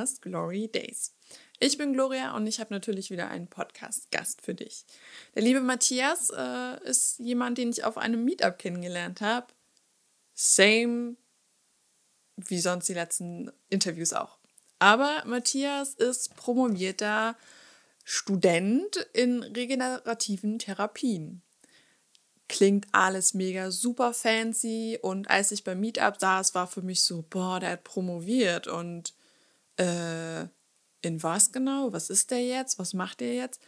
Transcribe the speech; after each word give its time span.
Podcast 0.00 0.22
Glory 0.22 0.66
Days. 0.68 1.14
Ich 1.58 1.76
bin 1.76 1.92
Gloria 1.92 2.34
und 2.34 2.46
ich 2.46 2.58
habe 2.58 2.72
natürlich 2.72 3.10
wieder 3.10 3.28
einen 3.28 3.48
Podcast-Gast 3.48 4.40
für 4.40 4.54
dich. 4.54 4.86
Der 5.34 5.42
liebe 5.42 5.60
Matthias 5.60 6.30
äh, 6.30 6.82
ist 6.88 7.18
jemand, 7.18 7.58
den 7.58 7.68
ich 7.68 7.84
auf 7.84 7.98
einem 7.98 8.24
Meetup 8.24 8.58
kennengelernt 8.58 9.20
habe. 9.20 9.48
Same 10.32 11.16
wie 12.36 12.60
sonst 12.60 12.88
die 12.88 12.94
letzten 12.94 13.52
Interviews 13.68 14.14
auch. 14.14 14.38
Aber 14.78 15.22
Matthias 15.26 15.92
ist 15.92 16.34
promovierter 16.34 17.36
Student 18.02 18.96
in 19.12 19.42
regenerativen 19.42 20.58
Therapien. 20.58 21.42
Klingt 22.48 22.86
alles 22.92 23.34
mega 23.34 23.70
super 23.70 24.14
fancy 24.14 24.98
und 25.02 25.28
als 25.28 25.52
ich 25.52 25.62
beim 25.62 25.80
Meetup 25.80 26.18
saß, 26.18 26.54
war 26.54 26.68
für 26.68 26.80
mich 26.80 27.02
so, 27.02 27.22
boah, 27.28 27.60
der 27.60 27.72
hat 27.72 27.84
promoviert 27.84 28.66
und 28.66 29.12
äh, 29.80 30.42
in 31.02 31.22
was 31.22 31.52
genau? 31.52 31.92
Was 31.92 32.10
ist 32.10 32.30
der 32.30 32.44
jetzt? 32.44 32.78
Was 32.78 32.94
macht 32.94 33.20
der 33.20 33.34
jetzt? 33.34 33.60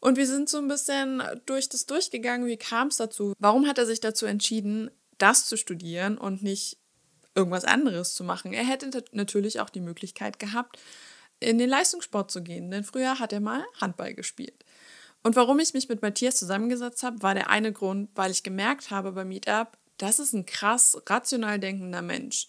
Und 0.00 0.16
wir 0.16 0.26
sind 0.26 0.48
so 0.48 0.58
ein 0.58 0.68
bisschen 0.68 1.22
durch 1.46 1.68
das 1.68 1.86
durchgegangen, 1.86 2.46
wie 2.46 2.56
kam 2.56 2.88
es 2.88 2.98
dazu? 2.98 3.32
Warum 3.38 3.66
hat 3.66 3.78
er 3.78 3.86
sich 3.86 4.00
dazu 4.00 4.26
entschieden, 4.26 4.90
das 5.18 5.46
zu 5.46 5.56
studieren 5.56 6.18
und 6.18 6.42
nicht 6.42 6.78
irgendwas 7.34 7.64
anderes 7.64 8.14
zu 8.14 8.24
machen. 8.24 8.52
Er 8.52 8.64
hätte 8.64 8.90
natürlich 9.12 9.60
auch 9.60 9.70
die 9.70 9.80
Möglichkeit 9.80 10.38
gehabt, 10.38 10.78
in 11.40 11.58
den 11.58 11.68
Leistungssport 11.68 12.30
zu 12.30 12.42
gehen, 12.42 12.70
denn 12.70 12.84
früher 12.84 13.18
hat 13.18 13.32
er 13.32 13.40
mal 13.40 13.64
Handball 13.80 14.14
gespielt. 14.14 14.64
Und 15.22 15.36
warum 15.36 15.58
ich 15.58 15.74
mich 15.74 15.88
mit 15.88 16.02
Matthias 16.02 16.36
zusammengesetzt 16.36 17.02
habe, 17.02 17.22
war 17.22 17.34
der 17.34 17.50
eine 17.50 17.72
Grund, 17.72 18.10
weil 18.14 18.30
ich 18.30 18.42
gemerkt 18.42 18.90
habe 18.90 19.12
beim 19.12 19.28
Meetup, 19.28 19.76
das 19.96 20.18
ist 20.18 20.32
ein 20.32 20.46
krass 20.46 21.00
rational 21.08 21.58
denkender 21.58 22.02
Mensch. 22.02 22.46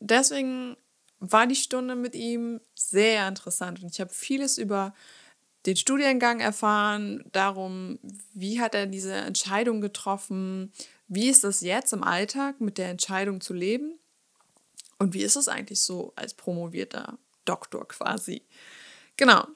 Deswegen 0.00 0.76
war 1.20 1.46
die 1.46 1.56
Stunde 1.56 1.94
mit 1.94 2.14
ihm 2.14 2.60
sehr 2.74 3.28
interessant 3.28 3.82
und 3.82 3.90
ich 3.90 4.00
habe 4.00 4.12
vieles 4.12 4.58
über 4.58 4.94
den 5.66 5.76
Studiengang 5.76 6.40
erfahren, 6.40 7.22
darum, 7.32 7.98
wie 8.32 8.60
hat 8.60 8.74
er 8.74 8.86
diese 8.86 9.12
Entscheidung 9.12 9.82
getroffen, 9.82 10.72
wie 11.06 11.28
ist 11.28 11.44
es 11.44 11.60
jetzt 11.60 11.92
im 11.92 12.02
Alltag 12.02 12.60
mit 12.60 12.78
der 12.78 12.88
Entscheidung 12.88 13.40
zu 13.40 13.52
leben 13.52 13.98
und 14.98 15.12
wie 15.12 15.22
ist 15.22 15.36
es 15.36 15.48
eigentlich 15.48 15.80
so 15.80 16.12
als 16.16 16.34
promovierter 16.34 17.18
Doktor 17.44 17.86
quasi? 17.88 18.42
Genau. 19.16 19.46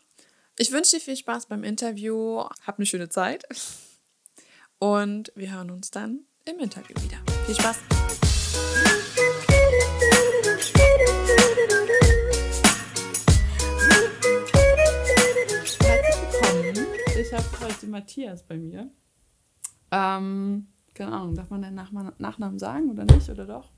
Ich 0.56 0.70
wünsche 0.72 0.96
dir 0.96 1.00
viel 1.00 1.16
Spaß 1.16 1.46
beim 1.46 1.64
Interview. 1.64 2.44
Hab 2.66 2.78
eine 2.78 2.86
schöne 2.86 3.08
Zeit. 3.08 3.44
Und 4.78 5.32
wir 5.34 5.52
hören 5.52 5.70
uns 5.70 5.90
dann 5.90 6.20
im 6.44 6.58
Interview 6.58 6.94
wieder. 7.02 7.18
Viel 7.46 7.54
Spaß. 7.56 7.78
Ich 17.64 17.70
habe 17.70 17.80
heute 17.80 17.86
Matthias 17.86 18.42
bei 18.42 18.58
mir. 18.58 18.90
Ähm, 19.90 20.66
keine 20.92 21.12
Ahnung, 21.12 21.34
darf 21.34 21.48
man 21.48 21.62
den 21.62 21.74
Nachnamen 21.74 22.58
sagen 22.58 22.90
oder 22.90 23.06
nicht? 23.06 23.30
Oder 23.30 23.46
doch? 23.46 23.70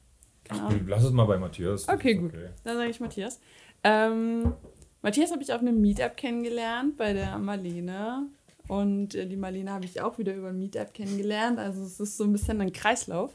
Ach, 0.49 0.75
lass 0.89 1.05
es 1.05 1.13
mal 1.13 1.25
bei 1.25 1.39
Matthias. 1.39 1.89
Okay, 1.89 2.15
gut. 2.15 2.35
Okay. 2.35 2.49
Dann 2.65 2.79
sage 2.79 2.91
ich 2.91 2.99
Matthias. 2.99 3.39
Ähm, 3.85 4.55
Matthias 5.03 5.31
habe 5.31 5.41
ich 5.45 5.53
auf 5.53 5.61
einem 5.61 5.81
Meetup 5.81 6.17
kennengelernt 6.17 6.97
bei 6.97 7.13
der 7.13 7.39
Marlene. 7.39 8.27
Und 8.67 9.15
äh, 9.15 9.29
die 9.29 9.37
Marlene 9.37 9.71
habe 9.71 9.85
ich 9.85 10.01
auch 10.01 10.19
wieder 10.19 10.35
über 10.35 10.49
ein 10.49 10.59
Meetup 10.59 10.93
kennengelernt. 10.93 11.61
Also 11.61 11.85
es 11.85 12.01
ist 12.01 12.17
so 12.17 12.25
ein 12.25 12.33
bisschen 12.33 12.61
ein 12.61 12.73
Kreislauf. 12.73 13.35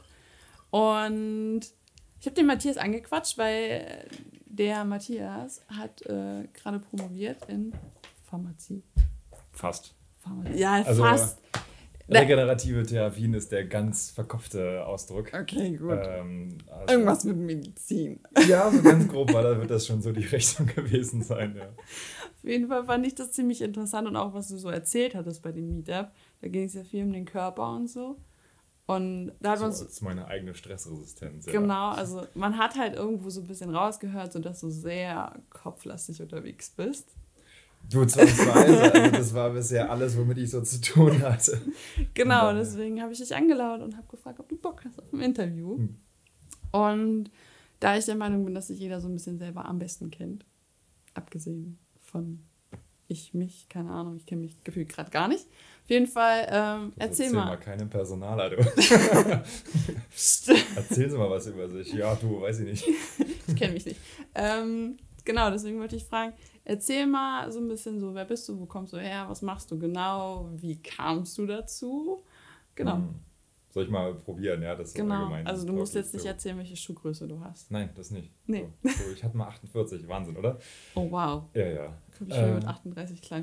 Und 0.68 1.62
ich 2.20 2.26
habe 2.26 2.34
den 2.34 2.44
Matthias 2.44 2.76
angequatscht, 2.76 3.38
weil 3.38 4.06
der 4.44 4.84
Matthias 4.84 5.62
hat 5.68 6.02
äh, 6.02 6.46
gerade 6.52 6.78
promoviert 6.78 7.38
in 7.48 7.72
Pharmazie. 8.28 8.82
Fast. 9.52 9.94
Ja, 10.54 10.82
also, 10.82 11.02
fast. 11.02 11.38
Regenerative 12.08 12.84
Therapien 12.84 13.34
ist 13.34 13.52
der 13.52 13.64
ganz 13.64 14.10
verkopfte 14.10 14.84
Ausdruck. 14.86 15.32
Okay, 15.32 15.76
gut. 15.76 15.98
Ähm, 16.02 16.58
also 16.70 16.92
Irgendwas 16.92 17.24
mit 17.24 17.36
Medizin. 17.36 18.20
Ja, 18.46 18.70
so 18.70 18.82
ganz 18.82 19.08
grob 19.08 19.32
war, 19.32 19.42
da 19.42 19.58
wird 19.58 19.70
das 19.70 19.86
schon 19.86 20.02
so 20.02 20.12
die 20.12 20.24
Richtung 20.24 20.66
gewesen 20.74 21.22
sein, 21.22 21.54
ja. 21.56 21.68
Auf 21.68 22.44
jeden 22.44 22.68
Fall 22.68 22.84
fand 22.84 23.06
ich 23.06 23.14
das 23.14 23.32
ziemlich 23.32 23.62
interessant 23.62 24.08
und 24.08 24.16
auch, 24.16 24.34
was 24.34 24.48
du 24.48 24.58
so 24.58 24.68
erzählt 24.68 25.14
hattest 25.14 25.42
bei 25.42 25.52
dem 25.52 25.68
Meetup. 25.68 26.10
Da 26.40 26.48
ging 26.48 26.64
es 26.64 26.74
ja 26.74 26.82
viel 26.82 27.04
um 27.04 27.12
den 27.12 27.24
Körper 27.24 27.72
und 27.72 27.88
so. 27.88 28.16
Und 28.86 29.32
da 29.40 29.52
hat 29.52 29.58
so, 29.58 29.64
man 29.64 29.72
so. 29.72 29.84
Das 29.84 29.92
ist 29.92 30.02
meine 30.02 30.26
eigene 30.26 30.54
Stressresistenz. 30.54 31.46
Ja. 31.46 31.52
Genau, 31.52 31.90
also 31.90 32.26
man 32.34 32.58
hat 32.58 32.76
halt 32.76 32.94
irgendwo 32.94 33.30
so 33.30 33.40
ein 33.40 33.46
bisschen 33.46 33.74
rausgehört, 33.74 34.32
so 34.32 34.40
dass 34.40 34.60
du 34.60 34.70
sehr 34.70 35.34
kopflastig 35.50 36.20
unterwegs 36.20 36.70
bist. 36.70 37.06
Du 37.90 38.04
zwangsweise, 38.06 38.92
also 38.94 39.10
das 39.10 39.34
war 39.34 39.50
bisher 39.50 39.90
alles, 39.90 40.16
womit 40.16 40.38
ich 40.38 40.50
so 40.50 40.62
zu 40.62 40.80
tun 40.80 41.20
hatte. 41.22 41.60
Genau, 42.14 42.46
dann, 42.46 42.56
deswegen 42.56 43.02
habe 43.02 43.12
ich 43.12 43.18
dich 43.18 43.34
eingeladen 43.34 43.82
und 43.82 43.96
habe 43.96 44.06
gefragt, 44.08 44.40
ob 44.40 44.48
du 44.48 44.56
Bock 44.56 44.82
hast 44.84 44.98
auf 44.98 45.12
ein 45.12 45.20
Interview. 45.20 45.76
Hm. 45.76 45.96
Und 46.70 47.30
da 47.80 47.96
ich 47.96 48.06
der 48.06 48.14
Meinung 48.14 48.44
bin, 48.44 48.54
dass 48.54 48.68
sich 48.68 48.78
jeder 48.78 49.00
so 49.00 49.08
ein 49.08 49.14
bisschen 49.14 49.38
selber 49.38 49.64
am 49.66 49.78
besten 49.78 50.10
kennt, 50.10 50.44
abgesehen 51.14 51.78
von 52.02 52.38
ich 53.08 53.34
mich, 53.34 53.68
keine 53.68 53.90
Ahnung, 53.90 54.16
ich 54.16 54.26
kenne 54.26 54.42
mich 54.42 54.64
gefühlt 54.64 54.88
gerade 54.88 55.10
gar 55.10 55.28
nicht. 55.28 55.44
Auf 55.84 55.90
jeden 55.90 56.06
Fall, 56.06 56.46
ähm, 56.48 56.92
erzähl, 56.96 57.26
erzähl 57.26 57.36
mal. 57.36 57.46
mal 57.46 57.56
keinen 57.58 57.90
Personaler, 57.90 58.50
du. 58.50 58.56
Erzählen 60.16 61.10
Sie 61.10 61.18
mal 61.18 61.28
was 61.28 61.46
über 61.48 61.68
sich. 61.68 61.92
Ja, 61.92 62.14
du, 62.14 62.40
weiß 62.40 62.60
ich 62.60 62.66
nicht. 62.66 62.86
ich 63.48 63.56
kenne 63.56 63.72
mich 63.74 63.84
nicht. 63.84 64.00
Ähm, 64.34 64.96
genau, 65.24 65.50
deswegen 65.50 65.78
wollte 65.78 65.96
ich 65.96 66.04
fragen, 66.04 66.32
Erzähl 66.64 67.06
mal 67.06 67.50
so 67.50 67.58
ein 67.58 67.68
bisschen 67.68 67.98
so, 67.98 68.14
wer 68.14 68.24
bist 68.24 68.48
du, 68.48 68.60
wo 68.60 68.66
kommst 68.66 68.92
du 68.92 68.98
her, 68.98 69.24
was 69.28 69.42
machst 69.42 69.70
du 69.70 69.78
genau, 69.78 70.48
wie 70.52 70.76
kamst 70.76 71.36
du 71.38 71.46
dazu? 71.46 72.22
Genau. 72.76 72.96
Hm. 72.96 73.14
Soll 73.74 73.84
ich 73.84 73.90
mal 73.90 74.14
probieren, 74.14 74.62
ja, 74.62 74.76
das 74.76 74.94
genau. 74.94 75.22
allgemein. 75.22 75.46
Also 75.46 75.66
du 75.66 75.72
musst 75.72 75.94
jetzt 75.94 76.14
nicht 76.14 76.26
erzählen, 76.26 76.58
welche 76.58 76.76
Schuhgröße 76.76 77.26
du 77.26 77.40
hast. 77.40 77.70
Nein, 77.70 77.88
das 77.96 78.10
nicht. 78.10 78.30
Nee. 78.46 78.68
So, 78.82 78.90
so, 78.90 79.12
ich 79.12 79.24
hatte 79.24 79.36
mal 79.36 79.48
48, 79.48 80.06
Wahnsinn, 80.06 80.36
oder? 80.36 80.60
Oh 80.94 81.10
wow. 81.10 81.44
Ja, 81.54 81.66
ja. 81.66 81.92
Komm 82.18 82.28
ich 82.28 82.36
ähm. 82.36 82.54
mit 82.56 82.66
38 82.66 83.22
klein 83.22 83.42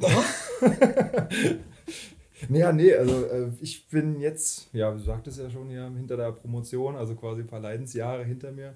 Naja, 2.48 2.72
nee, 2.74 2.94
also 2.94 3.26
äh, 3.26 3.52
ich 3.60 3.88
bin 3.90 4.22
jetzt, 4.22 4.70
ja, 4.72 4.92
du 4.92 5.00
sagtest 5.00 5.40
ja 5.40 5.50
schon, 5.50 5.72
ja, 5.72 5.90
hinter 5.90 6.16
der 6.16 6.32
Promotion, 6.32 6.96
also 6.96 7.16
quasi 7.16 7.42
ein 7.42 7.48
paar 7.48 7.60
Leidensjahre 7.60 8.24
hinter 8.24 8.52
mir. 8.52 8.76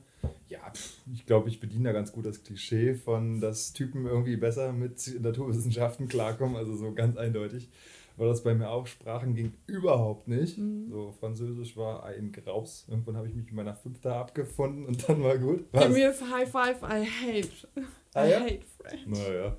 Ja, 0.54 0.72
ich 1.12 1.26
glaube, 1.26 1.50
ich 1.50 1.60
bediene 1.60 1.86
da 1.86 1.94
ganz 1.94 2.12
gut 2.12 2.28
das 2.28 2.44
Klischee 2.44 2.94
von, 2.94 3.42
dass 3.42 3.74
Typen 3.74 4.06
irgendwie 4.06 4.36
besser 4.36 4.72
mit 4.72 5.20
Naturwissenschaften 5.20 6.08
klarkommen, 6.08 6.56
also 6.56 6.76
so 6.76 6.94
ganz 6.94 7.18
eindeutig. 7.18 7.70
War 8.18 8.28
das 8.28 8.44
bei 8.44 8.54
mir 8.54 8.70
auch, 8.70 8.86
Sprachen 8.86 9.34
ging 9.34 9.54
überhaupt 9.66 10.28
nicht. 10.28 10.60
Mhm. 10.60 10.90
So, 10.92 11.16
Französisch 11.20 11.76
war 11.76 12.06
ein 12.06 12.32
Graus. 12.32 12.86
Irgendwann 12.88 13.18
habe 13.18 13.28
ich 13.28 13.34
mich 13.34 13.46
mit 13.48 13.56
meiner 13.56 13.74
Fünfte 13.74 14.14
abgefunden 14.14 14.86
und 14.86 15.10
dann 15.10 15.24
war 15.24 15.40
gut. 15.40 15.66
Was? 15.72 15.88
Give 15.88 15.94
me 15.98 16.08
a 16.08 16.14
high 16.30 16.48
five, 16.48 16.78
I 16.84 17.04
hate. 17.04 17.50
Ah, 18.14 18.26
ja? 18.26 18.42
I 18.42 18.44
hate 18.44 18.66
French. 18.78 19.08
Naja. 19.08 19.58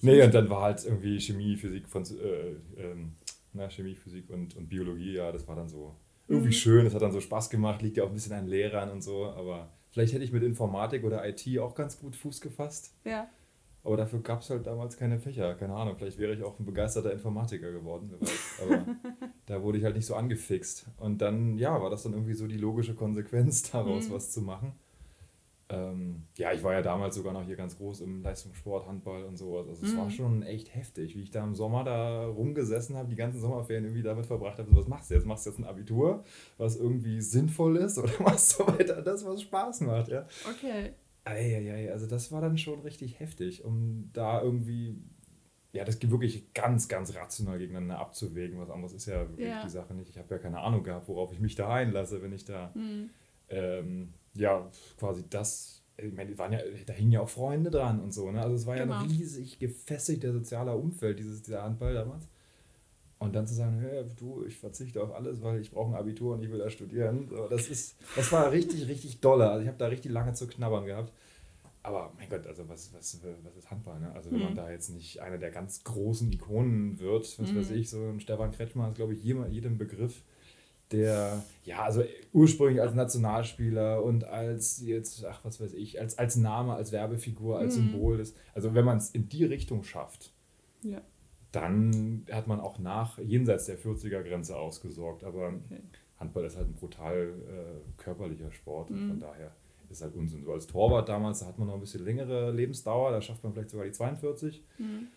Nee, 0.00 0.22
und 0.24 0.34
dann 0.34 0.50
war 0.50 0.62
halt 0.62 0.84
irgendwie 0.84 1.20
Chemie, 1.20 1.56
Physik, 1.56 1.86
von, 1.86 2.02
äh, 2.02 2.82
ähm, 2.82 3.12
na, 3.52 3.70
Chemie, 3.70 3.94
Physik 3.94 4.28
und, 4.30 4.56
und 4.56 4.68
Biologie, 4.68 5.12
ja, 5.12 5.30
das 5.30 5.46
war 5.46 5.54
dann 5.54 5.68
so 5.68 5.94
irgendwie 6.26 6.48
mhm. 6.48 6.52
schön, 6.52 6.84
das 6.84 6.94
hat 6.94 7.02
dann 7.02 7.12
so 7.12 7.20
Spaß 7.20 7.50
gemacht, 7.50 7.80
liegt 7.82 7.96
ja 7.96 8.02
auch 8.02 8.08
ein 8.08 8.14
bisschen 8.14 8.32
an 8.32 8.48
Lehrern 8.48 8.90
und 8.90 9.02
so, 9.02 9.26
aber 9.26 9.68
vielleicht 9.94 10.12
hätte 10.12 10.24
ich 10.24 10.32
mit 10.32 10.42
Informatik 10.42 11.04
oder 11.04 11.26
IT 11.26 11.46
auch 11.60 11.74
ganz 11.74 11.98
gut 11.98 12.16
Fuß 12.16 12.40
gefasst. 12.40 12.92
Ja. 13.04 13.28
Aber 13.84 13.96
dafür 13.96 14.20
gab 14.20 14.40
es 14.40 14.50
halt 14.50 14.66
damals 14.66 14.96
keine 14.96 15.20
Fächer, 15.20 15.54
keine 15.54 15.74
Ahnung, 15.74 15.94
vielleicht 15.96 16.18
wäre 16.18 16.34
ich 16.34 16.42
auch 16.42 16.58
ein 16.58 16.64
begeisterter 16.64 17.12
Informatiker 17.12 17.70
geworden, 17.70 18.10
wer 18.10 18.20
weiß. 18.20 18.62
aber 18.62 18.84
da 19.46 19.62
wurde 19.62 19.78
ich 19.78 19.84
halt 19.84 19.94
nicht 19.94 20.06
so 20.06 20.16
angefixt. 20.16 20.86
Und 20.98 21.18
dann, 21.18 21.58
ja, 21.58 21.80
war 21.80 21.90
das 21.90 22.02
dann 22.02 22.12
irgendwie 22.12 22.34
so 22.34 22.46
die 22.48 22.56
logische 22.56 22.94
Konsequenz 22.94 23.70
daraus, 23.70 24.08
mhm. 24.08 24.12
was 24.14 24.32
zu 24.32 24.40
machen. 24.40 24.72
Ähm, 25.74 26.22
ja, 26.36 26.52
ich 26.52 26.62
war 26.62 26.72
ja 26.72 26.82
damals 26.82 27.14
sogar 27.14 27.32
noch 27.32 27.44
hier 27.44 27.56
ganz 27.56 27.76
groß 27.76 28.00
im 28.00 28.22
Leistungssport, 28.22 28.86
Handball 28.86 29.24
und 29.24 29.36
sowas. 29.36 29.68
Also 29.68 29.86
es 29.86 29.92
mhm. 29.92 29.98
war 29.98 30.10
schon 30.10 30.42
echt 30.42 30.74
heftig, 30.74 31.16
wie 31.16 31.22
ich 31.22 31.30
da 31.30 31.42
im 31.44 31.54
Sommer 31.54 31.84
da 31.84 32.26
rumgesessen 32.26 32.96
habe, 32.96 33.08
die 33.08 33.16
ganzen 33.16 33.40
Sommerferien 33.40 33.84
irgendwie 33.84 34.02
damit 34.02 34.26
verbracht 34.26 34.58
habe, 34.58 34.68
so, 34.68 34.76
was 34.76 34.88
machst 34.88 35.10
du 35.10 35.14
jetzt? 35.14 35.26
Machst 35.26 35.46
du 35.46 35.50
jetzt 35.50 35.58
ein 35.58 35.64
Abitur, 35.64 36.24
was 36.58 36.76
irgendwie 36.76 37.20
sinnvoll 37.20 37.76
ist 37.76 37.98
oder 37.98 38.12
machst 38.20 38.58
du 38.58 38.66
weiter 38.66 39.02
das, 39.02 39.24
was 39.24 39.42
Spaß 39.42 39.82
macht, 39.82 40.08
ja? 40.08 40.26
Okay. 40.48 40.92
Eieiei, 41.24 41.90
also 41.90 42.06
das 42.06 42.30
war 42.32 42.42
dann 42.42 42.58
schon 42.58 42.80
richtig 42.80 43.18
heftig, 43.18 43.64
um 43.64 44.10
da 44.12 44.42
irgendwie, 44.42 44.98
ja, 45.72 45.84
das 45.84 45.98
wirklich 46.02 46.52
ganz, 46.52 46.86
ganz 46.86 47.14
rational 47.14 47.58
gegeneinander 47.58 47.98
abzuwägen. 47.98 48.60
Was 48.60 48.68
anderes 48.68 48.92
ist 48.92 49.06
ja 49.06 49.28
wirklich 49.30 49.48
ja. 49.48 49.62
die 49.62 49.70
Sache 49.70 49.94
nicht. 49.94 50.10
Ich 50.10 50.18
habe 50.18 50.34
ja 50.34 50.38
keine 50.38 50.60
Ahnung 50.60 50.84
gehabt, 50.84 51.08
worauf 51.08 51.32
ich 51.32 51.40
mich 51.40 51.54
da 51.54 51.72
einlasse, 51.72 52.22
wenn 52.22 52.32
ich 52.32 52.44
da 52.44 52.70
mhm. 52.74 53.08
ähm, 53.48 54.12
ja, 54.34 54.70
quasi 54.98 55.24
das, 55.28 55.80
ich 55.96 56.12
meine, 56.12 56.36
waren 56.38 56.52
ja, 56.52 56.58
da 56.86 56.92
hingen 56.92 57.12
ja 57.12 57.20
auch 57.20 57.28
Freunde 57.28 57.70
dran 57.70 58.00
und 58.00 58.12
so, 58.12 58.30
ne? 58.30 58.42
Also 58.42 58.56
es 58.56 58.66
war 58.66 58.76
genau. 58.76 58.94
ja 58.94 59.00
ein 59.00 59.10
riesig 59.10 59.58
gefestigter 59.58 60.32
sozialer 60.32 60.76
Umfeld, 60.76 61.18
dieses, 61.18 61.42
dieser 61.42 61.62
Handball 61.62 61.94
damals. 61.94 62.24
Und 63.20 63.34
dann 63.34 63.46
zu 63.46 63.54
sagen, 63.54 63.78
hey, 63.80 64.04
du, 64.18 64.44
ich 64.46 64.56
verzichte 64.56 65.02
auf 65.02 65.14
alles, 65.14 65.40
weil 65.40 65.60
ich 65.60 65.70
brauche 65.70 65.92
ein 65.92 65.94
Abitur 65.94 66.34
und 66.34 66.42
ich 66.42 66.50
will 66.50 66.58
da 66.58 66.68
studieren. 66.68 67.28
So, 67.30 67.48
das, 67.48 67.68
ist, 67.68 67.94
das 68.16 68.30
war 68.32 68.50
richtig, 68.50 68.86
richtig 68.88 69.20
dolle. 69.20 69.48
Also 69.48 69.62
ich 69.62 69.68
habe 69.68 69.78
da 69.78 69.86
richtig 69.86 70.12
lange 70.12 70.34
zu 70.34 70.46
knabbern 70.46 70.84
gehabt. 70.84 71.10
Aber 71.82 72.12
mein 72.18 72.28
Gott, 72.28 72.46
also 72.46 72.68
was, 72.68 72.92
was, 72.92 73.18
was 73.22 73.56
ist 73.56 73.70
Handball? 73.70 74.00
Ne? 74.00 74.10
Also 74.14 74.30
wenn 74.30 74.38
mhm. 74.38 74.44
man 74.44 74.54
da 74.56 74.70
jetzt 74.70 74.90
nicht 74.90 75.20
einer 75.20 75.38
der 75.38 75.50
ganz 75.50 75.84
großen 75.84 76.30
Ikonen 76.32 76.98
wird, 76.98 77.38
was 77.38 77.50
mhm. 77.50 77.58
weiß 77.58 77.70
ich, 77.70 77.88
so 77.88 77.98
ein 77.98 78.20
Stefan 78.20 78.52
Kretschmann 78.52 78.90
ist, 78.90 78.96
glaube 78.96 79.14
ich, 79.14 79.22
jedem 79.22 79.78
Begriff 79.78 80.22
der, 80.94 81.42
ja, 81.64 81.82
also 81.82 82.02
ursprünglich 82.32 82.80
als 82.80 82.94
Nationalspieler 82.94 84.02
und 84.02 84.24
als 84.24 84.80
jetzt, 84.80 85.24
ach, 85.24 85.40
was 85.44 85.60
weiß 85.60 85.72
ich, 85.74 86.00
als, 86.00 86.18
als 86.18 86.36
Name, 86.36 86.74
als 86.74 86.92
Werbefigur, 86.92 87.58
als 87.58 87.76
mhm. 87.76 87.90
Symbol 87.90 88.16
des, 88.18 88.34
also 88.54 88.74
wenn 88.74 88.84
man 88.84 88.98
es 88.98 89.10
in 89.10 89.28
die 89.28 89.44
Richtung 89.44 89.84
schafft, 89.84 90.30
ja. 90.82 91.00
dann 91.52 92.26
hat 92.30 92.46
man 92.46 92.60
auch 92.60 92.78
nach, 92.78 93.18
jenseits 93.18 93.66
der 93.66 93.78
40er-Grenze 93.78 94.56
ausgesorgt, 94.56 95.24
aber 95.24 95.48
okay. 95.48 95.80
Handball 96.18 96.44
ist 96.44 96.56
halt 96.56 96.68
ein 96.68 96.74
brutal 96.74 97.34
äh, 97.48 98.02
körperlicher 98.02 98.52
Sport 98.52 98.90
und 98.90 98.98
von 98.98 99.16
mhm. 99.16 99.20
daher 99.20 99.50
ist 99.90 100.02
halt 100.02 100.14
Unsinn. 100.14 100.44
So 100.44 100.52
als 100.52 100.66
Torwart 100.66 101.08
damals, 101.08 101.40
da 101.40 101.46
hat 101.46 101.58
man 101.58 101.68
noch 101.68 101.74
ein 101.74 101.80
bisschen 101.80 102.04
längere 102.04 102.50
Lebensdauer, 102.50 103.10
da 103.10 103.20
schafft 103.20 103.42
man 103.42 103.52
vielleicht 103.52 103.70
sogar 103.70 103.86
die 103.86 103.92
42. 103.92 104.62
Mhm. 104.78 105.08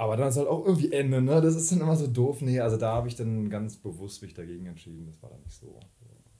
Aber 0.00 0.16
dann 0.16 0.28
ist 0.30 0.38
halt 0.38 0.48
auch 0.48 0.64
irgendwie 0.64 0.90
Ende, 0.92 1.20
ne? 1.20 1.42
Das 1.42 1.54
ist 1.54 1.70
dann 1.70 1.82
immer 1.82 1.94
so 1.94 2.06
doof. 2.06 2.40
Nee, 2.40 2.58
also 2.58 2.78
da 2.78 2.94
habe 2.94 3.08
ich 3.08 3.16
dann 3.16 3.50
ganz 3.50 3.76
bewusst 3.76 4.22
mich 4.22 4.32
dagegen 4.32 4.64
entschieden. 4.64 5.04
Das 5.04 5.22
war 5.22 5.28
dann 5.28 5.42
nicht 5.42 5.60
so, 5.60 5.78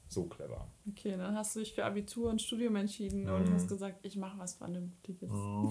so 0.08 0.24
clever. 0.24 0.66
Okay, 0.88 1.14
dann 1.18 1.36
hast 1.36 1.54
du 1.54 1.60
dich 1.60 1.74
für 1.74 1.84
Abitur 1.84 2.30
und 2.30 2.40
Studium 2.40 2.76
entschieden 2.76 3.24
mhm. 3.24 3.34
und 3.34 3.52
hast 3.52 3.68
gesagt, 3.68 3.98
ich 4.02 4.16
mache 4.16 4.38
was 4.38 4.54
Vernünftiges. 4.54 5.30
Mhm. 5.30 5.70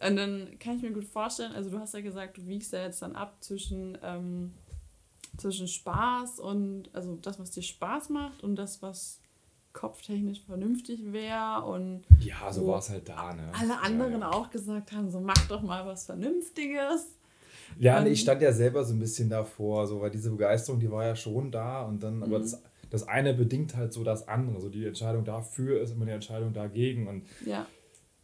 und 0.00 0.16
dann 0.16 0.58
kann 0.58 0.76
ich 0.78 0.82
mir 0.82 0.92
gut 0.92 1.04
vorstellen, 1.04 1.52
also 1.52 1.68
du 1.68 1.78
hast 1.78 1.92
ja 1.92 2.00
gesagt, 2.00 2.38
du 2.38 2.46
wiegst 2.46 2.72
ja 2.72 2.84
jetzt 2.84 3.02
dann 3.02 3.14
ab 3.14 3.36
zwischen, 3.40 3.98
ähm, 4.02 4.54
zwischen 5.36 5.68
Spaß 5.68 6.40
und, 6.40 6.84
also 6.94 7.16
das, 7.16 7.38
was 7.38 7.50
dir 7.50 7.62
Spaß 7.62 8.08
macht 8.08 8.42
und 8.42 8.56
das, 8.56 8.80
was 8.80 9.18
kopftechnisch 9.72 10.42
vernünftig 10.42 11.12
wäre 11.12 11.64
und 11.64 12.04
ja, 12.20 12.52
so 12.52 12.66
war 12.66 12.78
es 12.78 12.90
halt 12.90 13.08
da, 13.08 13.34
ne? 13.34 13.50
Alle 13.52 13.80
anderen 13.80 14.12
ja, 14.12 14.18
ja. 14.20 14.32
auch 14.32 14.50
gesagt 14.50 14.92
haben, 14.92 15.10
so 15.10 15.20
mach 15.20 15.46
doch 15.46 15.62
mal 15.62 15.86
was 15.86 16.06
Vernünftiges. 16.06 17.06
Ja, 17.78 18.00
nee, 18.00 18.10
ich 18.10 18.20
stand 18.20 18.42
ja 18.42 18.52
selber 18.52 18.84
so 18.84 18.94
ein 18.94 18.98
bisschen 18.98 19.28
davor, 19.28 19.86
so 19.86 20.00
weil 20.00 20.10
diese 20.10 20.30
Begeisterung, 20.30 20.80
die 20.80 20.90
war 20.90 21.04
ja 21.04 21.14
schon 21.14 21.50
da 21.50 21.82
und 21.82 22.02
dann, 22.02 22.16
mhm. 22.16 22.22
aber 22.24 22.38
das, 22.40 22.60
das 22.90 23.06
eine 23.06 23.34
bedingt 23.34 23.76
halt 23.76 23.92
so 23.92 24.02
das 24.02 24.26
andere. 24.26 24.60
So 24.60 24.68
die 24.68 24.86
Entscheidung 24.86 25.24
dafür 25.24 25.80
ist 25.80 25.92
immer 25.92 26.06
die 26.06 26.12
Entscheidung 26.12 26.52
dagegen 26.52 27.06
und 27.06 27.24
ja. 27.44 27.66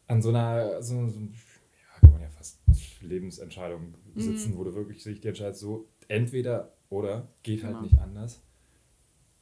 an 0.08 0.22
so 0.22 0.30
einer, 0.30 0.82
so, 0.82 1.06
so 1.08 1.20
ja, 1.20 2.00
kann 2.00 2.10
man 2.10 2.22
ja 2.22 2.28
fast 2.36 2.58
Lebensentscheidung 3.02 3.94
sitzen, 4.16 4.52
mhm. 4.52 4.58
wo 4.58 4.64
du 4.64 4.74
wirklich 4.74 5.02
sich 5.02 5.20
die 5.20 5.28
entscheidest, 5.28 5.60
so 5.60 5.86
entweder 6.08 6.70
oder 6.88 7.28
geht 7.42 7.62
halt 7.62 7.74
genau. 7.74 7.82
nicht 7.82 7.98
anders 8.00 8.40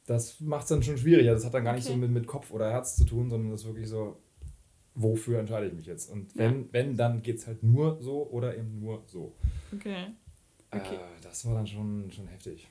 das 0.05 0.39
macht 0.39 0.63
es 0.63 0.69
dann 0.69 0.83
schon 0.83 0.97
schwieriger. 0.97 1.33
Das 1.33 1.45
hat 1.45 1.53
dann 1.53 1.63
gar 1.63 1.73
nicht 1.73 1.85
so 1.85 1.95
mit, 1.95 2.11
mit 2.11 2.27
Kopf 2.27 2.51
oder 2.51 2.69
Herz 2.69 2.95
zu 2.95 3.05
tun, 3.05 3.29
sondern 3.29 3.51
das 3.51 3.61
ist 3.61 3.67
wirklich 3.67 3.87
so, 3.87 4.17
wofür 4.95 5.39
entscheide 5.39 5.67
ich 5.67 5.73
mich 5.73 5.85
jetzt? 5.85 6.09
Und 6.09 6.35
wenn, 6.35 6.61
ja. 6.61 6.67
wenn 6.71 6.97
dann 6.97 7.21
geht 7.21 7.37
es 7.37 7.47
halt 7.47 7.63
nur 7.63 8.01
so 8.01 8.27
oder 8.29 8.57
eben 8.57 8.79
nur 8.79 9.03
so. 9.07 9.33
Okay. 9.73 10.07
okay. 10.71 10.95
Äh, 10.95 11.23
das 11.23 11.45
war 11.45 11.55
dann 11.55 11.67
schon, 11.67 12.11
schon 12.11 12.27
heftig. 12.27 12.67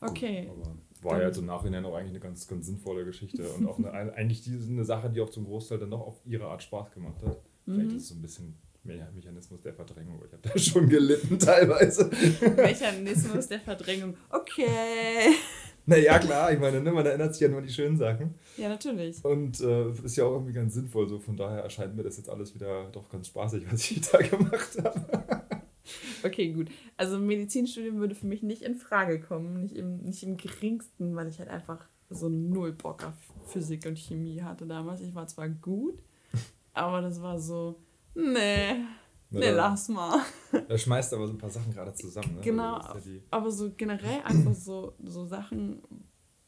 Okay. 0.00 0.46
Gut, 0.46 0.56
aber 0.56 0.76
war 1.02 1.12
dann 1.12 1.20
ja 1.22 1.28
jetzt 1.28 1.38
im 1.38 1.46
Nachhinein 1.46 1.84
auch 1.84 1.94
eigentlich 1.94 2.10
eine 2.10 2.20
ganz, 2.20 2.46
ganz 2.48 2.66
sinnvolle 2.66 3.04
Geschichte 3.04 3.48
und 3.50 3.68
auch 3.68 3.78
eine, 3.78 4.12
eigentlich 4.14 4.42
die, 4.42 4.58
eine 4.68 4.84
Sache, 4.84 5.10
die 5.10 5.20
auch 5.20 5.30
zum 5.30 5.44
Großteil 5.44 5.78
dann 5.78 5.90
doch 5.90 6.00
auf 6.00 6.16
ihre 6.24 6.46
Art 6.46 6.62
Spaß 6.62 6.92
gemacht 6.92 7.22
hat. 7.24 7.36
Vielleicht 7.64 7.90
mhm. 7.90 7.96
ist 7.96 8.02
es 8.02 8.08
so 8.08 8.14
ein 8.16 8.22
bisschen 8.22 8.54
Mechanismus 8.82 9.60
der 9.60 9.74
Verdrängung. 9.74 10.20
Ich 10.26 10.32
habe 10.32 10.42
da 10.42 10.58
schon 10.58 10.88
gelitten 10.88 11.38
teilweise. 11.38 12.10
Mechanismus 12.56 13.46
der 13.48 13.60
Verdrängung. 13.60 14.16
Okay. 14.30 15.34
Naja, 15.88 16.18
klar, 16.18 16.52
ich 16.52 16.58
meine, 16.58 16.82
ne, 16.82 16.92
man 16.92 17.06
erinnert 17.06 17.32
sich 17.32 17.40
ja 17.40 17.48
nur 17.48 17.60
an 17.60 17.66
die 17.66 17.72
schönen 17.72 17.96
Sachen. 17.96 18.34
Ja, 18.58 18.68
natürlich. 18.68 19.24
Und 19.24 19.58
äh, 19.62 19.88
ist 20.04 20.16
ja 20.16 20.24
auch 20.24 20.34
irgendwie 20.34 20.52
ganz 20.52 20.74
sinnvoll, 20.74 21.08
so 21.08 21.18
von 21.18 21.34
daher 21.34 21.62
erscheint 21.62 21.96
mir 21.96 22.02
das 22.02 22.18
jetzt 22.18 22.28
alles 22.28 22.54
wieder 22.54 22.90
doch 22.92 23.08
ganz 23.08 23.28
spaßig, 23.28 23.64
was 23.72 23.90
ich 23.90 24.02
da 24.02 24.18
gemacht 24.18 24.76
habe. 24.84 25.42
Okay, 26.22 26.52
gut. 26.52 26.68
Also 26.98 27.18
Medizinstudium 27.18 28.00
würde 28.00 28.14
für 28.14 28.26
mich 28.26 28.42
nicht 28.42 28.60
in 28.60 28.74
Frage 28.74 29.18
kommen, 29.18 29.62
nicht 29.62 29.76
im, 29.76 30.00
nicht 30.00 30.22
im 30.22 30.36
geringsten, 30.36 31.16
weil 31.16 31.28
ich 31.28 31.38
halt 31.38 31.48
einfach 31.48 31.80
so 32.10 32.28
null 32.28 32.72
Bock 32.72 33.04
auf 33.04 33.14
Physik 33.46 33.86
und 33.86 33.98
Chemie 33.98 34.42
hatte 34.42 34.66
damals. 34.66 35.00
Ich 35.00 35.14
war 35.14 35.26
zwar 35.26 35.48
gut, 35.48 35.98
aber 36.74 37.00
das 37.00 37.22
war 37.22 37.40
so, 37.40 37.76
nee, 38.14 38.74
Ne, 39.30 39.40
nee, 39.40 39.50
lass 39.50 39.88
mal. 39.88 40.20
Er 40.68 40.78
schmeißt 40.78 41.12
aber 41.12 41.26
so 41.26 41.34
ein 41.34 41.38
paar 41.38 41.50
Sachen 41.50 41.72
gerade 41.72 41.94
zusammen. 41.94 42.36
Ne? 42.36 42.40
Genau, 42.40 42.76
also 42.76 43.10
ja 43.10 43.18
aber 43.30 43.50
so 43.50 43.70
generell 43.76 44.20
einfach 44.24 44.54
so, 44.54 44.92
so 45.02 45.26
Sachen, 45.26 45.82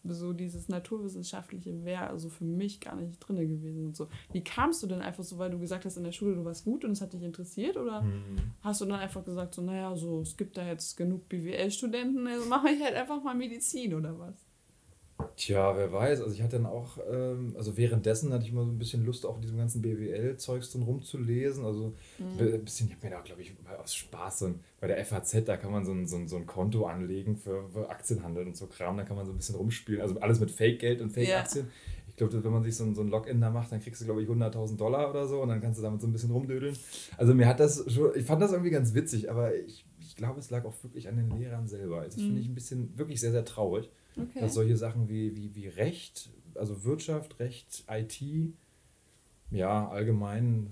so 0.03 0.33
dieses 0.33 0.69
Naturwissenschaftliche 0.69 1.85
wäre 1.85 2.09
also 2.09 2.29
für 2.29 2.45
mich 2.45 2.81
gar 2.81 2.97
nicht 2.97 3.19
drin 3.21 3.37
gewesen 3.37 3.87
und 3.87 3.97
so. 3.97 4.09
Wie 4.33 4.43
kamst 4.43 4.83
du 4.83 4.87
denn 4.87 5.03
einfach 5.03 5.25
so, 5.25 5.39
weil 5.39 5.51
du 5.51 5.59
gesagt 5.59 5.85
hast, 5.85 5.97
in 5.97 6.05
der 6.05 6.13
Schule 6.13 6.35
du 6.35 6.45
warst 6.45 6.65
gut 6.65 6.85
und 6.85 6.93
es 6.93 7.01
hat 7.01 7.13
dich 7.13 7.23
interessiert 7.23 7.77
oder 7.77 8.03
mhm. 8.03 8.39
hast 8.63 8.81
du 8.81 8.87
dann 8.87 9.01
einfach 9.01 9.25
gesagt, 9.25 9.55
so 9.55 9.63
naja, 9.63 9.95
so 9.97 10.23
es 10.23 10.37
gibt 10.37 10.57
da 10.57 10.67
jetzt 10.67 10.97
genug 10.97 11.29
BWL-Studenten, 11.29 12.27
also 12.27 12.49
mache 12.49 12.71
ich 12.71 12.83
halt 12.83 12.95
einfach 12.95 13.23
mal 13.23 13.35
Medizin 13.35 13.95
oder 13.95 14.19
was? 14.19 14.35
Tja, 15.37 15.77
wer 15.77 15.93
weiß. 15.93 16.21
Also 16.21 16.33
ich 16.33 16.43
hatte 16.43 16.57
dann 16.57 16.67
auch, 16.67 16.99
ähm, 17.11 17.55
also 17.57 17.77
währenddessen 17.77 18.33
hatte 18.33 18.45
ich 18.45 18.53
mal 18.53 18.65
so 18.65 18.71
ein 18.71 18.79
bisschen 18.79 19.05
Lust, 19.05 19.27
auch 19.27 19.37
in 19.37 19.43
diesem 19.43 19.59
ganzen 19.59 19.83
BWL-Zeugs 19.83 20.73
drin 20.73 20.83
rumzulesen. 20.83 21.65
Also 21.65 21.95
mhm. 22.19 22.39
ein 22.39 22.65
bisschen, 22.65 22.89
ich 22.89 22.95
habe 22.95 23.07
mir 23.07 23.15
da, 23.15 23.21
glaube 23.21 23.43
ich, 23.43 23.53
aus 23.83 23.95
Spaß 23.95 24.39
so 24.41 24.47
ein, 24.47 24.61
bei 24.81 24.87
der 24.87 25.05
FAZ, 25.05 25.45
da 25.45 25.57
kann 25.57 25.73
man 25.73 25.85
so 25.85 25.93
ein, 25.93 26.07
so 26.07 26.17
ein, 26.17 26.29
so 26.29 26.37
ein 26.37 26.47
Konto 26.47 26.87
anlegen 26.87 27.37
für, 27.37 27.69
für 27.69 27.89
Aktienhandel 27.89 28.47
und 28.47 28.57
so 28.57 28.67
Kram, 28.67 28.97
da 28.97 29.05
kann 29.05 29.17
man 29.17 29.27
so 29.27 29.33
ein 29.33 29.37
bisschen 29.37 29.57
rumspielen. 29.57 30.01
Also 30.01 30.19
alles 30.21 30.41
mit 30.41 30.51
Fake-Geld 30.51 31.01
und 31.01 31.11
Fake-Aktien. 31.11 31.67
Ja. 31.67 31.73
Ich 32.09 32.17
glaube, 32.17 32.45
wenn 32.45 32.53
man 32.53 32.63
sich 32.63 32.77
so 32.77 32.85
ein, 32.85 32.95
so 32.95 33.01
ein 33.01 33.09
Login 33.09 33.41
da 33.41 33.51
macht, 33.51 33.73
dann 33.73 33.81
kriegst 33.81 34.01
du, 34.01 34.05
glaube 34.05 34.23
ich, 34.23 34.29
100.000 34.29 34.77
Dollar 34.77 35.09
oder 35.11 35.27
so 35.27 35.41
und 35.41 35.49
dann 35.49 35.61
kannst 35.61 35.79
du 35.79 35.83
damit 35.83 36.01
so 36.01 36.07
ein 36.07 36.13
bisschen 36.13 36.31
rumdödeln. 36.31 36.77
Also 37.17 37.35
mir 37.35 37.47
hat 37.47 37.61
das 37.61 37.85
schon, 37.91 38.11
ich 38.15 38.25
fand 38.25 38.43
das 38.43 38.53
irgendwie 38.53 38.71
ganz 38.71 38.95
witzig, 38.95 39.31
aber 39.31 39.55
ich, 39.55 39.87
ich 40.01 40.17
glaube, 40.17 40.39
es 40.39 40.51
lag 40.51 40.65
auch 40.65 40.75
wirklich 40.83 41.09
an 41.09 41.17
den 41.17 41.31
Lehrern 41.39 41.67
selber. 41.67 42.05
Das 42.05 42.17
mhm. 42.17 42.23
finde 42.23 42.41
ich 42.41 42.49
ein 42.49 42.55
bisschen, 42.55 42.99
wirklich 42.99 43.21
sehr, 43.21 43.33
sehr 43.33 43.45
traurig. 43.45 43.91
Okay. 44.17 44.41
Dass 44.41 44.55
solche 44.55 44.77
Sachen 44.77 45.09
wie, 45.09 45.37
wie, 45.37 45.55
wie 45.55 45.69
Recht, 45.69 46.29
also 46.55 46.85
Wirtschaft, 46.85 47.39
Recht, 47.39 47.85
IT, 47.89 48.23
ja, 49.51 49.89
allgemein, 49.89 50.71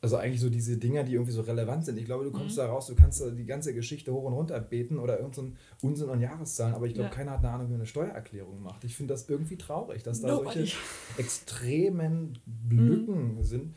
also 0.00 0.16
eigentlich 0.16 0.40
so 0.40 0.50
diese 0.50 0.76
Dinger, 0.76 1.04
die 1.04 1.14
irgendwie 1.14 1.32
so 1.32 1.42
relevant 1.42 1.84
sind. 1.84 1.98
Ich 1.98 2.04
glaube, 2.04 2.24
du 2.24 2.30
kommst 2.30 2.56
mhm. 2.56 2.60
da 2.60 2.66
raus, 2.66 2.86
du 2.86 2.94
kannst 2.94 3.20
da 3.20 3.30
die 3.30 3.44
ganze 3.44 3.74
Geschichte 3.74 4.12
hoch 4.12 4.24
und 4.24 4.32
runter 4.32 4.58
beten 4.60 4.98
oder 4.98 5.18
irgendeinen 5.18 5.56
so 5.80 5.86
Unsinn 5.86 6.10
an 6.10 6.20
Jahreszahlen, 6.20 6.74
aber 6.74 6.86
ich 6.86 6.94
glaube, 6.94 7.10
ja. 7.10 7.14
keiner 7.14 7.32
hat 7.32 7.40
eine 7.40 7.50
Ahnung, 7.50 7.66
wie 7.68 7.72
man 7.72 7.80
eine 7.80 7.86
Steuererklärung 7.86 8.62
macht. 8.62 8.84
Ich 8.84 8.96
finde 8.96 9.14
das 9.14 9.28
irgendwie 9.28 9.56
traurig, 9.56 10.02
dass 10.02 10.20
da 10.20 10.28
Nobody. 10.28 10.58
solche 10.58 10.76
extremen 11.18 12.38
Lücken 12.68 13.36
mhm. 13.36 13.44
sind. 13.44 13.74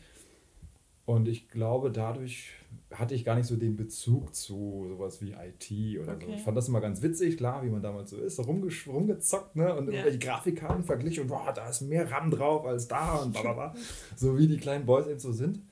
Und 1.10 1.26
ich 1.26 1.48
glaube, 1.48 1.90
dadurch 1.90 2.50
hatte 2.92 3.16
ich 3.16 3.24
gar 3.24 3.34
nicht 3.34 3.46
so 3.46 3.56
den 3.56 3.74
Bezug 3.74 4.32
zu 4.32 4.86
sowas 4.88 5.20
wie 5.20 5.32
IT 5.32 6.00
oder 6.00 6.14
okay. 6.14 6.26
so. 6.26 6.32
Ich 6.34 6.42
fand 6.42 6.56
das 6.56 6.68
immer 6.68 6.80
ganz 6.80 7.02
witzig, 7.02 7.36
klar, 7.36 7.64
wie 7.64 7.68
man 7.68 7.82
damals 7.82 8.10
so 8.10 8.16
ist, 8.16 8.38
rumgezockt 8.38 9.56
ne? 9.56 9.74
und 9.74 9.88
ja. 9.88 9.94
irgendwelche 9.94 10.18
Grafikkarten 10.20 10.84
verglichen 10.84 11.24
und 11.24 11.28
boah, 11.28 11.52
da 11.52 11.68
ist 11.68 11.80
mehr 11.80 12.08
RAM 12.08 12.30
drauf 12.30 12.64
als 12.64 12.86
da 12.86 13.16
und 13.16 13.32
bla 13.32 13.74
so 14.16 14.38
wie 14.38 14.46
die 14.46 14.58
kleinen 14.58 14.86
Boys 14.86 15.08
eben 15.08 15.18
so 15.18 15.32
sind. 15.32 15.62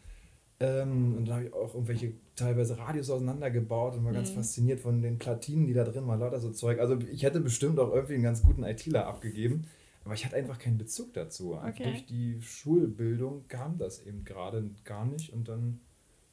Ähm, 0.58 1.14
und 1.16 1.28
dann 1.28 1.36
habe 1.36 1.46
ich 1.46 1.52
auch 1.54 1.72
irgendwelche 1.72 2.14
teilweise 2.34 2.76
Radios 2.76 3.08
auseinandergebaut 3.08 3.94
und 3.94 4.04
war 4.04 4.10
mhm. 4.10 4.16
ganz 4.16 4.30
fasziniert 4.30 4.80
von 4.80 5.02
den 5.02 5.20
Platinen, 5.20 5.68
die 5.68 5.74
da 5.74 5.84
drin 5.84 6.08
waren, 6.08 6.18
lauter 6.18 6.40
so 6.40 6.50
Zeug. 6.50 6.80
Also 6.80 6.98
ich 7.12 7.22
hätte 7.22 7.38
bestimmt 7.38 7.78
auch 7.78 7.94
irgendwie 7.94 8.14
einen 8.14 8.24
ganz 8.24 8.42
guten 8.42 8.64
ITler 8.64 9.06
abgegeben, 9.06 9.68
aber 10.08 10.14
ich 10.14 10.24
hatte 10.24 10.36
einfach 10.36 10.58
keinen 10.58 10.78
Bezug 10.78 11.12
dazu. 11.12 11.52
Okay. 11.54 11.82
Durch 11.82 12.06
die 12.06 12.40
Schulbildung 12.40 13.46
kam 13.48 13.76
das 13.76 14.06
eben 14.06 14.24
gerade 14.24 14.70
gar 14.84 15.04
nicht 15.04 15.34
und 15.34 15.48
dann 15.48 15.80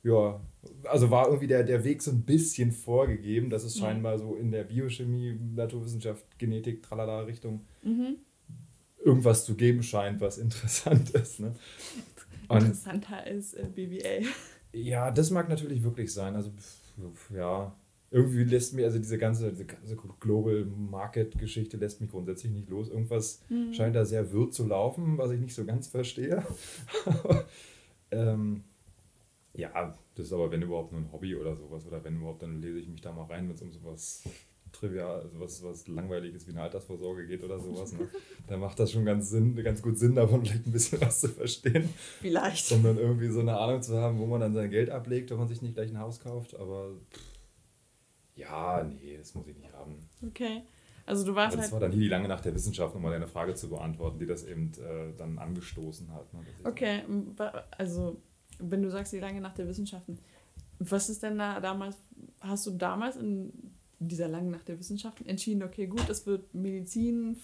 ja, 0.02 0.40
also 0.84 1.12
war 1.12 1.26
irgendwie 1.26 1.48
der, 1.48 1.64
der 1.64 1.84
Weg 1.84 2.02
so 2.02 2.12
ein 2.12 2.22
bisschen 2.22 2.72
vorgegeben, 2.72 3.50
dass 3.50 3.66
es 3.66 3.78
scheinbar 3.78 4.18
so 4.18 4.36
in 4.36 4.52
der 4.52 4.64
Biochemie, 4.64 5.38
Naturwissenschaft, 5.56 6.24
Genetik, 6.38 6.84
tralala 6.84 7.22
Richtung 7.22 7.66
mhm. 7.82 8.16
irgendwas 9.04 9.44
zu 9.44 9.56
geben 9.56 9.84
scheint, 9.84 10.22
was 10.22 10.38
interessant 10.38 11.10
ist. 11.10 11.42
Ne? 11.42 11.54
Und, 12.48 12.58
Interessanter 12.58 13.18
als 13.18 13.56
äh, 13.56 13.66
BWL. 13.66 14.26
Ja, 14.72 15.12
das 15.12 15.32
mag 15.32 15.50
natürlich 15.50 15.84
wirklich 15.84 16.14
sein. 16.14 16.36
Also, 16.36 16.52
ja, 17.36 17.76
irgendwie 18.16 18.46
lässt 18.46 18.74
mir, 18.74 18.86
also 18.86 18.98
diese 18.98 19.18
ganze, 19.18 19.52
diese 19.52 19.66
ganze 19.66 19.98
Global 20.22 20.66
Market 20.90 21.38
Geschichte 21.38 21.76
lässt 21.76 22.00
mich 22.00 22.12
grundsätzlich 22.12 22.54
nicht 22.54 22.70
los. 22.70 22.88
Irgendwas 22.88 23.42
mhm. 23.50 23.74
scheint 23.74 23.94
da 23.94 24.06
sehr 24.06 24.32
wirr 24.32 24.50
zu 24.52 24.66
laufen, 24.66 25.18
was 25.18 25.32
ich 25.32 25.42
nicht 25.42 25.54
so 25.54 25.66
ganz 25.66 25.88
verstehe. 25.90 26.42
ähm, 28.12 28.64
ja, 29.54 29.94
das 30.16 30.28
ist 30.28 30.32
aber, 30.32 30.50
wenn 30.50 30.62
überhaupt, 30.62 30.94
nur 30.94 31.02
ein 31.02 31.12
Hobby 31.12 31.36
oder 31.36 31.58
sowas. 31.58 31.86
Oder 31.86 32.02
wenn 32.06 32.16
überhaupt, 32.16 32.42
dann 32.42 32.62
lese 32.62 32.80
ich 32.80 32.88
mich 32.88 33.02
da 33.02 33.12
mal 33.12 33.26
rein, 33.26 33.50
wenn 33.50 33.56
es 33.56 33.62
um 33.62 33.74
sowas 33.74 34.24
trivial, 34.72 35.20
also 35.20 35.38
was, 35.42 35.62
was 35.62 35.88
langweiliges 35.90 36.48
wie 36.48 36.52
eine 36.52 36.62
Altersvorsorge 36.62 37.28
geht 37.28 37.44
oder 37.44 37.60
sowas. 37.60 37.92
Ne? 37.92 38.08
Da 38.48 38.56
macht 38.56 38.80
das 38.80 38.92
schon 38.94 39.04
ganz, 39.04 39.30
Sinn, 39.30 39.56
ganz 39.62 39.82
gut 39.82 39.98
Sinn, 39.98 40.16
davon 40.16 40.46
vielleicht 40.46 40.68
ein 40.68 40.72
bisschen 40.72 41.02
was 41.02 41.20
zu 41.20 41.28
verstehen. 41.28 41.90
Vielleicht. 42.22 42.72
Um 42.72 42.84
dann 42.84 42.98
irgendwie 42.98 43.30
so 43.30 43.42
eine 43.42 43.58
Ahnung 43.58 43.82
zu 43.82 43.98
haben, 43.98 44.20
wo 44.20 44.26
man 44.26 44.40
dann 44.40 44.54
sein 44.54 44.70
Geld 44.70 44.90
ablegt, 44.90 45.32
wenn 45.32 45.38
man 45.38 45.50
sich 45.50 45.62
nicht 45.62 45.74
gleich 45.74 45.90
ein 45.90 46.00
Haus 46.00 46.22
kauft. 46.22 46.56
Aber 46.56 46.92
Ja, 48.36 48.84
nee, 48.84 49.18
das 49.18 49.34
muss 49.34 49.48
ich 49.48 49.58
nicht 49.58 49.74
haben. 49.74 49.96
Okay. 50.26 50.64
Also 51.06 51.24
du 51.24 51.36
warst 51.36 51.54
Aber 51.54 51.62
das 51.62 51.72
halt. 51.72 51.74
war 51.74 51.80
dann 51.88 51.92
nie 51.92 52.04
die 52.04 52.08
lange 52.08 52.28
nach 52.28 52.42
der 52.42 52.56
Wissenschaft, 52.56 52.96
um 52.96 53.02
mal 53.04 53.12
deine 53.12 53.28
Frage 53.28 53.54
zu 53.54 53.70
beantworten, 53.70 54.20
die 54.20 54.26
das 54.26 54.44
eben 54.44 54.72
äh, 54.74 55.16
dann 55.18 55.38
angestoßen 55.38 56.12
hat. 56.12 56.34
Ne? 56.34 56.40
Okay, 56.64 57.04
also 57.78 58.18
wenn 58.60 58.82
du 58.82 58.90
sagst, 58.90 59.14
die 59.14 59.20
lange 59.20 59.40
nach 59.40 59.54
der 59.54 59.68
Wissenschaften, 59.68 60.18
was 60.80 61.10
ist 61.10 61.22
denn 61.22 61.38
da 61.38 61.60
damals, 61.60 61.96
hast 62.42 62.66
du 62.66 62.72
damals 62.72 63.18
in 63.18 63.54
dieser 64.00 64.28
langen 64.28 64.52
Nacht 64.52 64.68
der 64.68 64.80
Wissenschaften 64.80 65.28
entschieden, 65.28 65.64
okay, 65.64 65.88
gut, 65.88 66.10
es 66.10 66.26
wird 66.26 66.54
Medizin, 66.54 67.38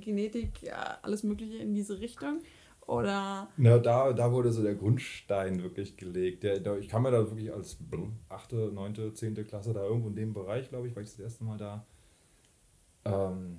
Genetik, 0.00 0.62
ja, 0.62 0.98
alles 1.02 1.22
Mögliche 1.22 1.56
in 1.56 1.74
diese 1.74 2.00
Richtung? 2.00 2.40
Oder, 2.86 3.48
Na, 3.56 3.78
da, 3.78 4.12
da 4.12 4.32
wurde 4.32 4.52
so 4.52 4.62
der 4.62 4.74
Grundstein 4.74 5.62
wirklich 5.62 5.96
gelegt. 5.96 6.42
Der, 6.42 6.60
der, 6.60 6.78
ich 6.78 6.88
kam 6.88 7.02
mir 7.02 7.10
da 7.10 7.18
wirklich 7.18 7.52
als 7.52 7.78
8., 8.28 8.52
9., 8.52 9.14
10. 9.14 9.34
Klasse 9.46 9.72
da 9.72 9.82
irgendwo 9.84 10.08
in 10.08 10.16
dem 10.16 10.34
Bereich, 10.34 10.68
glaube 10.68 10.88
ich, 10.88 10.94
war 10.94 11.02
ich 11.02 11.10
das 11.10 11.18
erste 11.18 11.44
Mal 11.44 11.56
da. 11.56 11.86
Ähm, 13.04 13.58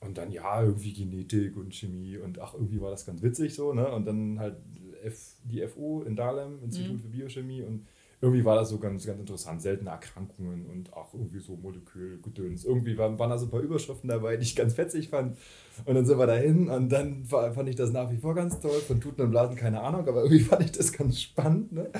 und 0.00 0.18
dann 0.18 0.32
ja, 0.32 0.62
irgendwie 0.62 0.92
Genetik 0.92 1.56
und 1.56 1.74
Chemie 1.74 2.16
und 2.16 2.40
ach, 2.40 2.54
irgendwie 2.54 2.80
war 2.80 2.90
das 2.90 3.06
ganz 3.06 3.22
witzig 3.22 3.54
so, 3.54 3.72
ne? 3.72 3.90
Und 3.92 4.04
dann 4.04 4.38
halt 4.38 4.56
F, 5.02 5.34
die 5.44 5.66
FU 5.66 6.02
in 6.02 6.16
Dahlem, 6.16 6.62
Institut 6.62 7.00
für 7.00 7.08
Biochemie 7.08 7.62
und 7.62 7.86
irgendwie 8.22 8.44
war 8.44 8.56
das 8.56 8.70
so 8.70 8.78
ganz, 8.78 9.04
ganz 9.04 9.20
interessant, 9.20 9.60
seltene 9.60 9.90
Erkrankungen 9.90 10.66
und 10.70 10.92
auch 10.94 11.12
irgendwie 11.12 11.40
so 11.40 11.56
Molekülgedöns. 11.56 12.64
Irgendwie 12.64 12.96
waren, 12.96 13.18
waren 13.18 13.30
da 13.30 13.36
so 13.38 13.46
ein 13.46 13.50
paar 13.50 13.60
Überschriften 13.60 14.08
dabei, 14.08 14.36
die 14.36 14.44
ich 14.44 14.56
ganz 14.56 14.74
fetzig 14.74 15.08
fand. 15.10 15.36
Und 15.84 15.94
dann 15.96 16.06
sind 16.06 16.18
wir 16.18 16.26
dahin 16.28 16.68
und 16.70 16.88
dann 16.88 17.26
fa- 17.26 17.52
fand 17.52 17.68
ich 17.68 17.76
das 17.76 17.90
nach 17.92 18.10
wie 18.12 18.16
vor 18.18 18.34
ganz 18.34 18.60
toll. 18.60 18.80
Von 18.80 19.00
Tuten 19.00 19.22
und 19.22 19.30
Blasen 19.32 19.56
keine 19.56 19.80
Ahnung, 19.82 20.06
aber 20.08 20.22
irgendwie 20.22 20.40
fand 20.44 20.62
ich 20.64 20.72
das 20.72 20.92
ganz 20.92 21.20
spannend. 21.20 21.72
Ne? 21.72 21.90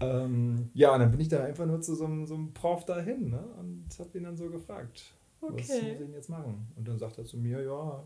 Ähm, 0.00 0.70
ja, 0.74 0.94
und 0.94 1.00
dann 1.00 1.10
bin 1.10 1.20
ich 1.20 1.28
da 1.28 1.42
einfach 1.42 1.66
nur 1.66 1.80
zu 1.80 1.94
so 1.96 2.04
einem, 2.04 2.26
so 2.26 2.34
einem 2.34 2.54
Prof 2.54 2.84
dahin 2.86 3.30
ne? 3.30 3.40
und 3.58 3.86
habe 3.98 4.16
ihn 4.16 4.24
dann 4.24 4.36
so 4.36 4.48
gefragt, 4.48 5.02
was 5.40 5.50
muss 5.50 5.70
Okay. 5.70 5.90
ich 5.92 5.98
denn 5.98 6.12
jetzt 6.12 6.28
machen? 6.28 6.68
Und 6.76 6.86
dann 6.86 6.98
sagt 6.98 7.18
er 7.18 7.24
zu 7.24 7.36
mir, 7.36 7.62
ja, 7.62 8.04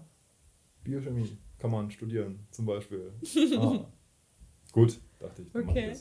Biochemie 0.84 1.36
kann 1.58 1.70
man 1.70 1.90
studieren, 1.90 2.38
zum 2.50 2.64
Beispiel. 2.66 3.12
ah. 3.58 3.84
Gut, 4.72 4.98
dachte 5.20 5.42
ich, 5.42 5.52
dann 5.52 5.66
mach 5.66 5.76
ich 5.76 5.98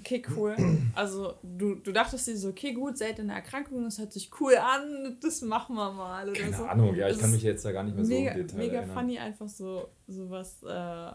Okay. 0.00 0.22
cool. 0.36 0.56
Also 0.94 1.34
du, 1.42 1.76
du 1.76 1.92
dachtest 1.92 2.26
dir 2.26 2.36
so, 2.36 2.48
okay, 2.48 2.72
gut, 2.72 2.98
seltene 2.98 3.32
Erkrankungen, 3.34 3.84
das 3.84 3.98
hört 3.98 4.12
sich 4.12 4.30
cool 4.40 4.56
an, 4.56 5.18
das 5.20 5.42
machen 5.42 5.76
wir 5.76 5.92
mal 5.92 6.28
oder 6.28 6.40
Keine 6.40 6.56
so. 6.56 6.64
Ahnung, 6.64 6.94
ja, 6.96 7.06
ich 7.06 7.14
Das 7.14 7.22
kann 7.22 7.30
mich 7.32 7.42
jetzt 7.42 7.64
da 7.64 7.72
gar 7.72 7.84
nicht 7.84 7.94
mehr 7.94 8.04
so 8.04 8.12
mega, 8.14 8.32
im 8.32 8.46
Detail 8.46 8.58
mega 8.58 8.74
erinnern. 8.78 8.96
funny 8.98 9.18
einfach 9.18 9.48
so 9.48 9.88
sowas 10.08 10.56
äh, 10.62 11.12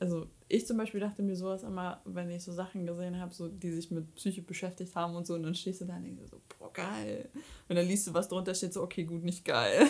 also 0.00 0.26
ich 0.48 0.66
zum 0.66 0.76
Beispiel 0.76 1.00
dachte 1.00 1.22
mir 1.22 1.36
sowas 1.36 1.62
immer 1.62 2.00
wenn 2.04 2.30
ich 2.30 2.42
so 2.42 2.52
Sachen 2.52 2.84
gesehen 2.86 3.18
habe 3.18 3.32
so 3.32 3.48
die 3.48 3.70
sich 3.72 3.90
mit 3.90 4.14
Psyche 4.16 4.42
beschäftigt 4.42 4.94
haben 4.94 5.14
und 5.16 5.26
so 5.26 5.34
und 5.34 5.42
dann 5.44 5.54
stehst 5.54 5.80
du 5.80 5.84
da 5.86 5.96
und 5.96 6.04
denkst 6.04 6.22
so 6.30 6.40
boah 6.58 6.72
geil 6.72 7.28
und 7.68 7.76
dann 7.76 7.86
liest 7.86 8.06
du 8.06 8.14
was 8.14 8.28
drunter 8.28 8.54
steht 8.54 8.72
so 8.74 8.82
okay 8.82 9.04
gut 9.04 9.22
nicht 9.24 9.44
geil 9.44 9.86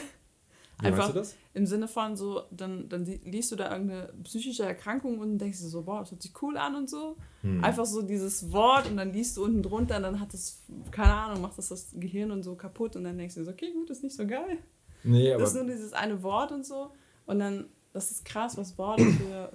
Wie 0.81 0.91
meinst 0.91 1.09
du 1.09 1.13
das? 1.13 1.35
im 1.55 1.67
Sinne 1.67 1.89
von 1.89 2.17
so 2.17 2.43
dann 2.51 2.89
dann 2.89 3.05
liest 3.05 3.53
du 3.53 3.57
da 3.57 3.71
irgendeine 3.73 4.13
psychische 4.25 4.65
Erkrankung 4.65 5.19
und 5.19 5.39
denkst 5.39 5.59
dir 5.61 5.69
so 5.69 5.83
boah 5.83 6.01
das 6.01 6.11
hört 6.11 6.23
sich 6.23 6.33
cool 6.43 6.57
an 6.57 6.75
und 6.75 6.91
so 6.91 7.17
Hm. 7.43 7.63
einfach 7.63 7.85
so 7.87 8.03
dieses 8.03 8.51
Wort 8.53 8.89
und 8.89 8.97
dann 8.97 9.13
liest 9.13 9.37
du 9.37 9.45
unten 9.45 9.63
drunter 9.63 9.97
und 9.99 10.03
dann 10.03 10.19
hat 10.21 10.33
das 10.33 10.59
keine 10.91 11.13
Ahnung 11.15 11.43
macht 11.43 11.59
das 11.59 11.69
das 11.69 11.89
Gehirn 11.95 12.31
und 12.31 12.43
so 12.43 12.55
kaputt 12.55 12.97
und 12.97 13.05
dann 13.05 13.17
denkst 13.19 13.35
du 13.35 13.41
dir 13.41 13.45
so 13.47 13.53
okay 13.53 13.71
gut 13.73 13.91
ist 13.91 14.03
nicht 14.03 14.17
so 14.17 14.27
geil 14.27 14.59
Nee, 15.07 15.33
aber 15.33 15.43
das 15.43 15.51
ist 15.51 15.57
nur 15.63 15.67
dieses 15.71 15.93
eine 15.93 16.23
Wort 16.23 16.51
und 16.51 16.65
so. 16.65 16.91
Und 17.27 17.39
dann, 17.39 17.67
das 17.93 18.11
ist 18.11 18.25
krass, 18.25 18.57
was 18.57 18.79
Worte 18.79 19.05
für, 19.19 19.53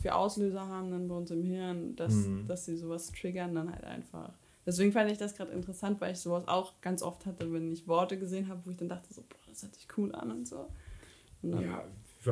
für 0.00 0.14
Auslöser 0.14 0.64
haben 0.68 0.92
dann 0.92 1.08
bei 1.08 1.14
uns 1.16 1.32
im 1.32 1.42
Hirn, 1.42 1.96
dass, 1.96 2.12
Mhm. 2.12 2.46
dass 2.46 2.66
sie 2.66 2.76
sowas 2.76 3.10
triggern 3.10 3.52
dann 3.52 3.72
halt 3.72 3.82
einfach. 3.82 4.30
Deswegen 4.64 4.92
fand 4.92 5.10
ich 5.10 5.18
das 5.18 5.34
gerade 5.34 5.50
interessant, 5.50 6.00
weil 6.00 6.12
ich 6.12 6.20
sowas 6.20 6.46
auch 6.46 6.74
ganz 6.82 7.02
oft 7.02 7.26
hatte, 7.26 7.52
wenn 7.52 7.72
ich 7.72 7.88
Worte 7.88 8.16
gesehen 8.16 8.46
habe, 8.48 8.60
wo 8.64 8.70
ich 8.70 8.76
dann 8.76 8.88
dachte, 8.88 9.12
so, 9.12 9.22
boah, 9.22 9.41
das 9.52 9.62
hört 9.62 9.74
sich 9.74 9.86
cool 9.96 10.14
an 10.14 10.30
und 10.30 10.48
so. 10.48 10.66
Und 11.42 11.60
Ja, 11.62 11.84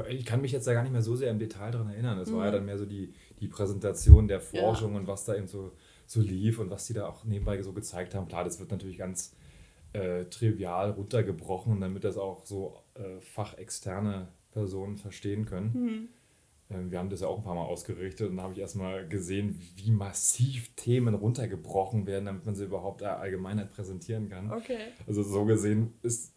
ich 0.08 0.24
kann 0.24 0.40
mich 0.40 0.52
jetzt 0.52 0.66
da 0.66 0.72
gar 0.72 0.82
nicht 0.82 0.92
mehr 0.92 1.02
so 1.02 1.16
sehr 1.16 1.30
im 1.30 1.38
Detail 1.38 1.72
daran 1.72 1.90
erinnern. 1.90 2.18
Es 2.18 2.32
war 2.32 2.44
ja 2.44 2.50
Mhm. 2.50 2.54
dann 2.56 2.66
mehr 2.66 2.78
so 2.78 2.86
die, 2.86 3.12
die 3.40 3.48
Präsentation 3.48 4.28
der 4.28 4.40
Forschung 4.40 4.94
und 4.94 5.06
was 5.06 5.24
da 5.24 5.34
eben 5.34 5.48
so, 5.48 5.72
so 6.06 6.20
lief 6.20 6.58
und 6.58 6.70
was 6.70 6.86
die 6.86 6.92
da 6.94 7.06
auch 7.08 7.24
nebenbei 7.24 7.60
so 7.62 7.72
gezeigt 7.72 8.14
haben. 8.14 8.28
Klar, 8.28 8.44
das 8.44 8.58
wird 8.60 8.70
natürlich 8.70 8.98
ganz 8.98 9.32
äh, 9.92 10.26
trivial 10.26 10.90
runtergebrochen, 10.92 11.80
damit 11.80 12.04
das 12.04 12.16
auch 12.16 12.46
so 12.46 12.78
äh, 12.94 13.20
fachexterne 13.20 14.28
Personen 14.52 14.96
verstehen 14.96 15.46
können. 15.46 15.72
Mhm. 15.72 16.08
Ähm, 16.76 16.90
wir 16.92 17.00
haben 17.00 17.10
das 17.10 17.20
ja 17.22 17.26
auch 17.26 17.38
ein 17.38 17.42
paar 17.44 17.56
Mal 17.56 17.64
ausgerichtet 17.64 18.30
und 18.30 18.36
da 18.36 18.44
habe 18.44 18.52
ich 18.52 18.60
erstmal 18.60 19.08
gesehen, 19.08 19.60
wie 19.74 19.90
massiv 19.90 20.70
Themen 20.76 21.14
runtergebrochen 21.16 22.06
werden, 22.06 22.26
damit 22.26 22.46
man 22.46 22.54
sie 22.54 22.64
überhaupt 22.64 23.00
der 23.00 23.18
Allgemeinheit 23.18 23.72
präsentieren 23.74 24.28
kann. 24.28 24.52
Okay. 24.52 24.92
Also 25.08 25.24
so 25.24 25.44
gesehen 25.44 25.92
ist, 26.04 26.30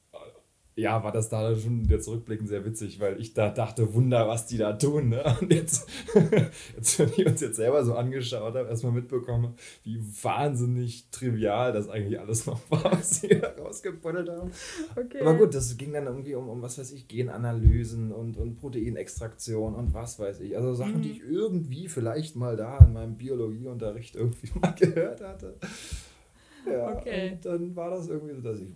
ja, 0.75 1.03
war 1.03 1.11
das 1.11 1.29
da 1.29 1.55
schon 1.55 1.87
der 1.87 1.99
Zurückblicken 2.01 2.47
sehr 2.47 2.65
witzig, 2.65 2.99
weil 2.99 3.19
ich 3.21 3.33
da 3.33 3.49
dachte, 3.49 3.93
Wunder, 3.93 4.27
was 4.27 4.47
die 4.47 4.57
da 4.57 4.73
tun. 4.73 5.09
Ne? 5.09 5.23
Und 5.39 5.53
jetzt, 5.53 5.87
jetzt, 6.75 6.99
wenn 6.99 7.09
ich 7.15 7.25
uns 7.27 7.41
jetzt 7.41 7.57
selber 7.57 7.85
so 7.85 7.93
angeschaut 7.95 8.55
habe, 8.55 8.67
erstmal 8.69 8.91
mitbekomme, 8.93 9.53
wie 9.83 9.99
wahnsinnig 10.23 11.09
trivial 11.11 11.73
das 11.73 11.89
eigentlich 11.89 12.19
alles 12.19 12.45
noch 12.47 12.59
war, 12.71 12.91
was 12.91 13.21
sie 13.21 13.27
da 13.39 13.49
rausgebuddelt 13.49 14.29
haben. 14.29 14.51
okay. 14.95 15.21
Aber 15.21 15.35
gut, 15.35 15.53
das 15.53 15.77
ging 15.77 15.93
dann 15.93 16.05
irgendwie 16.07 16.33
um, 16.35 16.49
um 16.49 16.61
was 16.61 16.77
weiß 16.79 16.91
ich, 16.93 17.07
Genanalysen 17.07 18.11
und, 18.11 18.37
und 18.37 18.59
Proteinextraktion 18.59 19.75
und 19.75 19.93
was 19.93 20.17
weiß 20.17 20.39
ich. 20.39 20.55
Also 20.57 20.73
Sachen, 20.73 20.97
Mhm. 20.97 21.01
die 21.03 21.11
ich 21.11 21.21
irgendwie 21.21 21.87
vielleicht 21.87 22.35
mal 22.35 22.55
da 22.55 22.77
in 22.79 22.93
meinem 22.93 23.15
Biologieunterricht 23.15 24.15
irgendwie 24.15 24.49
mal 24.59 24.73
gehört 24.73 25.21
hatte. 25.21 25.55
Ja, 26.69 26.97
Okay. 26.97 27.33
und 27.33 27.45
dann 27.45 27.75
war 27.75 27.89
das 27.91 28.07
irgendwie 28.07 28.35
so, 28.35 28.41
dass 28.41 28.59
ich, 28.59 28.69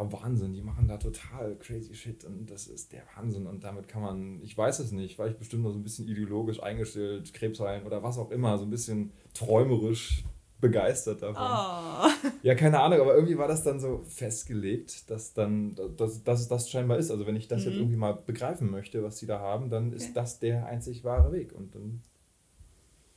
Wahnsinn, 0.00 0.52
die 0.54 0.62
machen 0.62 0.88
da 0.88 0.96
total 0.96 1.56
crazy 1.56 1.94
shit 1.94 2.24
und 2.24 2.50
das 2.50 2.66
ist 2.66 2.92
der 2.92 3.02
Wahnsinn 3.16 3.46
und 3.46 3.62
damit 3.64 3.88
kann 3.88 4.02
man, 4.02 4.40
ich 4.42 4.56
weiß 4.56 4.78
es 4.80 4.92
nicht, 4.92 5.18
war 5.18 5.28
ich 5.28 5.36
bestimmt 5.36 5.62
noch 5.62 5.72
so 5.72 5.78
ein 5.78 5.82
bisschen 5.82 6.08
ideologisch 6.08 6.62
eingestellt, 6.62 7.32
Krebsheilen 7.34 7.84
oder 7.86 8.02
was 8.02 8.18
auch 8.18 8.30
immer, 8.30 8.58
so 8.58 8.64
ein 8.64 8.70
bisschen 8.70 9.12
träumerisch 9.34 10.24
begeistert 10.60 11.22
davon. 11.22 11.44
Oh. 11.46 12.08
Ja, 12.42 12.54
keine 12.54 12.80
Ahnung, 12.80 13.00
aber 13.00 13.14
irgendwie 13.14 13.38
war 13.38 13.46
das 13.48 13.62
dann 13.62 13.78
so 13.80 14.02
festgelegt, 14.08 15.10
dass 15.10 15.32
dann, 15.32 15.76
dass, 15.96 16.22
dass 16.24 16.40
es 16.40 16.48
das 16.48 16.68
scheinbar 16.70 16.98
ist. 16.98 17.10
Also 17.10 17.26
wenn 17.26 17.36
ich 17.36 17.46
das 17.48 17.64
jetzt 17.64 17.74
Mhm. 17.74 17.80
irgendwie 17.80 17.96
mal 17.96 18.14
begreifen 18.14 18.70
möchte, 18.70 19.02
was 19.04 19.16
die 19.16 19.26
da 19.26 19.38
haben, 19.38 19.70
dann 19.70 19.88
Okay. 19.88 19.96
ist 19.96 20.16
das 20.16 20.38
der 20.40 20.66
einzig 20.66 21.04
wahre 21.04 21.32
Weg. 21.32 21.52
Und 21.52 21.74
dann 21.74 22.02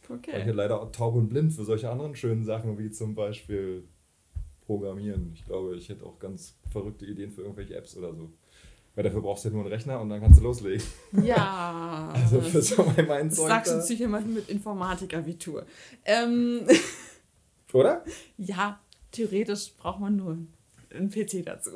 war 0.10 0.38
ich 0.38 0.44
hier 0.44 0.44
Okay. 0.44 0.52
leider 0.52 0.82
auch 0.82 0.92
taub 0.92 1.16
und 1.16 1.30
blind 1.30 1.54
für 1.54 1.66
solche 1.66 1.90
anderen 1.90 2.16
schönen 2.16 2.46
Sachen, 2.46 2.78
wie 2.78 2.92
zum 2.92 3.16
Beispiel 3.16 3.84
Programmieren. 4.66 5.32
Ich 5.36 5.46
glaube, 5.46 5.76
ich 5.76 5.90
hätte 5.90 6.06
auch 6.06 6.20
ganz 6.20 6.56
verrückte 6.72 7.06
Ideen 7.06 7.32
für 7.32 7.42
irgendwelche 7.42 7.76
Apps 7.76 7.96
oder 7.96 8.14
so. 8.14 8.30
Weil 8.96 9.04
dafür 9.04 9.22
brauchst 9.22 9.44
du 9.44 9.50
ja 9.50 9.54
nur 9.54 9.64
einen 9.64 9.74
Rechner 9.74 10.00
und 10.00 10.10
dann 10.10 10.22
kannst 10.22 10.40
du 10.40 10.44
loslegen. 10.44 10.86
Ja. 11.24 12.14
Also 12.26 12.42
für 12.42 12.62
so 12.62 12.84
mein, 13.08 13.30
Zeug 13.30 13.50
sagst 13.50 13.74
du 13.74 13.84
zu 13.84 13.94
jemandem 13.94 14.36
mit 14.36 14.50
Informatikabitur. 14.50 15.66
Ähm, 16.06 16.66
Oder? 17.74 18.04
Ja, 18.38 18.80
theoretisch 19.12 19.74
braucht 19.74 20.00
man 20.00 20.16
nur 20.16 20.38
einen 20.94 21.10
PC 21.10 21.46
dazu. 21.46 21.72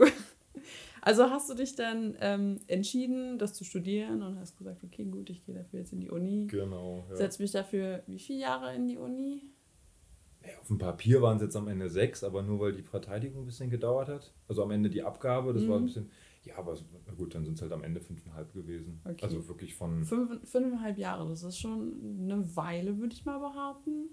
Also 1.01 1.29
hast 1.29 1.49
du 1.49 1.55
dich 1.55 1.75
dann 1.75 2.15
ähm, 2.21 2.59
entschieden, 2.67 3.37
das 3.37 3.53
zu 3.53 3.63
studieren 3.63 4.21
und 4.21 4.39
hast 4.39 4.57
gesagt, 4.57 4.83
okay, 4.83 5.05
gut, 5.05 5.29
ich 5.29 5.45
gehe 5.45 5.55
dafür 5.55 5.79
jetzt 5.79 5.93
in 5.93 6.01
die 6.01 6.09
Uni. 6.09 6.47
Genau. 6.47 7.05
Ja. 7.09 7.17
Setz 7.17 7.39
mich 7.39 7.51
dafür 7.51 8.01
wie 8.07 8.19
viele 8.19 8.39
Jahre 8.39 8.75
in 8.75 8.87
die 8.87 8.97
Uni? 8.97 9.41
Auf 10.59 10.67
dem 10.67 10.77
Papier 10.77 11.21
waren 11.21 11.37
es 11.37 11.43
jetzt 11.43 11.55
am 11.55 11.67
Ende 11.67 11.89
sechs, 11.89 12.23
aber 12.23 12.41
nur 12.41 12.59
weil 12.59 12.73
die 12.73 12.81
Verteidigung 12.83 13.43
ein 13.43 13.45
bisschen 13.45 13.69
gedauert 13.69 14.07
hat. 14.09 14.31
Also 14.47 14.63
am 14.63 14.71
Ende 14.71 14.89
die 14.89 15.03
Abgabe, 15.03 15.53
das 15.53 15.67
war 15.67 15.77
ein 15.77 15.81
Mhm. 15.83 15.85
bisschen. 15.87 16.11
Ja, 16.45 16.57
aber 16.57 16.77
gut, 17.17 17.35
dann 17.35 17.43
sind 17.45 17.55
es 17.55 17.61
halt 17.61 17.71
am 17.73 17.83
Ende 17.83 17.99
fünfeinhalb 17.99 18.53
gewesen. 18.53 19.01
Okay. 19.03 19.23
Also 19.23 19.47
wirklich 19.47 19.75
von. 19.75 20.05
Fünf, 20.05 20.49
fünfeinhalb 20.49 20.97
Jahre, 20.97 21.27
das 21.29 21.43
ist 21.43 21.57
schon 21.59 21.93
eine 22.21 22.55
Weile, 22.55 22.97
würde 22.97 23.13
ich 23.13 23.25
mal 23.25 23.39
behaupten. 23.39 24.09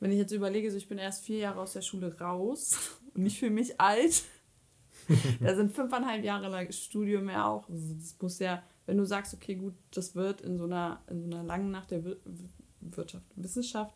Wenn 0.00 0.12
ich 0.12 0.18
jetzt 0.18 0.32
überlege, 0.32 0.70
so 0.70 0.76
ich 0.76 0.88
bin 0.88 0.98
erst 0.98 1.24
vier 1.24 1.38
Jahre 1.38 1.60
aus 1.60 1.72
der 1.72 1.80
Schule 1.82 2.16
raus 2.18 2.76
und 3.14 3.22
nicht 3.22 3.38
für 3.38 3.50
mich 3.50 3.80
alt. 3.80 4.22
da 5.40 5.54
sind 5.56 5.72
fünfeinhalb 5.74 6.22
Jahre 6.22 6.48
lang 6.48 6.70
Studium 6.70 7.28
ja 7.30 7.46
auch. 7.48 7.68
Also 7.68 7.94
das 7.94 8.14
muss 8.20 8.38
ja, 8.38 8.62
wenn 8.86 8.98
du 8.98 9.06
sagst, 9.06 9.32
okay, 9.34 9.54
gut, 9.54 9.72
das 9.92 10.14
wird 10.14 10.42
in 10.42 10.58
so 10.58 10.64
einer, 10.64 11.00
in 11.08 11.20
so 11.22 11.26
einer 11.26 11.42
langen 11.44 11.70
Nacht 11.70 11.90
der 11.90 12.04
Wir- 12.04 12.16
Wirtschaft, 12.80 13.24
Wissenschaft 13.36 13.92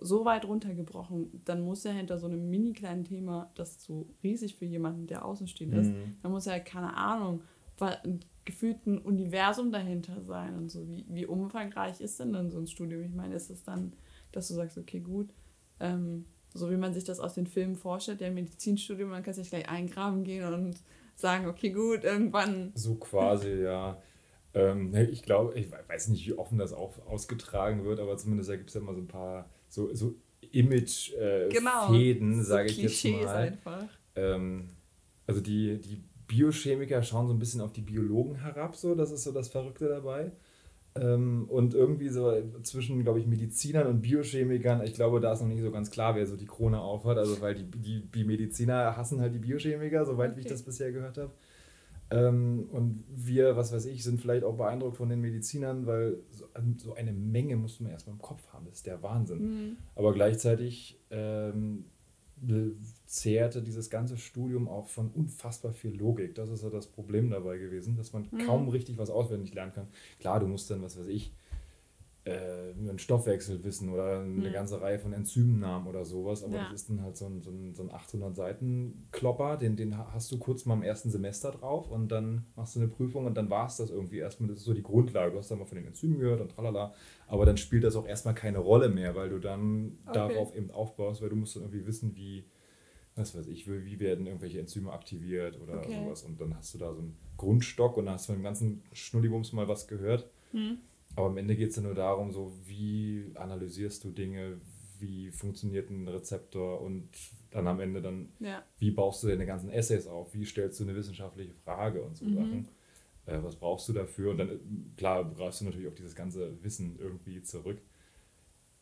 so 0.00 0.24
weit 0.24 0.44
runtergebrochen, 0.46 1.42
dann 1.44 1.60
muss 1.62 1.84
ja 1.84 1.90
hinter 1.92 2.18
so 2.18 2.26
einem 2.26 2.48
mini 2.50 2.72
kleinen 2.72 3.04
Thema, 3.04 3.50
das 3.54 3.82
so 3.82 4.06
riesig 4.22 4.56
für 4.56 4.64
jemanden, 4.64 5.06
der 5.06 5.24
außenstehend 5.24 5.74
ist, 5.74 5.88
Mhm. 5.88 6.16
da 6.22 6.28
muss 6.28 6.46
ja, 6.46 6.58
keine 6.58 6.96
Ahnung, 6.96 7.42
ein 7.80 8.98
Universum 8.98 9.70
dahinter 9.72 10.20
sein 10.22 10.56
und 10.56 10.70
so. 10.70 10.86
Wie, 10.88 11.04
wie 11.08 11.26
umfangreich 11.26 12.00
ist 12.00 12.18
denn 12.20 12.32
dann 12.32 12.50
so 12.50 12.58
ein 12.58 12.66
Studium? 12.66 13.02
Ich 13.02 13.14
meine, 13.14 13.34
ist 13.34 13.50
es 13.50 13.62
dann, 13.62 13.92
dass 14.32 14.48
du 14.48 14.54
sagst, 14.54 14.76
okay, 14.78 15.00
gut, 15.00 15.28
ähm, 15.78 16.24
so 16.52 16.70
wie 16.70 16.76
man 16.76 16.92
sich 16.92 17.04
das 17.04 17.20
aus 17.20 17.34
den 17.34 17.46
Filmen 17.46 17.76
vorstellt, 17.76 18.20
der 18.20 18.30
Medizinstudium, 18.32 19.10
man 19.10 19.22
kann 19.22 19.34
sich 19.34 19.50
gleich 19.50 19.68
eingraben 19.68 20.24
gehen 20.24 20.52
und 20.52 20.76
sagen, 21.16 21.46
okay, 21.46 21.70
gut, 21.70 22.04
irgendwann. 22.04 22.72
So 22.74 22.94
quasi, 22.96 23.50
ja. 23.62 23.96
Ähm, 24.52 24.94
ich 24.94 25.22
glaube, 25.22 25.58
ich 25.58 25.68
weiß 25.70 26.08
nicht, 26.08 26.26
wie 26.26 26.32
offen 26.32 26.58
das 26.58 26.72
auch 26.72 26.94
ausgetragen 27.06 27.84
wird, 27.84 28.00
aber 28.00 28.16
zumindest 28.16 28.50
da 28.50 28.56
gibt 28.56 28.70
es 28.70 28.74
ja 28.74 28.80
immer 28.80 28.94
so 28.94 29.00
ein 29.00 29.06
paar 29.08 29.48
so, 29.70 29.94
so 29.94 30.14
Genau. 30.52 31.88
Image-Fäden, 31.88 32.42
so 32.42 32.48
sage 32.48 32.70
ich 32.70 32.78
jetzt 32.78 33.04
mal. 33.24 33.36
einfach. 33.36 33.84
ähm, 34.16 34.68
also 35.26 35.40
die, 35.40 35.78
die 35.78 36.02
Biochemiker 36.26 37.02
schauen 37.02 37.26
so 37.26 37.32
ein 37.32 37.38
bisschen 37.38 37.60
auf 37.60 37.72
die 37.72 37.80
Biologen 37.82 38.36
herab, 38.36 38.76
so, 38.76 38.94
das 38.94 39.10
ist 39.10 39.24
so 39.24 39.32
das 39.32 39.48
Verrückte 39.48 39.88
dabei. 39.88 40.32
Ähm, 40.96 41.46
und 41.48 41.74
irgendwie 41.74 42.08
so 42.08 42.32
zwischen, 42.64 43.02
glaube 43.04 43.20
ich, 43.20 43.26
Medizinern 43.26 43.86
und 43.86 44.02
Biochemikern, 44.02 44.82
ich 44.82 44.94
glaube, 44.94 45.20
da 45.20 45.32
ist 45.32 45.40
noch 45.40 45.46
nicht 45.46 45.62
so 45.62 45.70
ganz 45.70 45.90
klar, 45.90 46.16
wer 46.16 46.26
so 46.26 46.36
die 46.36 46.46
Krone 46.46 46.80
aufhat. 46.80 47.16
Also, 47.16 47.40
weil 47.40 47.54
die, 47.54 47.64
die, 47.64 48.00
die 48.12 48.24
Mediziner 48.24 48.96
hassen 48.96 49.20
halt 49.20 49.32
die 49.34 49.38
Biochemiker, 49.38 50.04
soweit 50.04 50.32
okay. 50.32 50.40
ich 50.40 50.46
das 50.46 50.62
bisher 50.62 50.90
gehört 50.90 51.16
habe. 51.16 51.30
Ähm, 52.10 52.68
und 52.72 53.04
wir, 53.08 53.56
was 53.56 53.72
weiß 53.72 53.86
ich, 53.86 54.02
sind 54.02 54.20
vielleicht 54.20 54.44
auch 54.44 54.56
beeindruckt 54.56 54.96
von 54.96 55.08
den 55.08 55.20
Medizinern, 55.20 55.86
weil 55.86 56.16
so, 56.78 56.94
eine 56.94 57.12
Menge 57.12 57.56
muss 57.56 57.80
man 57.80 57.92
erstmal 57.92 58.16
im 58.16 58.22
Kopf 58.22 58.42
haben. 58.52 58.66
Das 58.66 58.76
ist 58.76 58.86
der 58.86 59.02
Wahnsinn. 59.02 59.38
Mhm. 59.38 59.76
Aber 59.94 60.12
gleichzeitig 60.12 60.98
ähm, 61.10 61.84
zehrte 63.06 63.62
dieses 63.62 63.90
ganze 63.90 64.16
Studium 64.16 64.68
auch 64.68 64.88
von 64.88 65.10
unfassbar 65.10 65.72
viel 65.72 65.96
Logik. 65.96 66.34
Das 66.34 66.48
ist 66.50 66.62
ja 66.62 66.70
das 66.70 66.86
Problem 66.86 67.30
dabei 67.30 67.58
gewesen, 67.58 67.96
dass 67.96 68.12
man 68.12 68.26
mhm. 68.30 68.46
kaum 68.46 68.68
richtig 68.68 68.98
was 68.98 69.10
auswendig 69.10 69.54
lernen 69.54 69.72
kann. 69.72 69.88
Klar, 70.18 70.40
du 70.40 70.46
musst 70.46 70.70
dann, 70.70 70.82
was 70.82 70.98
weiß 70.98 71.06
ich, 71.06 71.30
einen 72.26 72.98
Stoffwechsel 72.98 73.64
wissen 73.64 73.88
oder 73.88 74.20
eine 74.20 74.48
mhm. 74.48 74.52
ganze 74.52 74.80
Reihe 74.80 74.98
von 74.98 75.14
Enzymennamen 75.14 75.88
oder 75.88 76.04
sowas, 76.04 76.44
aber 76.44 76.56
ja. 76.56 76.64
das 76.64 76.82
ist 76.82 76.90
dann 76.90 77.02
halt 77.02 77.16
so 77.16 77.24
ein, 77.24 77.40
so 77.40 77.50
ein, 77.50 77.74
so 77.74 77.82
ein 77.82 77.90
800 77.90 78.36
Seiten 78.36 79.06
Klopper, 79.10 79.56
den, 79.56 79.76
den 79.76 79.96
hast 79.96 80.30
du 80.30 80.38
kurz 80.38 80.66
mal 80.66 80.74
im 80.74 80.82
ersten 80.82 81.10
Semester 81.10 81.50
drauf 81.50 81.90
und 81.90 82.08
dann 82.08 82.44
machst 82.56 82.76
du 82.76 82.80
eine 82.80 82.88
Prüfung 82.88 83.24
und 83.24 83.36
dann 83.36 83.48
war 83.48 83.68
es 83.68 83.78
das 83.78 83.88
irgendwie 83.88 84.18
erstmal, 84.18 84.50
das 84.50 84.58
ist 84.58 84.64
so 84.64 84.74
die 84.74 84.82
Grundlage, 84.82 85.32
du 85.32 85.38
hast 85.38 85.50
dann 85.50 85.60
mal 85.60 85.64
von 85.64 85.78
den 85.78 85.86
Enzymen 85.86 86.18
gehört 86.18 86.42
und 86.42 86.50
tralala, 86.50 86.94
aber 87.26 87.46
dann 87.46 87.56
spielt 87.56 87.84
das 87.84 87.96
auch 87.96 88.06
erstmal 88.06 88.34
keine 88.34 88.58
Rolle 88.58 88.90
mehr, 88.90 89.14
weil 89.14 89.30
du 89.30 89.38
dann 89.38 89.98
okay. 90.04 90.14
darauf 90.14 90.54
eben 90.54 90.70
aufbaust, 90.70 91.22
weil 91.22 91.30
du 91.30 91.36
musst 91.36 91.56
dann 91.56 91.62
irgendwie 91.62 91.86
wissen, 91.86 92.14
wie, 92.16 92.44
was 93.16 93.34
weiß 93.34 93.46
ich, 93.46 93.66
wie 93.66 93.98
werden 93.98 94.26
irgendwelche 94.26 94.60
Enzyme 94.60 94.92
aktiviert 94.92 95.58
oder 95.62 95.78
okay. 95.78 95.98
sowas 96.04 96.22
und 96.24 96.38
dann 96.38 96.54
hast 96.54 96.74
du 96.74 96.78
da 96.78 96.92
so 96.92 96.98
einen 96.98 97.16
Grundstock 97.38 97.96
und 97.96 98.04
dann 98.04 98.14
hast 98.14 98.28
du 98.28 98.32
von 98.32 98.40
dem 98.40 98.44
ganzen 98.44 98.82
Schnullibums 98.92 99.54
mal 99.54 99.68
was 99.68 99.88
gehört. 99.88 100.26
Hm 100.52 100.76
aber 101.16 101.26
am 101.26 101.36
Ende 101.36 101.56
geht 101.56 101.70
es 101.70 101.76
ja 101.76 101.82
nur 101.82 101.94
darum, 101.94 102.32
so 102.32 102.56
wie 102.66 103.32
analysierst 103.34 104.04
du 104.04 104.10
Dinge, 104.10 104.60
wie 104.98 105.30
funktioniert 105.30 105.90
ein 105.90 106.06
Rezeptor 106.06 106.80
und 106.80 107.08
dann 107.50 107.66
am 107.66 107.80
Ende 107.80 108.00
dann, 108.00 108.28
ja. 108.38 108.62
wie 108.78 108.90
baust 108.90 109.22
du 109.22 109.28
deine 109.28 109.46
ganzen 109.46 109.70
Essays 109.70 110.06
auf, 110.06 110.32
wie 110.34 110.44
stellst 110.44 110.78
du 110.78 110.84
eine 110.84 110.94
wissenschaftliche 110.94 111.54
Frage 111.64 112.02
und 112.02 112.16
so 112.16 112.24
mhm. 112.24 112.34
Sachen. 112.34 112.68
Äh, 113.26 113.42
was 113.42 113.56
brauchst 113.56 113.88
du 113.88 113.92
dafür? 113.92 114.30
Und 114.30 114.38
dann, 114.38 114.50
äh, 114.50 114.58
klar, 114.96 115.24
greifst 115.24 115.60
du 115.60 115.64
natürlich 115.64 115.88
auf 115.88 115.94
dieses 115.94 116.14
ganze 116.14 116.62
Wissen 116.62 116.96
irgendwie 116.98 117.42
zurück. 117.42 117.78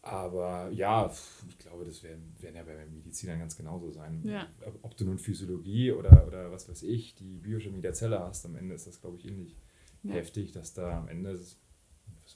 Aber 0.03 0.71
ja, 0.71 1.13
ich 1.49 1.59
glaube, 1.59 1.85
das 1.85 2.03
werden, 2.03 2.35
werden 2.41 2.57
ja 2.57 2.63
bei 2.63 2.87
Medizinern 2.87 3.41
ganz 3.41 3.57
genauso 3.57 3.91
sein. 3.91 4.23
Ja. 4.25 4.47
Ob 4.83 4.97
du 4.97 5.05
nun 5.05 5.19
Physiologie 5.19 5.93
oder, 5.93 6.27
oder 6.27 6.53
was 6.53 6.69
weiß 6.69 6.83
ich, 6.85 7.15
die 7.17 7.39
Biochemie 7.39 7.81
der 7.81 7.95
Zelle 7.95 8.21
hast, 8.21 8.47
am 8.47 8.57
Ende 8.57 8.75
ist 8.75 8.87
das, 8.87 9.01
glaube 9.01 9.17
ich, 9.17 9.27
ähnlich 9.27 9.57
ja. 10.05 10.15
heftig, 10.15 10.53
dass 10.53 10.73
da 10.73 10.99
am 10.99 11.09
Ende 11.09 11.39
was 11.39 11.57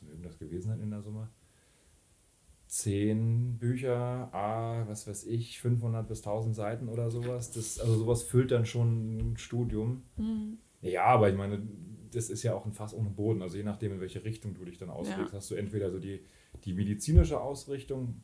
mögen 0.02 0.22
das 0.22 0.38
gewesen 0.38 0.68
sein 0.68 0.80
in 0.80 0.90
der 0.90 1.02
Summe? 1.02 1.28
Zehn 2.68 3.58
Bücher, 3.58 4.30
ah, 4.32 4.84
was 4.88 5.06
weiß 5.06 5.24
ich, 5.24 5.60
500 5.60 6.08
bis 6.08 6.20
1000 6.20 6.56
Seiten 6.56 6.88
oder 6.88 7.10
sowas. 7.10 7.52
Das, 7.52 7.78
also 7.78 7.96
sowas 7.96 8.22
füllt 8.22 8.50
dann 8.50 8.64
schon 8.64 9.18
ein 9.18 9.36
Studium. 9.36 10.02
Mhm. 10.16 10.58
Ja, 10.80 11.04
aber 11.04 11.28
ich 11.28 11.36
meine, 11.36 11.60
das 12.12 12.30
ist 12.30 12.42
ja 12.42 12.54
auch 12.54 12.64
ein 12.64 12.72
Fass 12.72 12.94
ohne 12.94 13.10
Boden. 13.10 13.42
Also 13.42 13.56
je 13.56 13.62
nachdem, 13.62 13.92
in 13.92 14.00
welche 14.00 14.24
Richtung 14.24 14.54
du 14.54 14.64
dich 14.64 14.78
dann 14.78 14.90
auslegst, 14.90 15.32
ja. 15.32 15.38
hast 15.38 15.50
du 15.50 15.54
entweder 15.54 15.90
so 15.90 15.98
die, 15.98 16.20
die 16.64 16.72
medizinische 16.72 17.40
Ausrichtung, 17.40 18.22